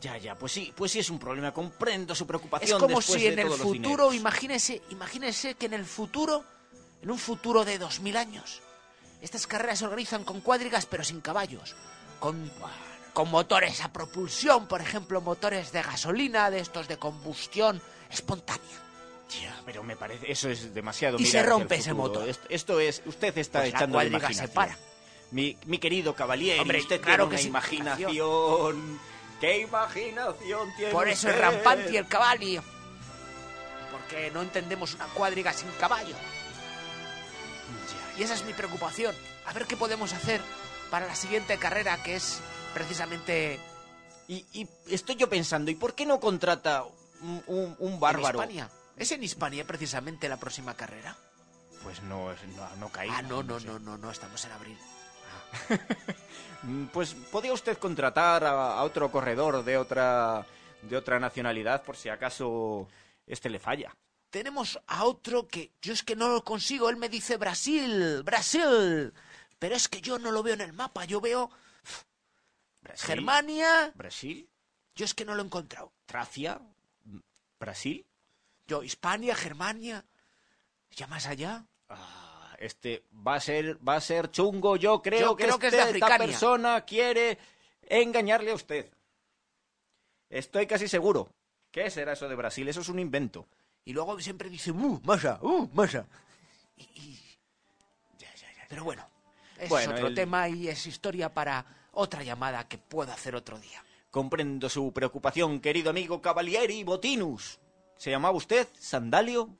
Ya, 0.00 0.18
ya, 0.18 0.34
pues 0.34 0.52
sí, 0.52 0.72
pues 0.76 0.92
sí 0.92 0.98
es 1.00 1.08
un 1.10 1.18
problema. 1.18 1.52
Comprendo 1.52 2.14
su 2.14 2.24
Es 2.24 2.28
preocupación. 2.28 2.78
como 2.80 2.96
después 2.98 3.20
si 3.20 3.26
en 3.26 3.38
el 3.38 3.50
futuro, 3.50 4.12
imagínese, 4.12 4.82
imagínese 4.90 5.54
que 5.54 5.66
en 5.66 5.72
el 5.74 5.84
futuro, 5.86 6.44
en 7.02 7.10
un 7.10 7.18
futuro 7.18 7.64
de 7.64 7.78
2000 7.78 8.16
años, 8.16 8.60
estas 9.22 9.46
carreras 9.46 9.78
se 9.78 9.86
organizan 9.86 10.24
con 10.24 10.40
cuadrigas 10.42 10.84
pero 10.86 11.02
sin 11.02 11.20
caballos, 11.22 11.74
con, 12.20 12.52
con 13.14 13.30
motores 13.30 13.80
a 13.82 13.92
propulsión, 13.92 14.68
por 14.68 14.82
ejemplo, 14.82 15.20
motores 15.22 15.72
de 15.72 15.82
gasolina, 15.82 16.50
de 16.50 16.60
estos 16.60 16.88
de 16.88 16.98
combustión 16.98 17.80
espontánea. 18.10 18.82
Ya, 19.42 19.60
pero 19.66 19.82
me 19.82 19.96
parece, 19.96 20.30
eso 20.30 20.48
es 20.48 20.72
demasiado. 20.72 21.18
Y 21.18 21.26
se 21.26 21.42
rompe 21.42 21.76
ese 21.76 21.92
motor. 21.92 22.28
Esto, 22.28 22.46
esto 22.48 22.80
es, 22.80 23.02
usted 23.06 23.36
está 23.38 23.60
Pues 23.60 23.72
la 23.72 23.78
echando 23.78 23.96
cuadriga 23.96 24.18
imaginación. 24.18 24.48
se 24.48 24.54
para. 24.54 24.78
Mi, 25.32 25.58
mi 25.66 25.78
querido 25.78 26.14
caballero, 26.14 26.62
Hombre, 26.62 26.78
usted 26.80 27.00
claro 27.00 27.24
tiene 27.28 27.30
que 27.30 27.34
una 27.34 27.42
sí, 27.42 27.48
imaginación. 27.48 29.00
¿Qué 29.40 29.58
imaginación 29.60 30.72
tiene 30.76 30.92
Por 30.92 31.08
eso 31.08 31.26
usted? 31.28 31.40
rampanti 31.40 31.92
y 31.94 31.96
el 31.96 32.06
caballo. 32.06 32.62
Porque 33.90 34.30
no 34.30 34.42
entendemos 34.42 34.94
una 34.94 35.06
cuadriga 35.06 35.52
sin 35.52 35.68
caballo. 35.80 36.14
Y 38.16 38.22
esa 38.22 38.34
es 38.34 38.44
mi 38.44 38.52
preocupación. 38.54 39.14
A 39.46 39.52
ver 39.52 39.66
qué 39.66 39.76
podemos 39.76 40.12
hacer 40.12 40.40
para 40.90 41.06
la 41.06 41.14
siguiente 41.16 41.58
carrera, 41.58 42.00
que 42.02 42.14
es 42.16 42.40
precisamente 42.74 43.58
Y, 44.28 44.44
y 44.52 44.68
estoy 44.88 45.16
yo 45.16 45.28
pensando, 45.28 45.70
¿y 45.70 45.74
por 45.76 45.94
qué 45.94 46.04
no 46.06 46.18
contrata 46.20 46.84
un, 47.20 47.42
un- 47.46 47.76
un 47.78 48.00
bárbaro? 48.00 48.42
en 48.42 48.50
Hispania. 48.50 48.70
¿Es 48.96 49.12
en 49.12 49.22
Hispania 49.22 49.66
precisamente 49.66 50.28
la 50.28 50.38
próxima 50.38 50.74
carrera? 50.74 51.16
Pues 51.82 52.02
no, 52.02 52.32
no, 52.32 52.76
no 52.76 52.88
caí. 52.90 53.08
Ah, 53.12 53.22
no, 53.22 53.42
no, 53.42 53.60
sé. 53.60 53.66
no, 53.66 53.78
no, 53.78 53.98
no, 53.98 54.10
estamos 54.10 54.44
en 54.44 54.52
abril. 54.52 54.78
Pues 56.92 57.14
podría 57.30 57.52
usted 57.52 57.78
contratar 57.78 58.42
a, 58.42 58.78
a 58.78 58.82
otro 58.82 59.12
corredor 59.12 59.62
de 59.62 59.76
otra 59.76 60.44
de 60.82 60.96
otra 60.96 61.20
nacionalidad 61.20 61.82
por 61.82 61.96
si 61.96 62.08
acaso 62.08 62.88
este 63.26 63.50
le 63.50 63.60
falla. 63.60 63.94
Tenemos 64.30 64.80
a 64.86 65.04
otro 65.04 65.46
que 65.46 65.72
yo 65.80 65.92
es 65.92 66.02
que 66.02 66.16
no 66.16 66.28
lo 66.28 66.42
consigo. 66.42 66.88
Él 66.88 66.96
me 66.96 67.08
dice 67.08 67.36
Brasil, 67.36 68.22
Brasil. 68.24 69.12
Pero 69.58 69.76
es 69.76 69.88
que 69.88 70.00
yo 70.00 70.18
no 70.18 70.30
lo 70.30 70.42
veo 70.42 70.54
en 70.54 70.60
el 70.60 70.72
mapa. 70.72 71.04
Yo 71.04 71.20
veo 71.20 71.50
Brasil, 72.82 73.06
Germania. 73.06 73.92
Brasil, 73.94 74.48
Yo 74.94 75.04
es 75.04 75.14
que 75.14 75.24
no 75.24 75.34
lo 75.34 75.42
he 75.42 75.46
encontrado. 75.46 75.92
Tracia, 76.06 76.60
mm, 77.04 77.18
Brasil. 77.60 78.04
Yo, 78.66 78.82
Hispania, 78.82 79.34
Germania. 79.34 80.04
¿Ya 80.90 81.06
más 81.06 81.26
allá? 81.26 81.64
Ah, 81.88 82.54
este 82.58 83.04
va 83.26 83.34
a 83.36 83.40
ser 83.40 83.76
va 83.86 83.96
a 83.96 84.00
ser 84.00 84.30
chungo. 84.30 84.76
Yo 84.76 85.02
creo 85.02 85.20
Yo 85.20 85.36
que, 85.36 85.44
creo 85.44 85.58
que 85.58 85.66
es 85.68 85.72
de 85.72 85.90
esta 85.92 86.18
persona 86.18 86.80
quiere 86.84 87.38
engañarle 87.82 88.50
a 88.50 88.54
usted. 88.54 88.90
Estoy 90.28 90.66
casi 90.66 90.88
seguro. 90.88 91.28
¿Qué 91.70 91.90
será 91.90 92.14
eso 92.14 92.28
de 92.28 92.34
Brasil? 92.34 92.66
Eso 92.68 92.80
es 92.80 92.88
un 92.88 92.98
invento. 92.98 93.46
Y 93.84 93.92
luego 93.92 94.18
siempre 94.20 94.48
dice, 94.48 94.72
¡uh, 94.72 95.00
masa, 95.04 95.38
uh, 95.42 95.68
masa! 95.72 96.06
Y- 96.76 96.82
y- 96.82 97.22
Pero 98.68 98.82
bueno, 98.82 99.08
ese 99.58 99.68
Bueno, 99.68 99.92
es 99.92 99.98
otro 99.98 100.08
el- 100.08 100.14
tema 100.16 100.48
y 100.48 100.66
es 100.66 100.86
historia 100.88 101.32
para 101.32 101.64
otra 101.92 102.24
llamada 102.24 102.66
que 102.66 102.78
puedo 102.78 103.12
hacer 103.12 103.36
otro 103.36 103.60
día. 103.60 103.84
Comprendo 104.10 104.68
su 104.68 104.92
preocupación, 104.92 105.60
querido 105.60 105.90
amigo 105.90 106.20
Cavalieri 106.20 106.82
Botinus. 106.82 107.60
¿Se 107.96 108.10
llamaba 108.10 108.36
usted 108.36 108.68
Sandalio? 108.78 109.50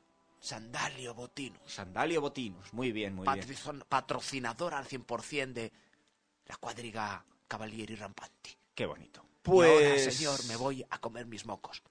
Sandalio 0.41 1.14
Botinus, 1.14 1.61
Sandalio 1.66 2.20
Botinus. 2.20 2.72
Muy 2.72 2.93
bien, 2.93 3.14
muy 3.14 3.26
bien. 3.26 3.82
patrocinador 3.89 4.74
al 4.74 4.87
100% 4.87 5.53
de 5.53 5.72
la 6.47 6.57
cuadriga 6.57 7.24
Cavalieri 7.49 7.97
Rampanti. 7.97 8.57
Qué 8.74 8.87
bonito. 8.87 9.22
Y 9.22 9.51
ahora, 9.51 9.68
Pues, 9.72 10.14
señor, 10.14 10.45
me 10.47 10.57
voy 10.57 10.84
a 10.91 10.99
comer 10.99 11.26
mis 11.26 11.47
mocos. 11.47 11.82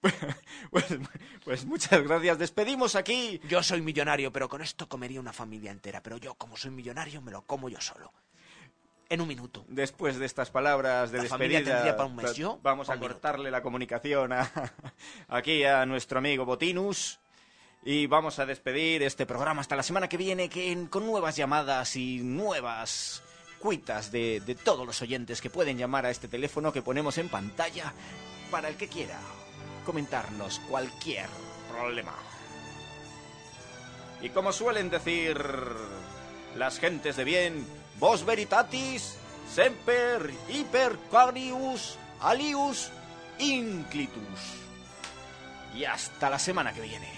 pues, 0.70 0.84
pues 1.44 1.64
muchas 1.64 2.02
gracias. 2.02 2.38
Despedimos 2.38 2.94
aquí. 2.94 3.40
Yo 3.48 3.62
soy 3.62 3.80
millonario, 3.80 4.32
pero 4.32 4.48
con 4.48 4.62
esto 4.62 4.88
comería 4.88 5.20
una 5.20 5.32
familia 5.32 5.70
entera. 5.70 6.02
Pero 6.02 6.16
yo, 6.18 6.34
como 6.34 6.56
soy 6.56 6.70
millonario, 6.70 7.22
me 7.22 7.30
lo 7.30 7.42
como 7.42 7.68
yo 7.68 7.80
solo. 7.80 8.12
En 9.08 9.20
un 9.20 9.28
minuto. 9.28 9.64
Después 9.68 10.18
de 10.18 10.26
estas 10.26 10.50
palabras 10.50 11.12
de 11.12 11.18
La 11.18 11.22
despedida, 11.24 11.58
tendría 11.62 11.96
para 11.96 12.08
un 12.08 12.16
mes, 12.16 12.26
va- 12.26 12.32
yo 12.32 12.58
vamos 12.62 12.88
para 12.88 12.98
a 12.98 13.02
un 13.02 13.08
cortarle 13.08 13.50
la 13.52 13.62
comunicación 13.62 14.32
a- 14.32 14.50
aquí 15.28 15.62
a 15.64 15.86
nuestro 15.86 16.18
amigo 16.18 16.44
Botinus. 16.44 17.18
Y 17.84 18.08
vamos 18.08 18.40
a 18.40 18.46
despedir 18.46 19.04
este 19.04 19.26
programa 19.26 19.60
hasta 19.60 19.76
la 19.76 19.84
semana 19.84 20.08
que 20.08 20.16
viene 20.16 20.48
que 20.48 20.88
con 20.90 21.06
nuevas 21.06 21.36
llamadas 21.36 21.94
y 21.94 22.18
nuevas 22.18 23.22
cuitas 23.60 24.10
de, 24.10 24.40
de 24.44 24.54
todos 24.56 24.84
los 24.84 25.00
oyentes 25.02 25.40
que 25.40 25.50
pueden 25.50 25.78
llamar 25.78 26.04
a 26.04 26.10
este 26.10 26.26
teléfono 26.26 26.72
que 26.72 26.82
ponemos 26.82 27.16
en 27.18 27.28
pantalla 27.28 27.92
para 28.50 28.68
el 28.68 28.76
que 28.76 28.88
quiera 28.88 29.20
comentarnos 29.84 30.58
cualquier 30.68 31.28
problema. 31.70 32.14
Y 34.20 34.30
como 34.30 34.52
suelen 34.52 34.90
decir 34.90 35.38
las 36.56 36.80
gentes 36.80 37.16
de 37.16 37.24
bien, 37.24 37.66
vos 37.98 38.24
veritatis, 38.24 39.16
semper 39.52 40.32
hiper 40.48 40.98
carius 41.10 41.98
alius 42.20 42.90
inclitus. 43.38 44.40
Y 45.74 45.84
hasta 45.84 46.30
la 46.30 46.38
semana 46.38 46.72
que 46.72 46.80
viene. 46.80 47.08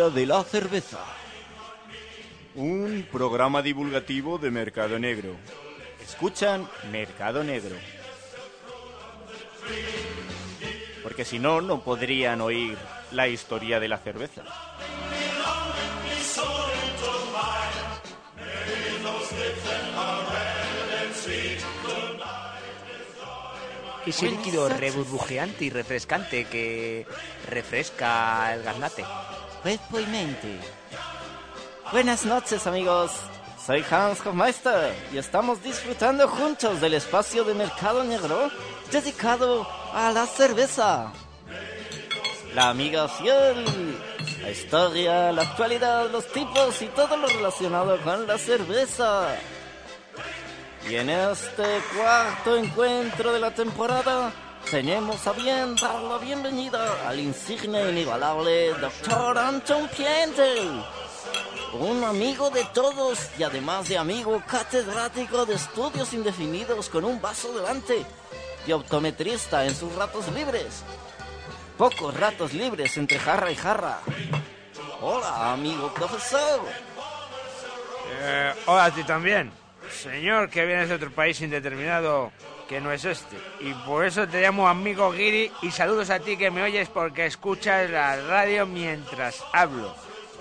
Historia 0.00 0.18
de 0.18 0.26
la 0.26 0.44
cerveza. 0.44 0.98
Un 2.54 3.06
programa 3.12 3.60
divulgativo 3.60 4.38
de 4.38 4.50
Mercado 4.50 4.98
Negro. 4.98 5.36
Escuchan 6.02 6.66
Mercado 6.90 7.44
Negro. 7.44 7.76
Porque 11.02 11.26
si 11.26 11.38
no, 11.38 11.60
no 11.60 11.84
podrían 11.84 12.40
oír 12.40 12.78
la 13.10 13.28
historia 13.28 13.78
de 13.78 13.88
la 13.88 13.98
cerveza. 13.98 14.42
Ese 24.06 24.30
líquido 24.30 24.66
reburbujeante 24.70 25.66
y 25.66 25.70
refrescante 25.70 26.46
que 26.46 27.06
refresca 27.50 28.54
el 28.54 28.62
gaznate. 28.62 29.04
Replemente. 29.64 30.58
Buenas 31.92 32.24
noches, 32.24 32.66
amigos. 32.66 33.10
Soy 33.64 33.84
Hans 33.90 34.24
Hofmeister 34.24 34.94
y 35.12 35.18
estamos 35.18 35.62
disfrutando 35.62 36.26
juntos 36.28 36.80
del 36.80 36.94
espacio 36.94 37.44
de 37.44 37.52
Mercado 37.52 38.02
Negro 38.02 38.50
dedicado 38.90 39.68
a 39.92 40.10
la 40.12 40.26
cerveza. 40.26 41.12
La 42.54 42.70
amiga 42.70 43.06
fiel, 43.06 43.98
la 44.40 44.50
historia, 44.50 45.30
la 45.30 45.42
actualidad, 45.42 46.10
los 46.10 46.26
tipos 46.32 46.80
y 46.80 46.86
todo 46.86 47.18
lo 47.18 47.26
relacionado 47.26 48.00
con 48.00 48.26
la 48.26 48.38
cerveza. 48.38 49.36
Y 50.88 50.94
en 50.94 51.10
este 51.10 51.82
cuarto 51.94 52.56
encuentro 52.56 53.30
de 53.32 53.40
la 53.40 53.54
temporada 53.54 54.32
tenemos 54.68 55.26
a 55.26 55.32
bien 55.32 55.74
dar 55.76 56.02
la 56.02 56.18
bienvenida 56.18 57.08
al 57.08 57.18
insigne 57.18 57.82
e 57.82 57.90
inigualable 57.90 58.74
Dr. 58.74 59.38
Anton 59.38 59.88
Pientel. 59.88 60.82
Un 61.72 62.04
amigo 62.04 62.50
de 62.50 62.64
todos 62.74 63.30
y 63.38 63.42
además 63.42 63.88
de 63.88 63.98
amigo 63.98 64.42
catedrático 64.46 65.46
de 65.46 65.54
estudios 65.54 66.12
indefinidos 66.12 66.88
con 66.88 67.04
un 67.04 67.20
vaso 67.20 67.52
delante 67.52 68.04
y 68.66 68.72
optometrista 68.72 69.64
en 69.64 69.74
sus 69.74 69.94
ratos 69.94 70.28
libres. 70.32 70.82
Pocos 71.78 72.14
ratos 72.18 72.52
libres 72.52 72.96
entre 72.96 73.18
jarra 73.18 73.50
y 73.50 73.56
jarra. 73.56 74.00
Hola, 75.00 75.52
amigo 75.52 75.92
profesor. 75.94 76.60
Eh, 78.20 78.52
hola 78.66 78.84
a 78.86 78.90
ti 78.90 79.04
también. 79.04 79.52
Señor 79.90 80.50
que 80.50 80.66
vienes 80.66 80.88
de 80.88 80.96
otro 80.96 81.10
país 81.10 81.40
indeterminado 81.40 82.32
que 82.70 82.80
no 82.80 82.92
es 82.92 83.04
este. 83.04 83.36
Y 83.58 83.74
por 83.84 84.04
eso 84.04 84.28
te 84.28 84.40
llamo 84.40 84.68
amigo 84.68 85.12
Giri 85.12 85.50
y 85.60 85.72
saludos 85.72 86.08
a 86.08 86.20
ti 86.20 86.36
que 86.36 86.52
me 86.52 86.62
oyes 86.62 86.88
porque 86.88 87.26
escuchas 87.26 87.90
la 87.90 88.14
radio 88.14 88.64
mientras 88.64 89.42
hablo. 89.52 89.92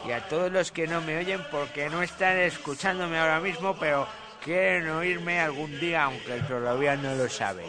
Y 0.07 0.11
a 0.11 0.27
todos 0.27 0.51
los 0.51 0.71
que 0.71 0.85
no 0.85 1.01
me 1.01 1.17
oyen 1.17 1.43
porque 1.49 1.89
no 1.89 2.03
están 2.03 2.37
escuchándome 2.37 3.17
ahora 3.17 3.39
mismo, 3.39 3.75
pero 3.79 4.07
quieren 4.43 4.91
oírme 4.91 5.39
algún 5.39 5.79
día, 5.79 6.03
aunque 6.03 6.39
todavía 6.47 6.95
no 6.95 7.15
lo 7.15 7.27
saben. 7.27 7.65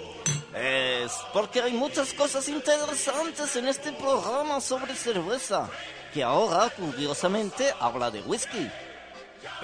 Es 0.54 1.10
porque 1.32 1.62
hay 1.62 1.72
muchas 1.72 2.12
cosas 2.12 2.46
interesantes 2.46 3.56
en 3.56 3.66
este 3.66 3.94
programa 3.94 4.60
sobre 4.60 4.94
cerveza, 4.94 5.70
que 6.12 6.22
ahora, 6.22 6.68
curiosamente, 6.68 7.72
habla 7.80 8.10
de 8.10 8.20
whisky. 8.20 8.70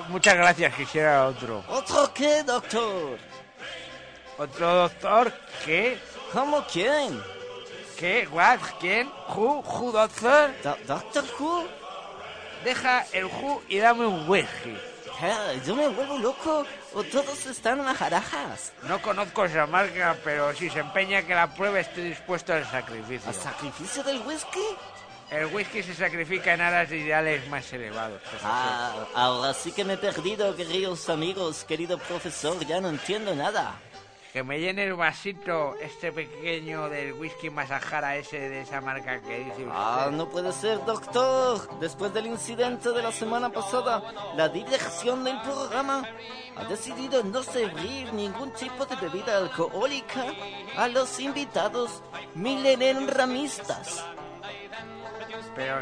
Muchas 0.08 0.36
gracias, 0.36 0.74
quisiera 0.74 1.26
otro. 1.26 1.62
¿Otro 1.68 2.14
qué, 2.14 2.42
doctor? 2.44 3.18
¿Otro 4.38 4.74
doctor? 4.74 5.32
¿Qué? 5.64 5.98
¿Cómo 6.32 6.64
quién? 6.70 7.22
¿Qué? 7.96 8.28
¿What? 8.30 8.58
¿Quién? 8.80 9.10
¿Who? 9.34 9.62
¿Who, 9.62 9.92
doctor? 9.92 10.50
¿Doctor 10.86 11.24
Who? 11.38 11.64
Deja 12.64 13.06
el 13.12 13.26
who 13.26 13.62
y 13.68 13.78
dame 13.78 14.06
un 14.06 14.28
whisky. 14.28 14.76
Eh, 15.22 15.62
¿Yo 15.66 15.74
me 15.74 15.88
vuelvo 15.88 16.18
loco 16.18 16.66
o 16.92 17.02
todos 17.04 17.46
están 17.46 17.82
majarajas? 17.82 18.72
No 18.82 19.00
conozco 19.00 19.46
esa 19.46 19.66
marca, 19.66 20.16
pero 20.22 20.52
si 20.54 20.68
se 20.68 20.80
empeña 20.80 21.22
que 21.22 21.34
la 21.34 21.54
pruebe 21.54 21.80
estoy 21.80 22.10
dispuesto 22.10 22.52
al 22.52 22.66
sacrificio. 22.66 23.28
¿Al 23.28 23.34
sacrificio 23.34 24.02
del 24.02 24.20
whisky? 24.20 24.60
El 25.30 25.46
whisky 25.46 25.82
se 25.82 25.94
sacrifica 25.94 26.52
en 26.52 26.60
aras 26.60 26.90
de 26.90 26.98
ideales 26.98 27.48
más 27.48 27.72
elevados. 27.72 28.20
Ah, 28.44 28.92
ahora 29.14 29.54
sí 29.54 29.72
que 29.72 29.84
me 29.84 29.94
he 29.94 29.98
perdido, 29.98 30.54
queridos 30.54 31.08
amigos, 31.08 31.64
querido 31.64 31.98
profesor, 31.98 32.64
ya 32.66 32.80
no 32.80 32.90
entiendo 32.90 33.34
nada. 33.34 33.74
Que 34.36 34.44
me 34.44 34.60
llene 34.60 34.84
el 34.84 34.92
vasito 34.92 35.76
este 35.80 36.12
pequeño 36.12 36.90
del 36.90 37.14
whisky 37.14 37.48
masajara 37.48 38.16
ese 38.16 38.50
de 38.50 38.60
esa 38.60 38.82
marca 38.82 39.18
que 39.22 39.38
dice 39.38 39.62
usted. 39.62 39.70
Ah, 39.72 40.10
no 40.12 40.28
puede 40.28 40.52
ser, 40.52 40.84
doctor. 40.84 41.78
Después 41.80 42.12
del 42.12 42.26
incidente 42.26 42.90
de 42.90 43.02
la 43.02 43.12
semana 43.12 43.48
pasada, 43.48 44.02
la 44.36 44.50
dirección 44.50 45.24
del 45.24 45.40
programa 45.40 46.06
ha 46.54 46.64
decidido 46.64 47.24
no 47.24 47.42
servir 47.42 48.12
ningún 48.12 48.50
tipo 48.50 48.84
de 48.84 48.96
bebida 48.96 49.38
alcohólica 49.38 50.26
a 50.76 50.86
los 50.88 51.18
invitados 51.18 52.02
milenenramistas. 52.34 54.04
Pero 55.54 55.78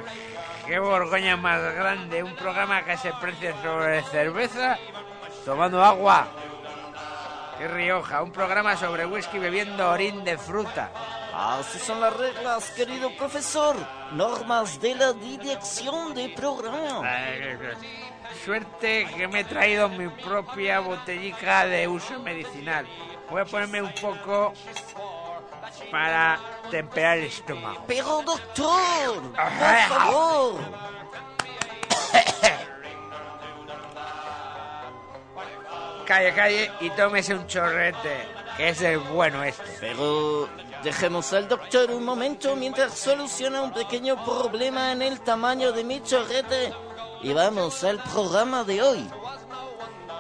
qué 0.65 0.79
borgoña 0.79 1.37
más 1.37 1.61
grande, 1.75 2.23
un 2.23 2.37
programa 2.37 2.85
que 2.85 2.97
se 2.99 3.13
precia 3.15 3.53
sobre 3.65 4.01
cerveza 4.05 4.79
tomando 5.45 5.83
agua. 5.83 6.29
Qué 7.59 7.69
Rioja, 7.69 8.23
un 8.23 8.33
programa 8.33 8.77
sobre 8.77 9.07
whisky 9.07 9.39
bebiendo 9.39 9.89
orín 9.89 10.25
de 10.25 10.37
fruta. 10.37 10.91
Así 11.33 11.79
son 11.79 12.01
las 12.01 12.17
reglas, 12.17 12.71
querido 12.71 13.15
profesor. 13.17 13.77
Normas 14.13 14.81
de 14.81 14.95
la 14.95 15.13
dirección 15.13 16.15
del 16.15 16.35
programa. 16.35 17.01
Ay, 17.05 17.57
Suerte 18.45 19.07
que 19.17 19.29
me 19.29 19.41
he 19.41 19.45
traído 19.45 19.89
mi 19.89 20.09
propia 20.09 20.81
botellica 20.81 21.67
de 21.67 21.87
uso 21.87 22.19
medicinal. 22.21 22.87
Voy 23.31 23.43
a 23.43 23.45
ponerme 23.45 23.83
un 23.83 23.95
poco 23.95 24.53
para 25.91 26.41
temperar 26.71 27.19
el 27.19 27.25
estómago. 27.25 27.85
Pero, 27.87 28.23
doctor, 28.23 29.33
por 29.33 29.89
favor. 29.89 30.61
Calle, 36.07 36.35
calle 36.35 36.71
y 36.81 36.91
tómese 36.91 37.35
un 37.35 37.47
chorrete, 37.47 38.29
que 38.57 38.69
es 38.69 38.83
el 38.83 38.99
bueno 38.99 39.43
este. 39.43 39.65
Pero 39.81 40.49
dejemos 40.83 41.33
al 41.33 41.49
doctor 41.49 41.91
un 41.91 42.05
momento 42.05 42.55
mientras 42.57 42.93
soluciona 42.93 43.63
un 43.63 43.73
pequeño 43.73 44.23
problema 44.23 44.93
en 44.93 45.01
el 45.01 45.21
tamaño 45.21 45.73
de 45.73 45.83
mi 45.83 46.03
chorrete. 46.03 46.75
Y 47.23 47.33
vamos 47.33 47.83
al 47.85 48.03
programa 48.03 48.65
de 48.65 48.83
hoy. 48.83 49.09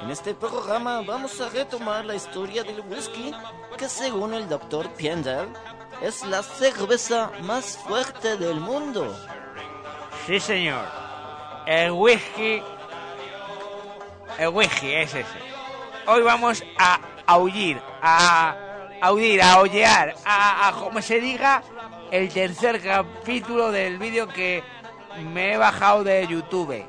En 0.02 0.10
este 0.10 0.34
programa 0.34 1.02
vamos 1.02 1.38
a 1.40 1.50
retomar 1.50 2.04
la 2.06 2.14
historia 2.14 2.62
del 2.62 2.80
whisky, 2.80 3.34
que 3.76 3.88
según 3.88 4.32
el 4.32 4.48
doctor 4.48 4.88
Piendel 4.94 5.48
es 6.00 6.24
la 6.24 6.42
cerveza 6.42 7.30
más 7.42 7.76
fuerte 7.76 8.38
del 8.38 8.58
mundo. 8.58 9.14
Sí, 10.26 10.40
señor. 10.40 10.86
El 11.66 11.92
whisky. 11.92 12.62
El 14.38 14.48
whisky 14.48 14.92
es 14.92 15.14
ese. 15.14 15.53
Hoy 16.06 16.22
vamos 16.22 16.62
a 16.78 17.00
aullir, 17.26 17.80
a 18.02 18.56
aullir, 19.00 19.42
a 19.42 19.58
ollear, 19.60 20.14
a, 20.24 20.68
a 20.68 20.72
como 20.72 21.00
se 21.00 21.18
diga, 21.18 21.62
el 22.10 22.30
tercer 22.30 22.82
capítulo 22.82 23.72
del 23.72 23.98
vídeo 23.98 24.28
que 24.28 24.62
me 25.32 25.54
he 25.54 25.56
bajado 25.56 26.04
de 26.04 26.26
YouTube. 26.26 26.84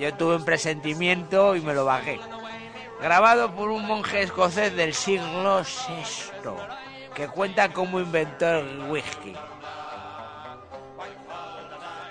Yo 0.00 0.14
tuve 0.14 0.36
un 0.36 0.44
presentimiento 0.44 1.56
y 1.56 1.60
me 1.60 1.74
lo 1.74 1.84
bajé. 1.84 2.20
Grabado 3.00 3.54
por 3.54 3.68
un 3.68 3.86
monje 3.86 4.22
escocés 4.22 4.74
del 4.74 4.94
siglo 4.94 5.60
VI, 5.60 6.50
que 7.14 7.28
cuenta 7.28 7.72
cómo 7.72 8.00
inventó 8.00 8.60
el 8.60 8.90
whisky. 8.90 9.34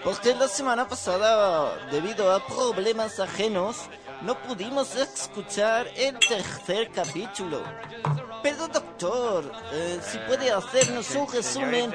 Porque 0.04 0.36
la 0.36 0.48
semana 0.48 0.88
pasada, 0.88 1.88
debido 1.92 2.34
a 2.34 2.46
problemas 2.46 3.20
ajenos, 3.20 3.90
no 4.22 4.38
pudimos 4.42 4.96
escuchar 4.96 5.88
el 5.96 6.18
tercer 6.20 6.92
capítulo. 6.92 7.64
Pero 8.44 8.68
doctor, 8.68 9.52
eh, 9.74 10.00
si 10.02 10.18
puede 10.20 10.52
hacernos 10.52 11.10
un 11.16 11.32
resumen... 11.32 11.94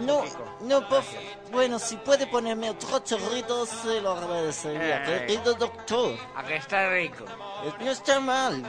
No, 0.00 0.24
no, 0.60 0.88
por 0.88 1.02
Bueno, 1.50 1.78
si 1.78 1.96
puede 1.96 2.26
ponerme 2.26 2.70
otro 2.70 2.98
chorrito, 3.00 3.64
se 3.66 4.00
lo 4.00 4.12
agradecería. 4.12 5.04
Eh. 5.04 5.26
Querido 5.26 5.54
doctor. 5.54 6.16
A 6.34 6.42
que 6.44 6.56
está 6.56 6.90
rico. 6.90 7.24
Eh, 7.64 7.72
No 7.80 7.90
está 7.90 8.20
mal. 8.20 8.62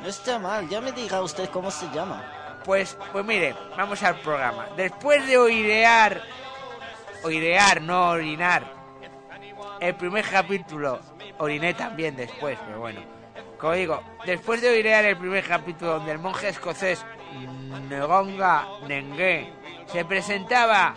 No 0.00 0.08
está 0.08 0.38
mal. 0.38 0.68
Ya 0.68 0.80
me 0.80 0.92
diga 0.92 1.22
usted 1.22 1.48
cómo 1.50 1.70
se 1.70 1.88
llama. 1.90 2.60
Pues, 2.64 2.96
pues 3.12 3.24
mire, 3.24 3.54
vamos 3.76 4.02
al 4.02 4.20
programa. 4.20 4.66
Después 4.76 5.24
de 5.26 5.38
oirear, 5.38 6.20
oirear, 7.22 7.80
no 7.80 8.10
orinar, 8.10 8.76
el 9.80 9.94
primer 9.94 10.28
capítulo, 10.28 11.00
oriné 11.38 11.74
también 11.74 12.16
después, 12.16 12.58
pero 12.66 12.80
bueno. 12.80 13.00
Como 13.58 13.72
digo, 13.72 14.02
después 14.24 14.60
de 14.60 14.68
oirear 14.68 15.04
el 15.04 15.16
primer 15.16 15.44
capítulo 15.44 15.94
donde 15.94 16.12
el 16.12 16.18
monje 16.18 16.48
escocés 16.48 17.04
Ngonga 17.90 18.66
Nengue 18.86 19.52
se 19.86 20.04
presentaba 20.04 20.94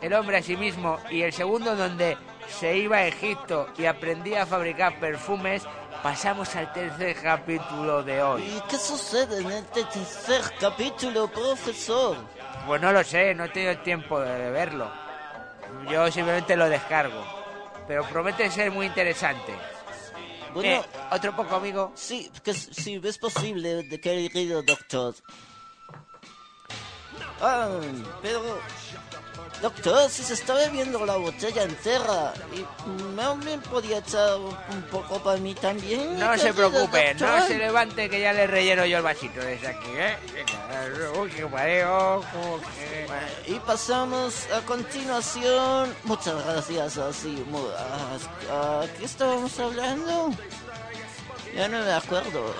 el 0.00 0.12
hombre 0.12 0.38
a 0.38 0.42
sí 0.42 0.56
mismo, 0.56 0.98
y 1.10 1.22
el 1.22 1.32
segundo 1.32 1.74
donde 1.74 2.16
se 2.46 2.76
iba 2.76 2.98
a 2.98 3.06
Egipto 3.06 3.68
y 3.78 3.86
aprendía 3.86 4.42
a 4.42 4.46
fabricar 4.46 5.00
perfumes, 5.00 5.64
pasamos 6.02 6.54
al 6.56 6.72
tercer 6.72 7.16
capítulo 7.22 8.02
de 8.02 8.22
hoy. 8.22 8.42
¿Y 8.42 8.60
qué 8.68 8.76
sucede 8.76 9.40
en 9.40 9.50
este 9.50 9.84
tercer 9.84 10.42
capítulo, 10.60 11.26
profesor? 11.28 12.18
Pues 12.66 12.80
no 12.82 12.92
lo 12.92 13.02
sé, 13.02 13.34
no 13.34 13.44
he 13.44 13.48
tenido 13.48 13.78
tiempo 13.78 14.20
de 14.20 14.50
verlo. 14.50 14.90
Yo 15.90 16.10
simplemente 16.10 16.54
lo 16.56 16.68
descargo. 16.68 17.24
Pero 17.86 18.04
promete 18.04 18.50
ser 18.50 18.70
muy 18.70 18.86
interesante. 18.86 19.52
Bueno, 20.54 20.70
Eh, 20.70 20.82
otro 21.10 21.34
poco, 21.34 21.56
amigo. 21.56 21.92
Sí, 21.94 22.30
que 22.42 22.52
s- 22.52 22.72
sí, 22.72 23.00
es 23.02 23.18
posible, 23.18 23.82
de 23.82 24.00
querido 24.00 24.62
doctor. 24.62 25.14
Ah, 27.40 27.68
pero... 28.22 28.40
Doctor, 29.62 30.10
si 30.10 30.22
se 30.22 30.34
está 30.34 30.54
bebiendo 30.54 31.06
la 31.06 31.16
botella 31.16 31.62
entera, 31.62 32.34
y 32.52 32.66
me 33.36 33.56
podía 33.58 33.98
echar 33.98 34.36
un 34.36 34.82
poco 34.90 35.22
para 35.22 35.38
mí 35.38 35.54
también. 35.54 36.18
No 36.18 36.36
se 36.36 36.52
preocupe, 36.52 37.14
no 37.14 37.46
se 37.46 37.56
levante 37.58 38.10
que 38.10 38.20
ya 38.20 38.32
le 38.34 38.46
relleno 38.46 38.84
yo 38.84 38.98
el 38.98 39.02
vasito 39.02 39.40
desde 39.40 39.68
aquí, 39.68 39.88
¿eh? 39.96 40.16
Uy, 41.18 41.30
qué 41.30 41.46
mareo, 41.46 42.22
que- 43.46 43.52
Y 43.52 43.58
pasamos 43.60 44.46
a 44.54 44.60
continuación. 44.66 45.94
Muchas 46.04 46.44
gracias, 46.44 46.98
así. 46.98 47.42
¿A, 48.50 48.82
a 48.82 48.86
qué 48.98 49.04
estábamos 49.06 49.58
hablando? 49.58 50.30
Ya 51.54 51.68
no 51.68 51.82
me 51.82 51.92
acuerdo. 51.92 52.52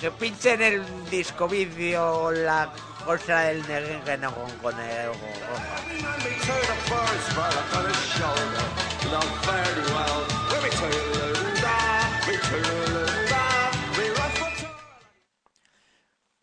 Que 0.00 0.10
pinche 0.10 0.52
en 0.54 0.62
el 0.62 1.10
disco 1.10 1.48
vídeo 1.48 2.30
la 2.30 2.70
cosa 3.08 3.40
del 3.40 3.66
negro 3.66 4.04
que 4.04 4.18
no 4.18 4.34
con, 4.34 4.50
con 4.58 4.78
el... 4.78 5.10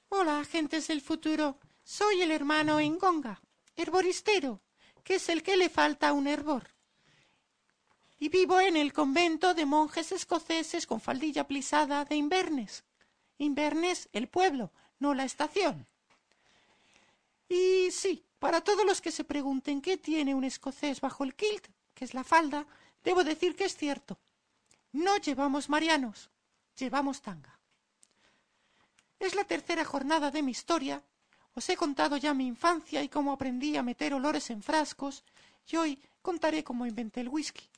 Hola, 0.10 0.40
agentes 0.40 0.88
del 0.88 1.02
futuro. 1.02 1.60
Soy 1.84 2.24
el 2.24 2.32
hermano 2.32 2.80
Engonga, 2.80 3.44
herboristero, 3.76 4.64
que 5.04 5.16
es 5.16 5.30
el 5.30 5.44
que 5.44 5.58
le 5.58 5.70
falta 5.70 6.10
a 6.10 6.14
un 6.14 6.26
hervor. 6.26 6.70
Y 8.18 8.30
vivo 8.30 8.60
en 8.60 8.76
el 8.76 8.92
convento 8.92 9.54
de 9.54 9.68
monjes 9.68 10.12
escoceses 10.12 10.88
con 10.88 11.00
faldilla 11.00 11.46
plisada 11.46 12.06
de 12.06 12.16
Inverness. 12.16 12.84
Inverness, 13.38 14.10
el 14.14 14.28
pueblo, 14.28 14.74
no 14.98 15.14
la 15.14 15.26
estación. 15.26 15.88
Y 17.48 17.92
sí, 17.92 18.26
para 18.40 18.62
todos 18.62 18.86
los 18.86 19.02
que 19.02 19.12
se 19.12 19.24
pregunten 19.24 19.82
qué 19.82 19.98
tiene 19.98 20.36
un 20.36 20.44
escocés 20.44 21.02
bajo 21.02 21.24
el 21.24 21.36
kilt, 21.36 21.68
que 21.94 22.06
es 22.06 22.14
la 22.14 22.24
falda, 22.24 22.66
debo 23.04 23.24
decir 23.24 23.56
que 23.56 23.66
es 23.66 23.76
cierto. 23.76 24.20
No 24.92 25.18
llevamos 25.18 25.70
marianos, 25.70 26.30
llevamos 26.78 27.22
tanga. 27.22 27.60
Es 29.20 29.36
la 29.36 29.44
tercera 29.44 29.86
jornada 29.86 30.32
de 30.32 30.42
mi 30.42 30.52
historia. 30.52 31.04
Os 31.54 31.70
he 31.70 31.78
contado 31.78 32.18
ya 32.18 32.34
mi 32.34 32.48
infancia 32.48 33.02
y 33.02 33.10
cómo 33.10 33.32
aprendí 33.32 33.78
a 33.78 33.84
meter 33.84 34.14
olores 34.14 34.50
en 34.50 34.62
frascos, 34.62 35.24
y 35.68 35.78
hoy 35.78 36.00
contaré 36.22 36.64
cómo 36.64 36.86
inventé 36.86 37.22
el 37.22 37.30
whisky. 37.30 37.70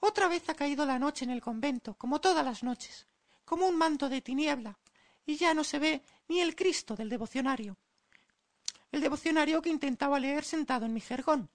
Otra 0.00 0.28
vez 0.28 0.48
ha 0.50 0.54
caído 0.54 0.84
la 0.84 0.98
noche 0.98 1.24
en 1.24 1.30
el 1.30 1.40
convento, 1.40 1.94
como 1.94 2.20
todas 2.20 2.44
las 2.44 2.62
noches, 2.62 3.06
como 3.44 3.66
un 3.66 3.76
manto 3.76 4.08
de 4.08 4.20
tiniebla, 4.20 4.78
y 5.24 5.36
ya 5.36 5.54
no 5.54 5.64
se 5.64 5.78
ve 5.78 6.02
ni 6.28 6.40
el 6.40 6.54
Cristo 6.54 6.94
del 6.94 7.08
devocionario. 7.08 7.78
El 8.94 9.00
devocionario 9.00 9.60
que 9.60 9.70
intentaba 9.70 10.20
leer 10.20 10.44
sentado 10.44 10.86
en 10.86 10.94
mi 10.94 11.00
jergón, 11.00 11.50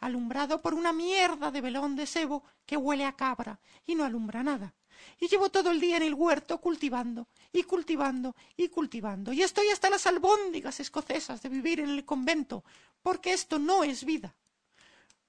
alumbrado 0.00 0.60
por 0.60 0.74
una 0.74 0.92
mierda 0.92 1.50
de 1.50 1.62
velón 1.62 1.96
de 1.96 2.04
sebo 2.04 2.44
que 2.66 2.76
huele 2.76 3.06
a 3.06 3.16
cabra 3.16 3.58
y 3.86 3.94
no 3.94 4.04
alumbra 4.04 4.42
nada. 4.42 4.74
Y 5.18 5.26
llevo 5.28 5.48
todo 5.48 5.70
el 5.70 5.80
día 5.80 5.96
en 5.96 6.02
el 6.02 6.12
huerto 6.12 6.60
cultivando 6.60 7.28
y 7.50 7.62
cultivando 7.62 8.36
y 8.58 8.68
cultivando. 8.68 9.32
Y 9.32 9.40
estoy 9.40 9.70
hasta 9.70 9.88
las 9.88 10.06
albóndigas 10.06 10.78
escocesas 10.78 11.40
de 11.40 11.48
vivir 11.48 11.80
en 11.80 11.88
el 11.88 12.04
convento, 12.04 12.62
porque 13.00 13.32
esto 13.32 13.58
no 13.58 13.82
es 13.82 14.04
vida. 14.04 14.36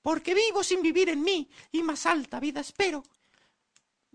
Porque 0.02 0.34
vivo 0.34 0.66
sin 0.66 0.82
vivir 0.82 1.08
en 1.08 1.24
mí 1.24 1.50
y 1.72 1.82
más 1.82 2.06
alta 2.08 2.42
vida 2.42 2.60
espero. 2.60 3.06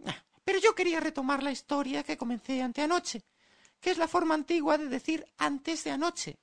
Ah, 0.05 0.23
Pero 0.45 0.59
yo 0.59 0.75
quería 0.75 1.01
retomar 1.01 1.43
la 1.43 1.51
historia 1.51 2.03
que 2.03 2.19
comencé 2.19 2.61
anteanoche, 2.61 3.25
que 3.81 3.91
es 3.91 3.97
la 3.97 4.07
forma 4.07 4.35
antigua 4.35 4.77
de 4.77 4.89
decir 4.91 5.25
antes 5.39 5.83
de 5.85 5.93
anoche, 5.93 6.37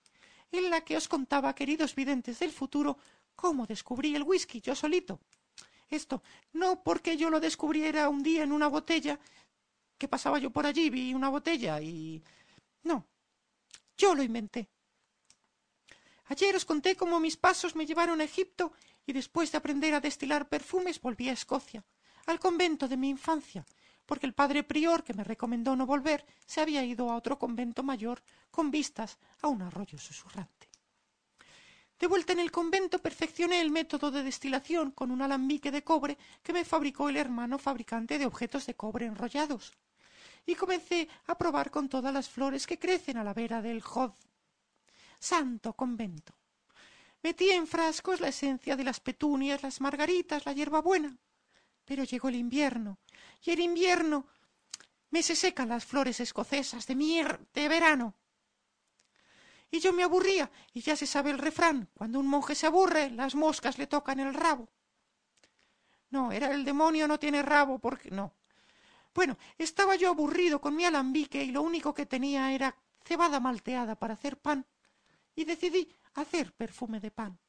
en 0.51 0.69
la 0.69 0.81
que 0.81 0.97
os 0.97 1.07
contaba, 1.07 1.55
queridos 1.55 1.95
videntes 1.95 2.39
del 2.39 2.51
futuro, 2.51 2.97
cómo 3.35 3.65
descubrí 3.65 4.15
el 4.15 4.23
whisky 4.23 4.61
yo 4.61 4.75
solito. 4.75 5.19
Esto 5.89 6.21
no 6.53 6.83
porque 6.83 7.17
yo 7.17 7.29
lo 7.29 7.39
descubriera 7.39 8.09
un 8.09 8.21
día 8.21 8.43
en 8.43 8.51
una 8.51 8.67
botella, 8.67 9.19
que 9.97 10.07
pasaba 10.07 10.39
yo 10.39 10.51
por 10.51 10.65
allí, 10.65 10.89
vi 10.89 11.13
una 11.13 11.29
botella 11.29 11.81
y... 11.81 12.23
No, 12.83 13.07
yo 13.97 14.15
lo 14.15 14.23
inventé. 14.23 14.69
Ayer 16.25 16.55
os 16.55 16.65
conté 16.65 16.95
cómo 16.95 17.19
mis 17.19 17.37
pasos 17.37 17.75
me 17.75 17.85
llevaron 17.85 18.21
a 18.21 18.23
Egipto 18.23 18.71
y 19.05 19.13
después 19.13 19.51
de 19.51 19.57
aprender 19.57 19.93
a 19.93 19.99
destilar 19.99 20.47
perfumes 20.47 21.01
volví 21.01 21.27
a 21.27 21.33
Escocia, 21.33 21.83
al 22.27 22.39
convento 22.39 22.87
de 22.87 22.97
mi 22.97 23.09
infancia, 23.09 23.65
porque 24.09 24.25
el 24.25 24.33
padre 24.33 24.63
prior 24.63 25.03
que 25.03 25.13
me 25.13 25.23
recomendó 25.23 25.75
no 25.75 25.85
volver 25.85 26.25
se 26.43 26.61
había 26.61 26.83
ido 26.83 27.11
a 27.11 27.15
otro 27.15 27.37
convento 27.37 27.83
mayor 27.83 28.23
con 28.49 28.71
vistas 28.71 29.19
a 29.43 29.47
un 29.47 29.61
arroyo 29.61 29.99
susurrante. 29.99 30.67
De 31.99 32.07
vuelta 32.07 32.33
en 32.33 32.39
el 32.39 32.49
convento 32.49 32.97
perfeccioné 32.97 33.61
el 33.61 33.69
método 33.69 34.09
de 34.09 34.23
destilación 34.23 34.89
con 34.89 35.11
un 35.11 35.21
alambique 35.21 35.69
de 35.69 35.83
cobre 35.83 36.17
que 36.41 36.53
me 36.53 36.65
fabricó 36.65 37.07
el 37.07 37.17
hermano 37.17 37.59
fabricante 37.59 38.17
de 38.17 38.25
objetos 38.25 38.65
de 38.65 38.73
cobre 38.73 39.05
enrollados. 39.05 39.73
Y 40.43 40.55
comencé 40.55 41.07
a 41.27 41.37
probar 41.37 41.69
con 41.69 41.87
todas 41.87 42.11
las 42.11 42.27
flores 42.27 42.65
que 42.65 42.79
crecen 42.79 43.17
a 43.17 43.23
la 43.23 43.35
vera 43.35 43.61
del 43.61 43.83
Jod. 43.83 44.13
Santo 45.19 45.73
convento. 45.73 46.33
Metí 47.21 47.51
en 47.51 47.67
frascos 47.67 48.21
la 48.21 48.29
esencia 48.29 48.75
de 48.75 48.85
las 48.85 49.01
petunias, 49.01 49.61
las 49.61 49.79
margaritas, 49.79 50.47
la 50.47 50.53
hierbabuena. 50.53 51.15
Pero 51.89 52.03
llegó 52.03 52.29
el 52.29 52.35
invierno, 52.35 52.99
y 53.41 53.49
el 53.49 53.61
invierno 53.61 54.27
me 55.09 55.23
se 55.23 55.35
secan 55.35 55.69
las 55.69 55.83
flores 55.83 56.19
escocesas 56.19 56.85
de 56.85 56.93
mier 56.93 57.47
de 57.51 57.67
verano. 57.67 58.13
Y 59.71 59.79
yo 59.79 59.91
me 59.91 60.03
aburría, 60.03 60.51
y 60.71 60.81
ya 60.81 60.95
se 60.95 61.07
sabe 61.07 61.31
el 61.31 61.39
refrán, 61.39 61.89
cuando 61.95 62.19
un 62.19 62.27
monje 62.27 62.53
se 62.53 62.67
aburre, 62.67 63.09
las 63.09 63.33
moscas 63.33 63.79
le 63.79 63.87
tocan 63.87 64.19
el 64.19 64.35
rabo. 64.35 64.69
No, 66.11 66.31
era 66.31 66.51
el 66.53 66.63
demonio 66.63 67.07
no 67.07 67.17
tiene 67.17 67.41
rabo, 67.41 67.79
porque 67.79 68.11
no. 68.11 68.35
Bueno, 69.15 69.39
estaba 69.57 69.95
yo 69.95 70.09
aburrido 70.09 70.61
con 70.61 70.75
mi 70.75 70.85
alambique 70.85 71.43
y 71.43 71.49
lo 71.49 71.63
único 71.63 71.95
que 71.95 72.05
tenía 72.05 72.53
era 72.53 72.75
cebada 73.03 73.39
malteada 73.39 73.95
para 73.95 74.13
hacer 74.13 74.37
pan, 74.37 74.63
y 75.33 75.43
decidí 75.43 75.91
hacer 76.13 76.53
perfume 76.53 76.99
de 76.99 77.09
pan. 77.09 77.39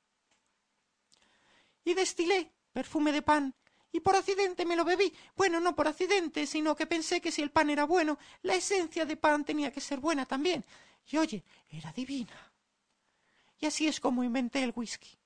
Y 1.84 1.92
destilé 1.92 2.54
perfume 2.72 3.12
de 3.12 3.20
pan, 3.20 3.54
y 3.92 4.00
por 4.00 4.16
accidente 4.16 4.64
me 4.64 4.76
lo 4.76 4.84
bebí. 4.84 5.12
Bueno, 5.36 5.60
no 5.60 5.74
por 5.74 5.88
accidente, 5.88 6.46
sino 6.46 6.76
que 6.76 6.86
pensé 6.86 7.20
que 7.20 7.32
si 7.32 7.42
el 7.42 7.50
pan 7.50 7.70
era 7.70 7.84
bueno, 7.84 8.18
la 8.42 8.54
esencia 8.54 9.04
de 9.04 9.16
pan 9.16 9.44
tenía 9.44 9.72
que 9.72 9.80
ser 9.80 10.00
buena 10.00 10.26
también. 10.26 10.64
Y 11.10 11.16
oye, 11.16 11.44
era 11.70 11.92
divina. 11.92 12.52
Y 13.58 13.66
así 13.66 13.86
es 13.86 14.00
como 14.00 14.24
inventé 14.24 14.62
el 14.62 14.72
whisky. 14.74 15.19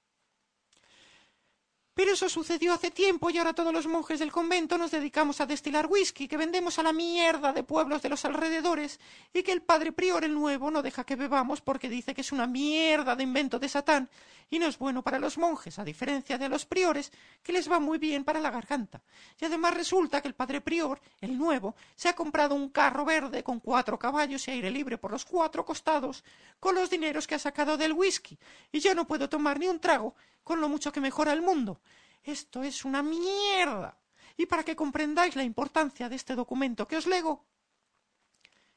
Pero 1.95 2.13
eso 2.13 2.29
sucedió 2.29 2.73
hace 2.73 2.91
tiempo 2.91 3.31
y 3.31 3.39
ahora 3.39 3.53
todos 3.53 3.73
los 3.73 3.87
monjes 3.87 4.19
del 4.19 4.33
convento 4.33 4.77
nos 4.77 4.91
dedicamos 4.91 5.41
a 5.41 5.47
destilar 5.47 5.87
whisky 5.87 6.27
que 6.27 6.37
vendemos 6.37 6.77
a 6.81 6.83
la 6.83 6.93
mierda 6.93 7.53
de 7.53 7.63
pueblos 7.63 8.03
de 8.03 8.09
los 8.09 8.25
alrededores 8.25 8.99
y 9.33 9.45
que 9.45 9.53
el 9.53 9.63
padre 9.63 9.93
prior 9.93 10.25
el 10.25 10.35
nuevo 10.35 10.73
no 10.73 10.83
deja 10.83 11.05
que 11.05 11.15
bebamos 11.15 11.61
porque 11.61 11.89
dice 11.89 12.13
que 12.13 12.23
es 12.23 12.33
una 12.33 12.49
mierda 12.49 13.15
de 13.15 13.23
invento 13.23 13.61
de 13.61 13.69
Satán 13.69 14.11
y 14.51 14.59
no 14.59 14.67
es 14.67 14.77
bueno 14.77 15.03
para 15.03 15.21
los 15.21 15.39
monjes, 15.39 15.79
a 15.79 15.85
diferencia 15.85 16.37
de 16.37 16.49
los 16.49 16.67
priores, 16.67 17.13
que 17.43 17.53
les 17.53 17.71
va 17.71 17.79
muy 17.79 17.99
bien 17.99 18.25
para 18.25 18.41
la 18.41 18.51
garganta. 18.51 19.01
Y 19.41 19.45
además 19.45 19.75
resulta 19.75 20.21
que 20.21 20.29
el 20.29 20.35
padre 20.35 20.61
prior, 20.61 21.01
el 21.21 21.39
nuevo, 21.39 21.75
se 21.95 22.09
ha 22.09 22.15
comprado 22.15 22.55
un 22.55 22.69
carro 22.71 23.05
verde 23.05 23.43
con 23.43 23.61
cuatro 23.61 23.99
caballos 23.99 24.47
y 24.47 24.51
aire 24.51 24.71
libre 24.71 24.99
por 24.99 25.13
los 25.13 25.25
cuatro 25.25 25.65
costados 25.65 26.25
con 26.61 26.75
los 26.75 26.91
dineros 26.91 27.27
que 27.27 27.37
ha 27.37 27.39
sacado 27.39 27.77
del 27.77 27.93
whisky 27.93 28.39
y 28.73 28.81
yo 28.81 28.95
no 28.95 29.07
puedo 29.07 29.29
tomar 29.29 29.59
ni 29.59 29.69
un 29.69 29.81
trago 29.81 30.15
con 30.45 30.61
lo 30.61 30.69
mucho 30.69 30.93
que 30.93 31.01
mejora 31.01 31.33
el 31.33 31.43
mundo. 31.43 31.81
Esto 32.23 32.63
es 32.63 32.85
una 32.85 33.03
mierda. 33.03 33.99
Y 34.37 34.47
para 34.47 34.63
que 34.63 34.77
comprendáis 34.77 35.37
la 35.37 35.43
importancia 35.43 36.09
de 36.09 36.17
este 36.17 36.35
documento 36.35 36.87
que 36.87 36.97
os 36.97 37.07
lego, 37.07 37.47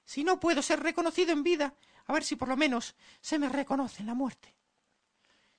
si 0.05 0.23
no 0.23 0.39
puedo 0.39 0.61
ser 0.61 0.81
reconocido 0.81 1.33
en 1.33 1.43
vida, 1.43 1.75
a 2.05 2.13
ver 2.13 2.23
si 2.23 2.35
por 2.35 2.47
lo 2.47 2.57
menos 2.57 2.95
se 3.21 3.37
me 3.37 3.49
reconoce 3.49 4.01
en 4.01 4.07
la 4.07 4.13
muerte. 4.13 4.55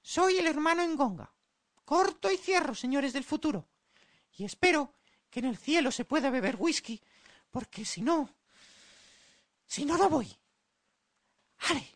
Soy 0.02 0.39
el 0.39 0.47
hermano 0.47 0.82
Engonga. 0.82 1.30
Corto 1.85 2.30
y 2.30 2.36
cierro, 2.36 2.74
señores 2.74 3.12
del 3.12 3.24
futuro. 3.24 3.68
Y 4.36 4.44
espero 4.44 4.94
que 5.30 5.40
en 5.40 5.47
el 5.47 5.59
cielo 5.59 5.90
se 5.90 6.05
pueda 6.05 6.30
beber 6.30 6.56
whisky, 6.59 7.02
porque 7.51 7.85
si 7.85 8.02
no, 8.02 8.35
si 9.66 9.85
no, 9.85 9.98
no 9.98 10.09
voy. 10.09 10.35
¡Ale! 11.59 11.86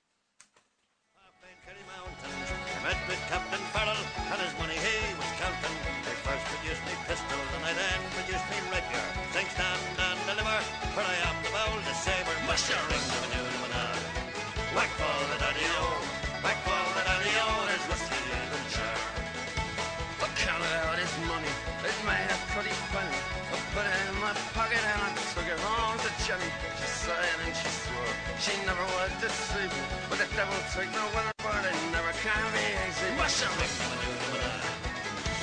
She 28.42 28.58
never 28.66 28.82
would 28.82 29.14
deceive 29.22 29.70
me. 29.70 29.86
But 30.10 30.18
the 30.18 30.26
devil 30.34 30.58
took 30.74 30.90
no 30.90 31.06
winner, 31.14 31.30
but 31.46 31.62
it 31.62 31.78
never 31.94 32.10
can 32.26 32.42
be 32.50 32.66
easy. 32.90 33.06
Your 33.14 33.30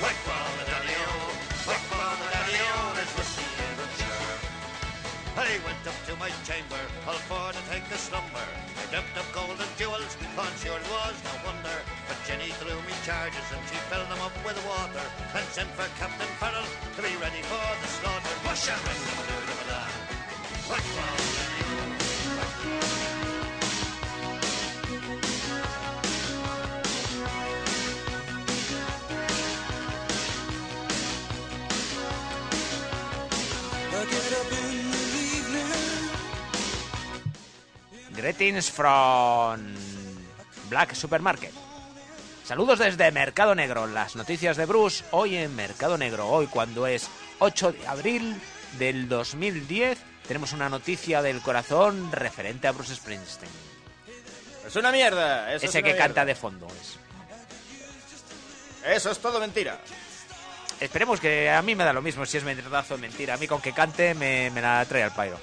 Whack 0.04 0.16
for 0.24 0.44
the 0.60 0.66
daddy-o, 0.68 1.08
whack 1.68 1.84
for 1.92 2.12
the 2.20 2.28
daddy-o, 2.32 2.76
there's 2.96 3.12
whiskey 3.16 3.44
in 3.44 3.74
the 3.80 3.88
jar. 4.00 4.32
I 5.40 5.60
went 5.64 5.80
up 5.88 5.96
to 6.08 6.14
my 6.20 6.32
chamber, 6.48 6.80
all 7.08 7.20
for 7.28 7.52
to 7.56 7.62
take 7.72 7.88
a 7.92 8.00
slumber. 8.00 8.48
I 8.80 8.84
dumped 8.92 9.16
up 9.16 9.28
gold 9.32 9.60
and 9.60 9.74
jewels, 9.80 10.16
on 10.40 10.52
sure 10.60 10.76
it 10.76 10.88
was 10.92 11.16
no 11.24 11.34
wonder. 11.48 11.78
But 12.08 12.20
Jenny 12.28 12.52
threw 12.60 12.76
me 12.84 12.96
charges 13.08 13.48
and 13.52 13.64
she 13.72 13.80
filled 13.92 14.08
them 14.12 14.20
up 14.24 14.36
with 14.44 14.60
water 14.68 15.04
and 15.36 15.46
sent 15.56 15.72
for 15.76 15.88
Captain 16.00 16.32
Farrell 16.40 16.68
to 16.96 17.00
be 17.04 17.16
ready 17.20 17.44
for 17.48 17.68
the 17.80 17.90
slaughter. 17.96 18.36
Wash 18.44 18.68
out, 18.72 18.80
ring, 18.88 19.04
dum, 19.28 19.44
dum, 19.68 19.92
Greetings 38.16 38.70
from 38.70 39.74
Black 40.70 40.94
Supermarket. 40.94 41.52
Saludos 42.44 42.80
desde 42.80 43.11
Mercado 43.11 43.56
Negro. 43.56 43.88
Las 43.88 44.16
noticias 44.16 44.57
de 44.57 44.66
Bruce 44.66 45.03
hoy 45.11 45.36
en 45.36 45.56
Mercado 45.56 45.98
Negro. 45.98 46.28
Hoy 46.28 46.48
cuando 46.48 46.86
es 46.86 47.10
8 47.40 47.72
de 47.72 47.88
abril 47.88 48.41
del 48.78 49.07
2010 49.07 49.99
tenemos 50.30 50.53
una 50.53 50.69
noticia 50.69 51.23
del 51.23 51.41
corazón 51.41 52.11
referente 52.11 52.68
a 52.68 52.72
Bruce 52.72 52.93
Springsteen. 52.95 53.51
Es 54.68 54.76
una 54.76 54.91
mierda. 54.91 55.51
Eso 55.51 55.65
Ese 55.65 55.80
es 55.80 55.84
que 55.84 55.89
una 55.89 55.97
canta 55.97 56.23
mierda. 56.23 56.26
de 56.26 56.35
fondo 56.35 56.68
es. 56.80 56.99
Eso 58.95 59.10
es 59.10 59.18
todo 59.18 59.39
mentira. 59.39 59.80
Esperemos 60.80 61.19
que 61.19 61.49
a 61.49 61.64
mí 61.64 61.73
me 61.73 61.84
da 61.84 61.93
lo 61.93 62.03
mismo 62.03 62.27
si 62.27 62.38
es 62.38 62.43
verdad 62.43 62.85
o 62.91 62.97
mentira. 62.99 63.34
A 63.34 63.38
mí 63.38 63.47
con 63.47 63.60
que 63.60 63.73
cante 63.73 64.14
me, 64.14 64.51
me 64.51 64.61
la 64.61 64.85
trae 64.85 65.01
al 65.01 65.15
pairo. 65.15 65.39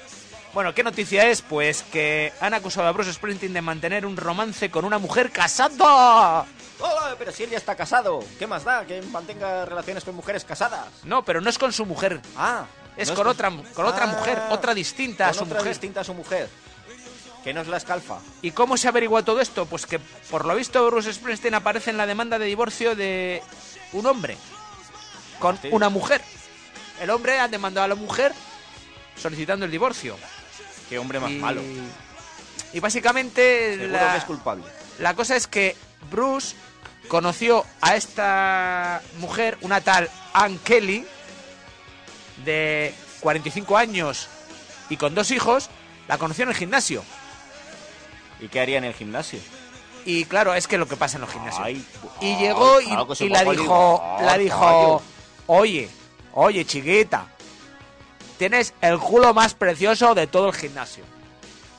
Bueno, 0.54 0.72
¿qué 0.72 0.84
noticia 0.84 1.26
es? 1.26 1.42
Pues 1.42 1.82
que 1.82 2.32
han 2.40 2.54
acusado 2.54 2.86
a 2.86 2.92
Bruce 2.92 3.12
Springsteen 3.12 3.54
de 3.54 3.62
mantener 3.62 4.06
un 4.06 4.16
romance 4.16 4.70
con 4.70 4.84
una 4.84 4.98
mujer 4.98 5.32
casada. 5.32 6.46
Hola, 6.78 7.16
pero 7.18 7.32
si 7.32 7.42
él 7.42 7.50
ya 7.50 7.58
está 7.58 7.74
casado. 7.74 8.20
¿Qué 8.38 8.46
más 8.46 8.62
da 8.62 8.86
que 8.86 9.02
mantenga 9.02 9.64
relaciones 9.64 10.04
con 10.04 10.14
mujeres 10.14 10.44
casadas? 10.44 10.86
No, 11.02 11.24
pero 11.24 11.40
no 11.40 11.50
es 11.50 11.58
con 11.58 11.72
su 11.72 11.84
mujer. 11.84 12.20
Ah. 12.36 12.66
Es 12.96 13.08
no 13.08 13.14
con 13.14 13.26
otra, 13.26 13.50
con 13.74 13.84
otra 13.86 14.04
Ah, 14.04 14.06
mujer, 14.06 14.42
otra 14.50 14.74
distinta 14.74 15.28
a 15.28 15.34
su 15.34 15.44
otra 15.44 15.56
mujer. 15.58 15.72
distinta 15.72 16.00
a 16.00 16.04
su 16.04 16.14
mujer. 16.14 16.48
Que 17.44 17.52
no 17.54 17.60
es 17.60 17.68
la 17.68 17.76
escalfa. 17.76 18.18
¿Y 18.42 18.50
cómo 18.50 18.76
se 18.76 18.88
averigua 18.88 19.22
todo 19.22 19.40
esto? 19.40 19.66
Pues 19.66 19.86
que 19.86 19.98
por 20.30 20.44
lo 20.46 20.54
visto 20.56 20.84
Bruce 20.86 21.12
Springsteen 21.12 21.54
aparece 21.54 21.90
en 21.90 21.96
la 21.96 22.06
demanda 22.06 22.38
de 22.38 22.46
divorcio 22.46 22.96
de 22.96 23.42
un 23.92 24.06
hombre 24.06 24.36
con 25.38 25.56
Sí. 25.60 25.68
una 25.70 25.88
mujer. 25.88 26.22
El 27.00 27.10
hombre 27.10 27.38
ha 27.38 27.46
demandado 27.48 27.84
a 27.84 27.88
la 27.88 27.94
mujer 27.94 28.32
solicitando 29.16 29.64
el 29.66 29.70
divorcio. 29.70 30.16
Qué 30.88 30.98
hombre 30.98 31.20
más 31.20 31.30
Y- 31.30 31.34
malo. 31.34 31.60
Y 32.72 32.80
básicamente 32.80 33.76
Seguro 33.78 33.92
la, 33.92 34.12
que 34.12 34.18
es 34.18 34.24
culpable. 34.24 34.64
la 34.98 35.14
cosa 35.14 35.36
es 35.36 35.46
que 35.46 35.76
Bruce 36.10 36.56
conoció 37.08 37.64
a 37.80 37.94
esta 37.96 39.00
mujer, 39.18 39.56
una 39.60 39.80
tal 39.80 40.10
Ann 40.32 40.58
Kelly, 40.58 41.06
de 42.44 42.94
45 43.20 43.76
años 43.76 44.28
y 44.88 44.96
con 44.96 45.14
dos 45.14 45.30
hijos, 45.30 45.70
la 46.08 46.18
conoció 46.18 46.44
en 46.44 46.50
el 46.50 46.54
gimnasio. 46.54 47.02
¿Y 48.40 48.48
qué 48.48 48.60
haría 48.60 48.78
en 48.78 48.84
el 48.84 48.94
gimnasio? 48.94 49.40
Y 50.04 50.24
claro, 50.26 50.54
es 50.54 50.68
que 50.68 50.78
lo 50.78 50.86
que 50.86 50.96
pasa 50.96 51.16
en 51.16 51.22
los 51.22 51.30
gimnasios. 51.30 51.64
Ay, 51.64 51.84
y 52.20 52.26
ay, 52.26 52.36
llegó 52.36 52.80
y, 52.80 52.86
claro 52.86 53.06
la 53.28 53.50
dijo, 53.50 54.16
la 54.20 54.38
dijo, 54.38 55.02
oye, 55.46 55.88
oye, 56.32 56.64
chiquita, 56.64 57.26
tienes 58.38 58.74
el 58.80 58.98
culo 58.98 59.34
más 59.34 59.54
precioso 59.54 60.14
de 60.14 60.26
todo 60.26 60.48
el 60.48 60.54
gimnasio. 60.54 61.04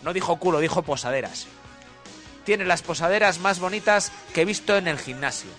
No 0.04 0.12
dijo 0.12 0.36
culo, 0.38 0.60
dijo 0.60 0.82
posaderas. 0.82 1.48
Tienes 2.44 2.68
las 2.68 2.82
posaderas 2.82 3.40
más 3.40 3.60
bonitas 3.60 4.12
que 4.34 4.42
he 4.42 4.46
visto 4.46 4.76
en 4.76 4.88
el 4.88 5.00
gimnasio. 5.00 5.50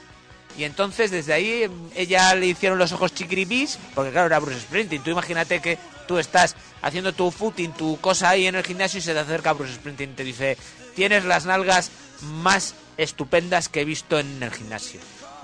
Y 0.58 0.64
entonces 0.64 1.10
desde 1.12 1.32
ahí 1.32 1.70
ella 1.94 2.34
le 2.34 2.46
hicieron 2.48 2.78
los 2.78 2.90
ojos 2.92 3.14
chiquiribis, 3.14 3.78
porque 3.94 4.10
claro, 4.10 4.26
era 4.26 4.40
Bruce 4.40 4.60
Springsteen. 4.60 5.02
Tú 5.04 5.10
imagínate 5.10 5.60
que 5.62 5.78
tú 6.08 6.18
estás 6.18 6.56
haciendo 6.82 7.12
tu 7.12 7.30
footing, 7.30 7.72
tu 7.74 7.98
cosa 8.00 8.30
ahí 8.30 8.46
en 8.48 8.56
el 8.56 8.64
gimnasio 8.64 8.98
y 8.98 9.02
se 9.02 9.12
te 9.14 9.20
acerca 9.20 9.52
Bruce 9.52 9.74
Springsteen 9.74 10.10
y 10.10 10.14
te 10.14 10.24
dice, 10.24 10.58
tienes 10.96 11.24
las 11.24 11.46
nalgas 11.46 11.92
más 12.22 12.74
estupendas 12.96 13.68
que 13.68 13.82
he 13.82 13.84
visto 13.84 14.18
en 14.18 14.42
el 14.42 14.50
gimnasio. 14.50 15.00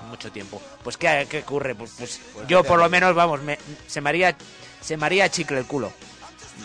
Mucho 0.09 0.31
tiempo. 0.31 0.61
Pues 0.83 0.97
¿qué, 0.97 1.25
qué 1.29 1.39
ocurre? 1.39 1.73
Pues, 1.75 1.91
pues 1.97 2.19
Pues 2.33 2.47
yo 2.47 2.63
por 2.65 2.77
lo 2.77 2.89
menos, 2.89 3.15
vamos, 3.15 3.41
me- 3.41 3.57
se 3.87 4.01
me 4.01 4.09
haría, 4.09 4.35
se 4.81 4.97
me 4.97 5.05
haría 5.05 5.29
chicle 5.31 5.57
el 5.59 5.65
culo. 5.65 5.93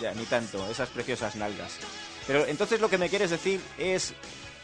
Ya, 0.02 0.12
ni 0.12 0.24
tanto, 0.24 0.68
esas 0.68 0.89
preciosas 0.89 1.36
nalgas. 1.36 1.72
Pero 2.27 2.44
entonces 2.47 2.81
lo 2.81 2.90
que 2.90 2.98
me 2.98 3.09
quieres 3.09 3.31
decir 3.31 3.60
es 3.78 4.12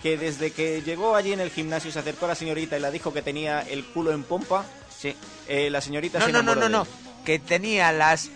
que 0.07 0.17
desde 0.17 0.53
que 0.53 0.83
llegó 0.83 1.17
allí 1.17 1.33
en 1.33 1.41
el 1.41 1.51
gimnasio 1.51 1.91
se 1.91 1.99
acercó 1.99 2.27
a 2.27 2.29
la 2.29 2.35
señorita 2.37 2.77
y 2.77 2.81
la 2.81 2.93
dijo 2.93 3.13
que 3.13 3.23
tenía 3.23 3.63
el 3.63 3.85
culo 3.85 4.13
en 4.13 4.23
pompa. 4.23 4.65
Sí. 4.97 5.17
eh, 5.49 5.69
la 5.69 5.81
señorita 5.81 6.21
No, 6.21 6.27
se 6.27 6.33
no, 6.33 6.45
no, 6.45 6.55
no, 6.55 6.69
no. 6.69 6.87
Que 7.25 7.41
tenía 7.41 7.91
las, 7.91 8.31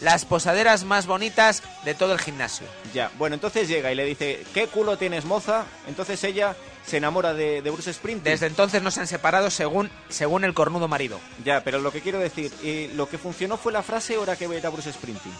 las 0.00 0.24
posaderas 0.24 0.82
más 0.82 1.06
bonitas 1.06 1.62
de 1.84 1.94
todo 1.94 2.12
el 2.12 2.18
gimnasio. 2.18 2.66
Ya, 2.92 3.12
bueno, 3.18 3.34
entonces 3.34 3.68
llega 3.68 3.92
y 3.92 3.94
le 3.94 4.04
dice, 4.04 4.44
¿qué 4.52 4.66
culo 4.66 4.98
tienes, 4.98 5.24
moza? 5.24 5.64
Entonces 5.86 6.24
ella 6.24 6.56
se 6.84 6.96
enamora 6.96 7.34
de, 7.34 7.62
de 7.62 7.70
Bruce 7.70 7.92
Springsteen. 7.92 8.24
Desde 8.34 8.46
entonces 8.46 8.82
no 8.82 8.90
se 8.90 8.98
han 8.98 9.06
separado 9.06 9.48
según, 9.50 9.90
según 10.08 10.42
el 10.42 10.54
cornudo 10.54 10.88
marido. 10.88 11.20
Ya, 11.44 11.62
pero 11.62 11.78
lo 11.78 11.92
que 11.92 12.00
quiero 12.00 12.18
decir, 12.18 12.52
eh, 12.64 12.90
¿lo 12.96 13.08
que 13.08 13.16
funcionó 13.16 13.56
fue 13.58 13.70
la 13.70 13.84
frase 13.84 14.20
era 14.20 14.34
que 14.34 14.46
era 14.46 14.70
Bruce 14.70 14.92
Springsteen? 14.92 15.36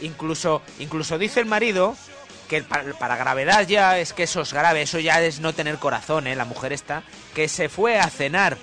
Incluso, 0.00 0.62
incluso 0.78 1.18
dice 1.18 1.40
el 1.40 1.46
marido 1.46 1.96
que 2.48 2.62
para, 2.62 2.92
para 2.94 3.16
gravedad 3.16 3.66
ya 3.66 3.98
es 3.98 4.12
que 4.12 4.24
eso 4.24 4.42
es 4.42 4.52
grave, 4.52 4.82
eso 4.82 4.98
ya 4.98 5.20
es 5.22 5.40
no 5.40 5.52
tener 5.52 5.76
corazón, 5.78 6.26
¿eh? 6.26 6.36
La 6.36 6.44
mujer 6.44 6.72
esta, 6.72 7.02
que 7.34 7.48
se 7.48 7.68
fue 7.68 7.98
a 7.98 8.08
cenar 8.10 8.56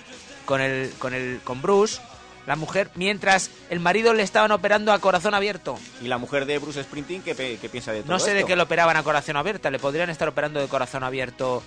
con 0.45 0.61
el, 0.61 0.91
con 0.99 1.13
el, 1.13 1.39
con 1.43 1.61
Bruce, 1.61 2.01
la 2.47 2.55
mujer, 2.55 2.89
mientras 2.95 3.51
el 3.69 3.79
marido 3.79 4.13
le 4.13 4.23
estaban 4.23 4.51
operando 4.51 4.91
a 4.91 4.99
corazón 4.99 5.33
abierto. 5.33 5.77
¿Y 6.01 6.07
la 6.07 6.17
mujer 6.17 6.45
de 6.45 6.57
Bruce 6.57 6.83
Springsteen 6.83 7.21
qué, 7.21 7.35
qué 7.35 7.69
piensa 7.69 7.91
de 7.91 8.01
todo 8.01 8.11
No 8.11 8.19
sé 8.19 8.33
de 8.33 8.45
qué 8.45 8.55
lo 8.55 8.63
operaban 8.63 8.97
a 8.97 9.03
corazón 9.03 9.37
abierto, 9.37 9.69
le 9.69 9.79
podrían 9.79 10.09
estar 10.09 10.27
operando 10.27 10.59
de 10.59 10.67
corazón 10.67 11.03
abierto 11.03 11.61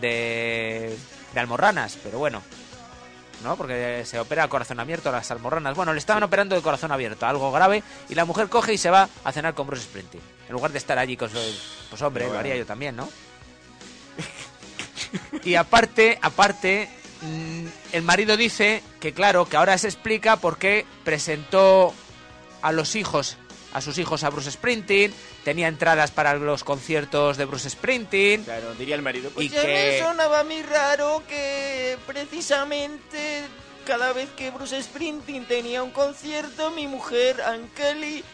de, 0.00 0.96
de 1.34 1.40
almorranas, 1.40 1.98
pero 2.02 2.18
bueno. 2.18 2.42
¿No? 3.42 3.56
Porque 3.56 4.02
se 4.04 4.20
opera 4.20 4.44
a 4.44 4.48
corazón 4.48 4.80
abierto 4.80 5.08
a 5.08 5.12
las 5.12 5.30
almorranas. 5.30 5.74
Bueno, 5.74 5.94
le 5.94 5.98
estaban 5.98 6.22
operando 6.22 6.54
de 6.54 6.60
corazón 6.60 6.92
abierto, 6.92 7.26
algo 7.26 7.50
grave, 7.50 7.82
y 8.10 8.14
la 8.14 8.26
mujer 8.26 8.48
coge 8.48 8.74
y 8.74 8.78
se 8.78 8.90
va 8.90 9.08
a 9.24 9.32
cenar 9.32 9.54
con 9.54 9.66
Bruce 9.66 9.84
Springsteen. 9.84 10.22
En 10.50 10.54
lugar 10.54 10.72
de 10.72 10.78
estar 10.78 10.98
allí 10.98 11.16
con 11.16 11.30
su... 11.30 11.38
Pues 11.90 12.02
hombre, 12.02 12.24
Bueno. 12.24 12.34
lo 12.34 12.40
haría 12.40 12.56
yo 12.56 12.66
también, 12.66 12.96
¿no? 12.96 13.08
y 15.44 15.54
aparte, 15.54 16.18
aparte, 16.20 16.88
mm, 17.22 17.66
el 17.92 18.02
marido 18.02 18.36
dice 18.36 18.82
que 18.98 19.12
claro, 19.12 19.48
que 19.48 19.56
ahora 19.56 19.78
se 19.78 19.86
explica 19.86 20.38
por 20.38 20.58
qué 20.58 20.86
presentó 21.04 21.94
a 22.62 22.72
los 22.72 22.96
hijos, 22.96 23.36
a 23.72 23.80
sus 23.80 23.96
hijos 23.98 24.24
a 24.24 24.30
Bruce 24.30 24.50
Springsteen, 24.50 25.14
tenía 25.44 25.68
entradas 25.68 26.10
para 26.10 26.34
los 26.34 26.64
conciertos 26.64 27.36
de 27.36 27.44
Bruce 27.44 27.70
Springsteen. 27.70 28.42
Claro, 28.42 28.74
diría 28.74 28.96
el 28.96 29.02
marido. 29.02 29.30
Pues 29.30 29.46
y 29.46 29.48
ya 29.50 29.62
me 29.62 29.68
que 29.68 30.00
sonaba 30.02 30.42
muy 30.42 30.62
raro 30.62 31.22
que 31.28 31.96
precisamente 32.08 33.42
cada 33.86 34.12
vez 34.12 34.28
que 34.36 34.50
Bruce 34.50 34.82
Springsteen 34.82 35.46
tenía 35.46 35.84
un 35.84 35.92
concierto, 35.92 36.72
mi 36.72 36.88
mujer, 36.88 37.40
Ann 37.40 37.68
Kelly, 37.76 38.24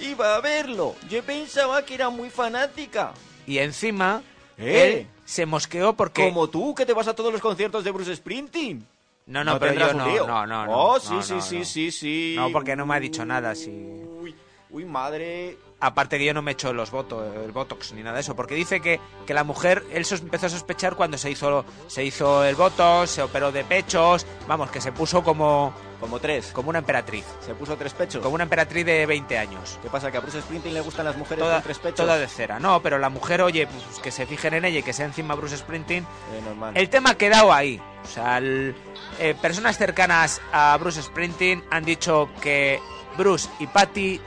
iba 0.00 0.36
a 0.36 0.40
verlo. 0.40 0.94
Yo 1.08 1.22
pensaba 1.22 1.84
que 1.84 1.94
era 1.94 2.10
muy 2.10 2.30
fanática. 2.30 3.12
y 3.46 3.58
encima 3.58 4.22
¿Eh? 4.58 5.00
él 5.00 5.06
se 5.24 5.46
mosqueó 5.46 5.92
porque 5.94 6.24
Como 6.28 6.48
tú, 6.48 6.74
que 6.74 6.84
te 6.86 6.92
vas 6.92 7.08
a 7.08 7.14
todos 7.14 7.32
los 7.32 7.40
conciertos 7.40 7.84
de 7.84 7.90
Bruce 7.90 8.14
Springsteen. 8.16 8.86
no, 9.26 9.44
no, 9.44 9.58
pero 9.58 9.72
tendrás 9.72 9.92
yo 9.92 10.26
no, 10.26 10.26
no, 10.26 10.46
no, 10.46 10.66
no, 10.66 10.72
Oh, 10.72 10.94
no, 10.94 11.00
sí, 11.00 11.14
no, 11.14 11.22
sí, 11.22 11.34
no, 11.34 11.40
sí, 11.42 11.58
no. 11.60 11.64
sí, 11.64 11.90
sí. 11.92 12.34
No, 12.36 12.50
porque 12.52 12.76
no 12.76 12.84
me 12.86 12.96
ha 12.96 13.00
dicho 13.00 13.24
nada, 13.24 13.54
sí. 13.54 13.70
Uy, 13.70 14.34
uy, 14.70 14.84
madre. 14.84 15.56
Aparte 15.80 16.18
que 16.18 16.24
yo 16.24 16.34
no 16.34 16.42
me 16.42 16.52
echo 16.52 16.72
los 16.72 16.90
votos, 16.90 17.24
el 17.36 17.52
botox 17.52 17.92
ni 17.92 18.02
nada 18.02 18.14
de 18.16 18.20
eso, 18.20 18.36
porque 18.36 18.54
dice 18.54 18.80
que, 18.80 19.00
que 19.26 19.34
la 19.34 19.44
mujer, 19.44 19.84
él 19.92 20.04
sos- 20.04 20.20
empezó 20.20 20.46
a 20.46 20.50
sospechar 20.50 20.94
cuando 20.96 21.16
se 21.18 21.30
hizo, 21.30 21.64
se 21.86 22.04
hizo 22.04 22.44
el 22.44 22.54
botox, 22.54 23.10
se 23.10 23.22
operó 23.22 23.50
de 23.52 23.64
pechos, 23.64 24.26
vamos, 24.46 24.70
que 24.70 24.80
se 24.80 24.92
puso 24.92 25.22
como... 25.22 25.72
Como 26.00 26.18
tres. 26.18 26.46
Como 26.54 26.70
una 26.70 26.78
emperatriz. 26.78 27.26
Se 27.44 27.54
puso 27.54 27.76
tres 27.76 27.92
pechos. 27.92 28.22
Como 28.22 28.34
una 28.34 28.44
emperatriz 28.44 28.86
de 28.86 29.04
20 29.04 29.36
años. 29.36 29.78
¿Qué 29.82 29.90
pasa? 29.90 30.10
¿Que 30.10 30.16
a 30.16 30.20
Bruce 30.20 30.40
Springsteen 30.40 30.72
le 30.72 30.80
gustan 30.80 31.04
las 31.04 31.14
mujeres 31.14 31.44
Toda, 31.44 31.56
con 31.56 31.62
tres 31.64 31.78
pechos? 31.78 31.96
toda 31.96 32.16
de 32.16 32.26
cera. 32.26 32.58
No, 32.58 32.80
pero 32.80 32.98
la 32.98 33.10
mujer, 33.10 33.42
oye, 33.42 33.66
pues 33.66 33.98
que 34.02 34.10
se 34.10 34.24
fijen 34.24 34.54
en 34.54 34.64
ella 34.64 34.78
y 34.78 34.82
que 34.82 34.94
sea 34.94 35.04
encima 35.04 35.34
Bruce 35.34 35.58
Springsteen. 35.58 36.04
Eh, 36.04 36.40
normal. 36.42 36.74
El 36.74 36.88
tema 36.88 37.10
ha 37.10 37.14
quedado 37.18 37.52
ahí. 37.52 37.82
O 38.02 38.06
sea, 38.08 38.38
el- 38.38 38.74
eh, 39.18 39.34
personas 39.42 39.76
cercanas 39.76 40.40
a 40.54 40.74
Bruce 40.80 41.02
Springsteen 41.02 41.62
han 41.70 41.84
dicho 41.84 42.30
que 42.40 42.80
Bruce 43.18 43.50
y 43.58 43.66
Patty 43.66 44.18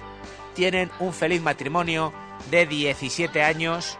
tienen 0.53 0.91
un 0.99 1.13
feliz 1.13 1.41
matrimonio 1.41 2.13
de 2.51 2.65
17 2.65 3.41
años 3.43 3.97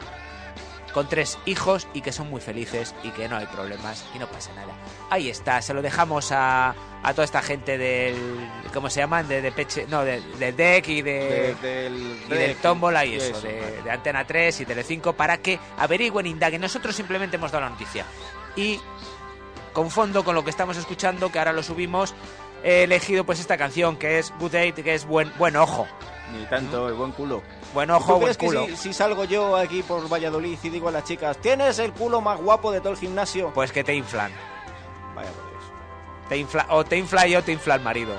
con 0.94 1.10
tres 1.10 1.40
hijos 1.46 1.88
y 1.96 2.02
que 2.02 2.12
son 2.12 2.30
muy 2.30 2.40
felices 2.40 2.94
y 3.04 3.10
que 3.10 3.28
no 3.28 3.36
hay 3.38 3.48
problemas 3.48 4.06
y 4.14 4.20
no 4.20 4.28
pasa 4.28 4.54
nada. 4.54 4.74
Ahí 5.10 5.28
está, 5.28 5.60
se 5.62 5.74
lo 5.74 5.82
dejamos 5.82 6.32
a, 6.32 6.76
a 7.02 7.12
toda 7.14 7.26
esta 7.26 7.42
gente 7.42 7.80
del... 7.80 8.16
¿Cómo 8.74 8.92
se 8.92 9.00
llaman? 9.00 9.28
De, 9.28 9.42
de 9.42 9.52
Peche... 9.52 9.88
No, 9.90 10.06
de, 10.06 10.22
del 10.38 10.56
DEC 10.56 10.88
y 10.90 11.02
de... 11.02 11.12
De- 11.12 11.56
del 11.68 11.96
y 11.96 12.30
DEC, 12.30 12.40
del 12.40 12.56
Tómbola 12.58 13.06
y 13.06 13.14
y 13.14 13.16
eso, 13.16 13.38
eso, 13.38 13.48
de, 13.48 13.82
de 13.82 13.90
Antena 13.92 14.24
3 14.26 14.62
y 14.62 14.66
Telecinco 14.68 15.14
para 15.14 15.40
que 15.40 15.58
averigüen, 15.80 16.28
indaguen. 16.28 16.62
Nosotros 16.62 16.96
simplemente 16.96 17.38
hemos 17.38 17.52
dado 17.52 17.64
la 17.64 17.72
noticia. 17.72 18.06
Y 18.56 18.80
confondo 19.74 20.24
con 20.24 20.36
lo 20.36 20.44
que 20.44 20.52
estamos 20.52 20.78
escuchando, 20.78 21.32
que 21.32 21.40
ahora 21.40 21.54
lo 21.54 21.64
subimos, 21.64 22.14
he 22.64 22.84
elegido 22.84 23.24
pues 23.24 23.40
esta 23.40 23.58
canción 23.58 23.98
que 23.98 24.20
es 24.20 24.32
Good 24.40 24.52
Date, 24.52 24.84
que 24.84 24.94
es 24.94 25.06
buen, 25.08 25.32
buen 25.40 25.56
ojo. 25.56 25.88
Ni 26.32 26.45
tanto, 26.45 26.88
el 26.88 26.94
buen 26.95 27.12
culo. 27.12 27.44
Buen 27.74 27.90
¿Tú 27.90 27.95
ojo, 27.95 28.08
buen 28.14 28.22
crees 28.22 28.38
que 28.38 28.45
culo. 28.45 28.66
si, 28.68 28.76
si 28.78 28.94
salgo 28.94 29.26
yo 29.26 29.56
aquí 29.58 29.84
por 29.84 30.08
Valladolid 30.12 30.58
y 30.64 30.70
digo 30.70 30.88
a 30.88 30.91
las 30.91 31.04
chicas, 31.04 31.38
¿tienes 31.38 31.80
el 31.80 31.91
culo 31.91 32.22
más 32.22 32.40
guapo 32.40 32.72
de 32.72 32.80
todo 32.80 32.91
el 32.94 32.98
gimnasio? 32.98 33.52
Pues 33.54 33.72
que 33.72 33.84
te 33.84 33.94
inflan. 33.94 34.32
Vaya 35.16 35.30
por 35.32 35.50
Dios. 35.52 35.64
Te 36.30 36.38
infla, 36.38 36.66
o 36.70 36.84
te 36.86 36.98
infla 36.98 37.28
yo, 37.28 37.44
te 37.44 37.52
infla 37.52 37.76
el 37.76 37.82
marido. 37.82 38.16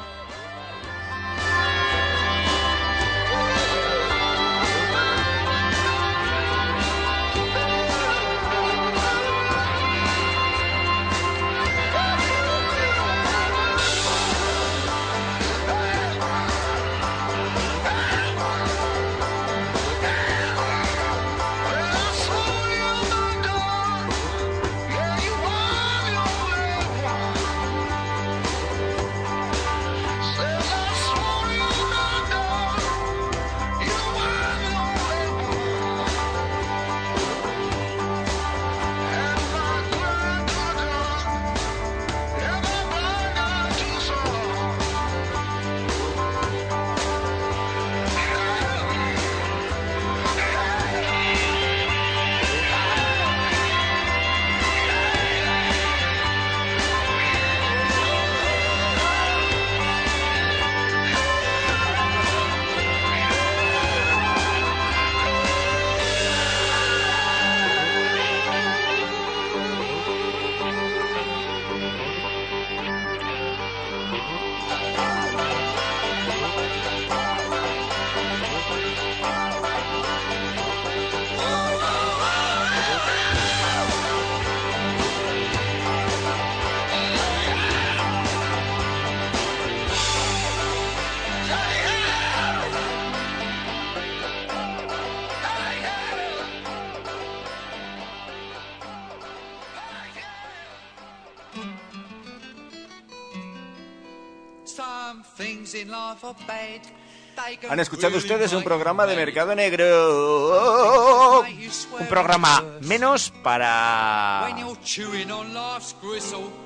Han 107.68 107.80
escuchado 107.80 108.16
ustedes 108.16 108.52
un 108.52 108.62
programa 108.62 109.06
de. 109.06 109.16
Mercado 109.16 109.54
Negro. 109.54 111.40
Un 111.40 112.06
programa 112.08 112.64
menos 112.82 113.32
para... 113.42 114.46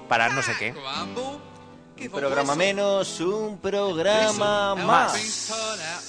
Para 0.09 0.29
no 0.29 0.43
sé 0.43 0.53
qué. 0.59 0.75
Un 2.01 2.11
programa 2.11 2.55
menos, 2.55 3.21
un 3.21 3.59
programa 3.59 4.75
más. 4.75 5.53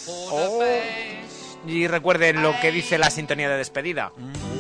Oh. 0.08 0.64
Y 1.66 1.88
recuerden 1.88 2.42
lo 2.42 2.60
que 2.60 2.72
dice 2.72 2.98
la 2.98 3.10
sintonía 3.10 3.50
de 3.50 3.58
despedida. 3.58 4.12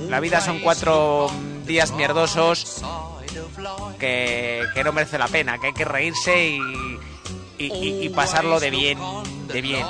La 0.10 0.20
vida 0.20 0.42
son 0.42 0.60
cuatro 0.60 1.30
mm, 1.30 1.66
días 1.66 1.92
mierdosos 1.92 2.82
que, 4.00 4.66
que 4.74 4.84
no 4.84 4.92
merece 4.92 5.18
la 5.18 5.28
pena, 5.28 5.60
que 5.60 5.68
hay 5.68 5.74
que 5.74 5.86
reírse 5.86 6.48
y, 6.48 6.60
y, 7.60 7.66
y- 7.74 8.06
y 8.06 8.10
pasarlo 8.10 8.60
de 8.60 8.70
bien, 8.72 8.98
de 9.48 9.62
bien. 9.62 9.86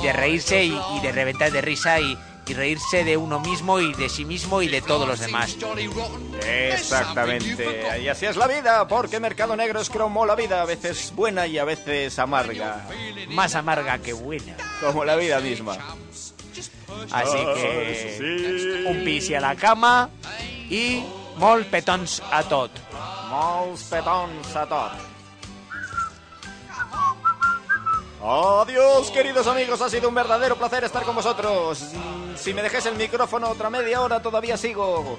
Y 0.00 0.02
de 0.04 0.12
reírse 0.12 0.64
y, 0.64 0.76
y 0.96 1.00
de 1.00 1.12
reventar 1.12 1.52
de 1.52 1.60
risa 1.60 2.00
y, 2.00 2.18
y 2.46 2.54
reírse 2.54 3.04
de 3.04 3.16
uno 3.16 3.38
mismo 3.38 3.78
y 3.80 3.92
de 3.94 4.08
sí 4.08 4.24
mismo 4.24 4.62
y 4.62 4.68
de 4.68 4.80
todos 4.82 5.06
los 5.06 5.20
demás. 5.20 5.56
Exactamente. 6.46 8.00
Y 8.02 8.08
así 8.08 8.26
es 8.26 8.36
la 8.36 8.46
vida, 8.48 8.86
porque 8.88 9.20
Mercado 9.20 9.54
Negro 9.56 9.80
es 9.80 9.90
como 9.90 10.26
la 10.26 10.34
vida, 10.34 10.62
a 10.62 10.64
veces 10.64 11.12
buena 11.14 11.46
y 11.46 11.58
a 11.58 11.64
veces 11.64 12.18
amarga. 12.18 12.86
Más 13.28 13.54
amarga 13.54 13.98
que 13.98 14.12
buena. 14.12 14.56
Como 14.80 15.04
la 15.04 15.16
vida 15.16 15.38
misma. 15.40 15.74
Así 17.12 17.36
Ah, 17.38 17.54
que 17.54 18.84
un 18.88 19.04
pis 19.04 19.30
y 19.30 19.34
a 19.34 19.40
la 19.40 19.54
cama 19.54 20.10
y 20.68 21.02
molt 21.38 21.68
petons 21.70 22.20
a 22.30 22.42
tot. 22.42 22.70
Molts 23.30 23.84
petons 23.84 24.56
a 24.56 24.66
tot. 24.66 25.09
Adiós, 28.22 29.10
queridos 29.10 29.46
amigos, 29.46 29.80
ha 29.80 29.88
sido 29.88 30.08
un 30.08 30.14
verdadero 30.14 30.56
placer 30.56 30.84
estar 30.84 31.04
con 31.04 31.14
vosotros. 31.14 31.86
Si 32.36 32.52
me 32.52 32.62
dejáis 32.62 32.84
el 32.86 32.96
micrófono 32.96 33.48
otra 33.48 33.70
media 33.70 34.02
hora 34.02 34.20
todavía 34.20 34.58
sigo. 34.58 35.18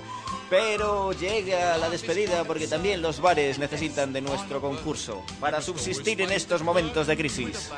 Pero 0.52 1.12
llega 1.14 1.78
la 1.78 1.90
despedida 1.90 2.44
porque 2.44 2.68
también 2.68 3.02
los 3.02 3.20
bares 3.20 3.58
necesitan 3.58 4.14
de 4.14 4.22
nuestro 4.22 4.62
concurso 4.62 5.24
para 5.40 5.62
subsistir 5.62 6.22
en 6.22 6.32
estos 6.32 6.62
momentos 6.62 7.08
de 7.08 7.18
crisis. 7.18 7.72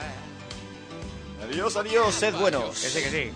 Adiós, 1.43 1.77
adiós, 1.77 2.13
sed 2.15 2.33
buenos. 2.35 2.79
Que 2.81 2.89
sí, 2.89 3.01
que 3.01 3.09
sí. 3.09 3.31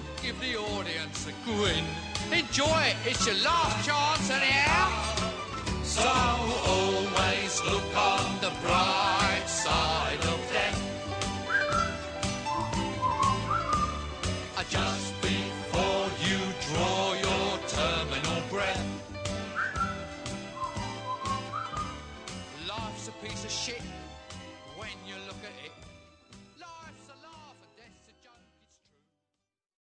Enjoy 2.29 2.67
it. 2.67 2.97
It's 3.05 3.25
your 3.25 3.35
last 3.35 3.85
chance 3.85 4.29
anyhow. 4.29 4.91
So 5.81 6.01
always 6.03 7.61
look 7.63 7.95
on 7.95 8.41
the 8.41 8.51
bright 8.61 9.47
side 9.47 10.19
of 10.25 10.51
death. 10.51 10.86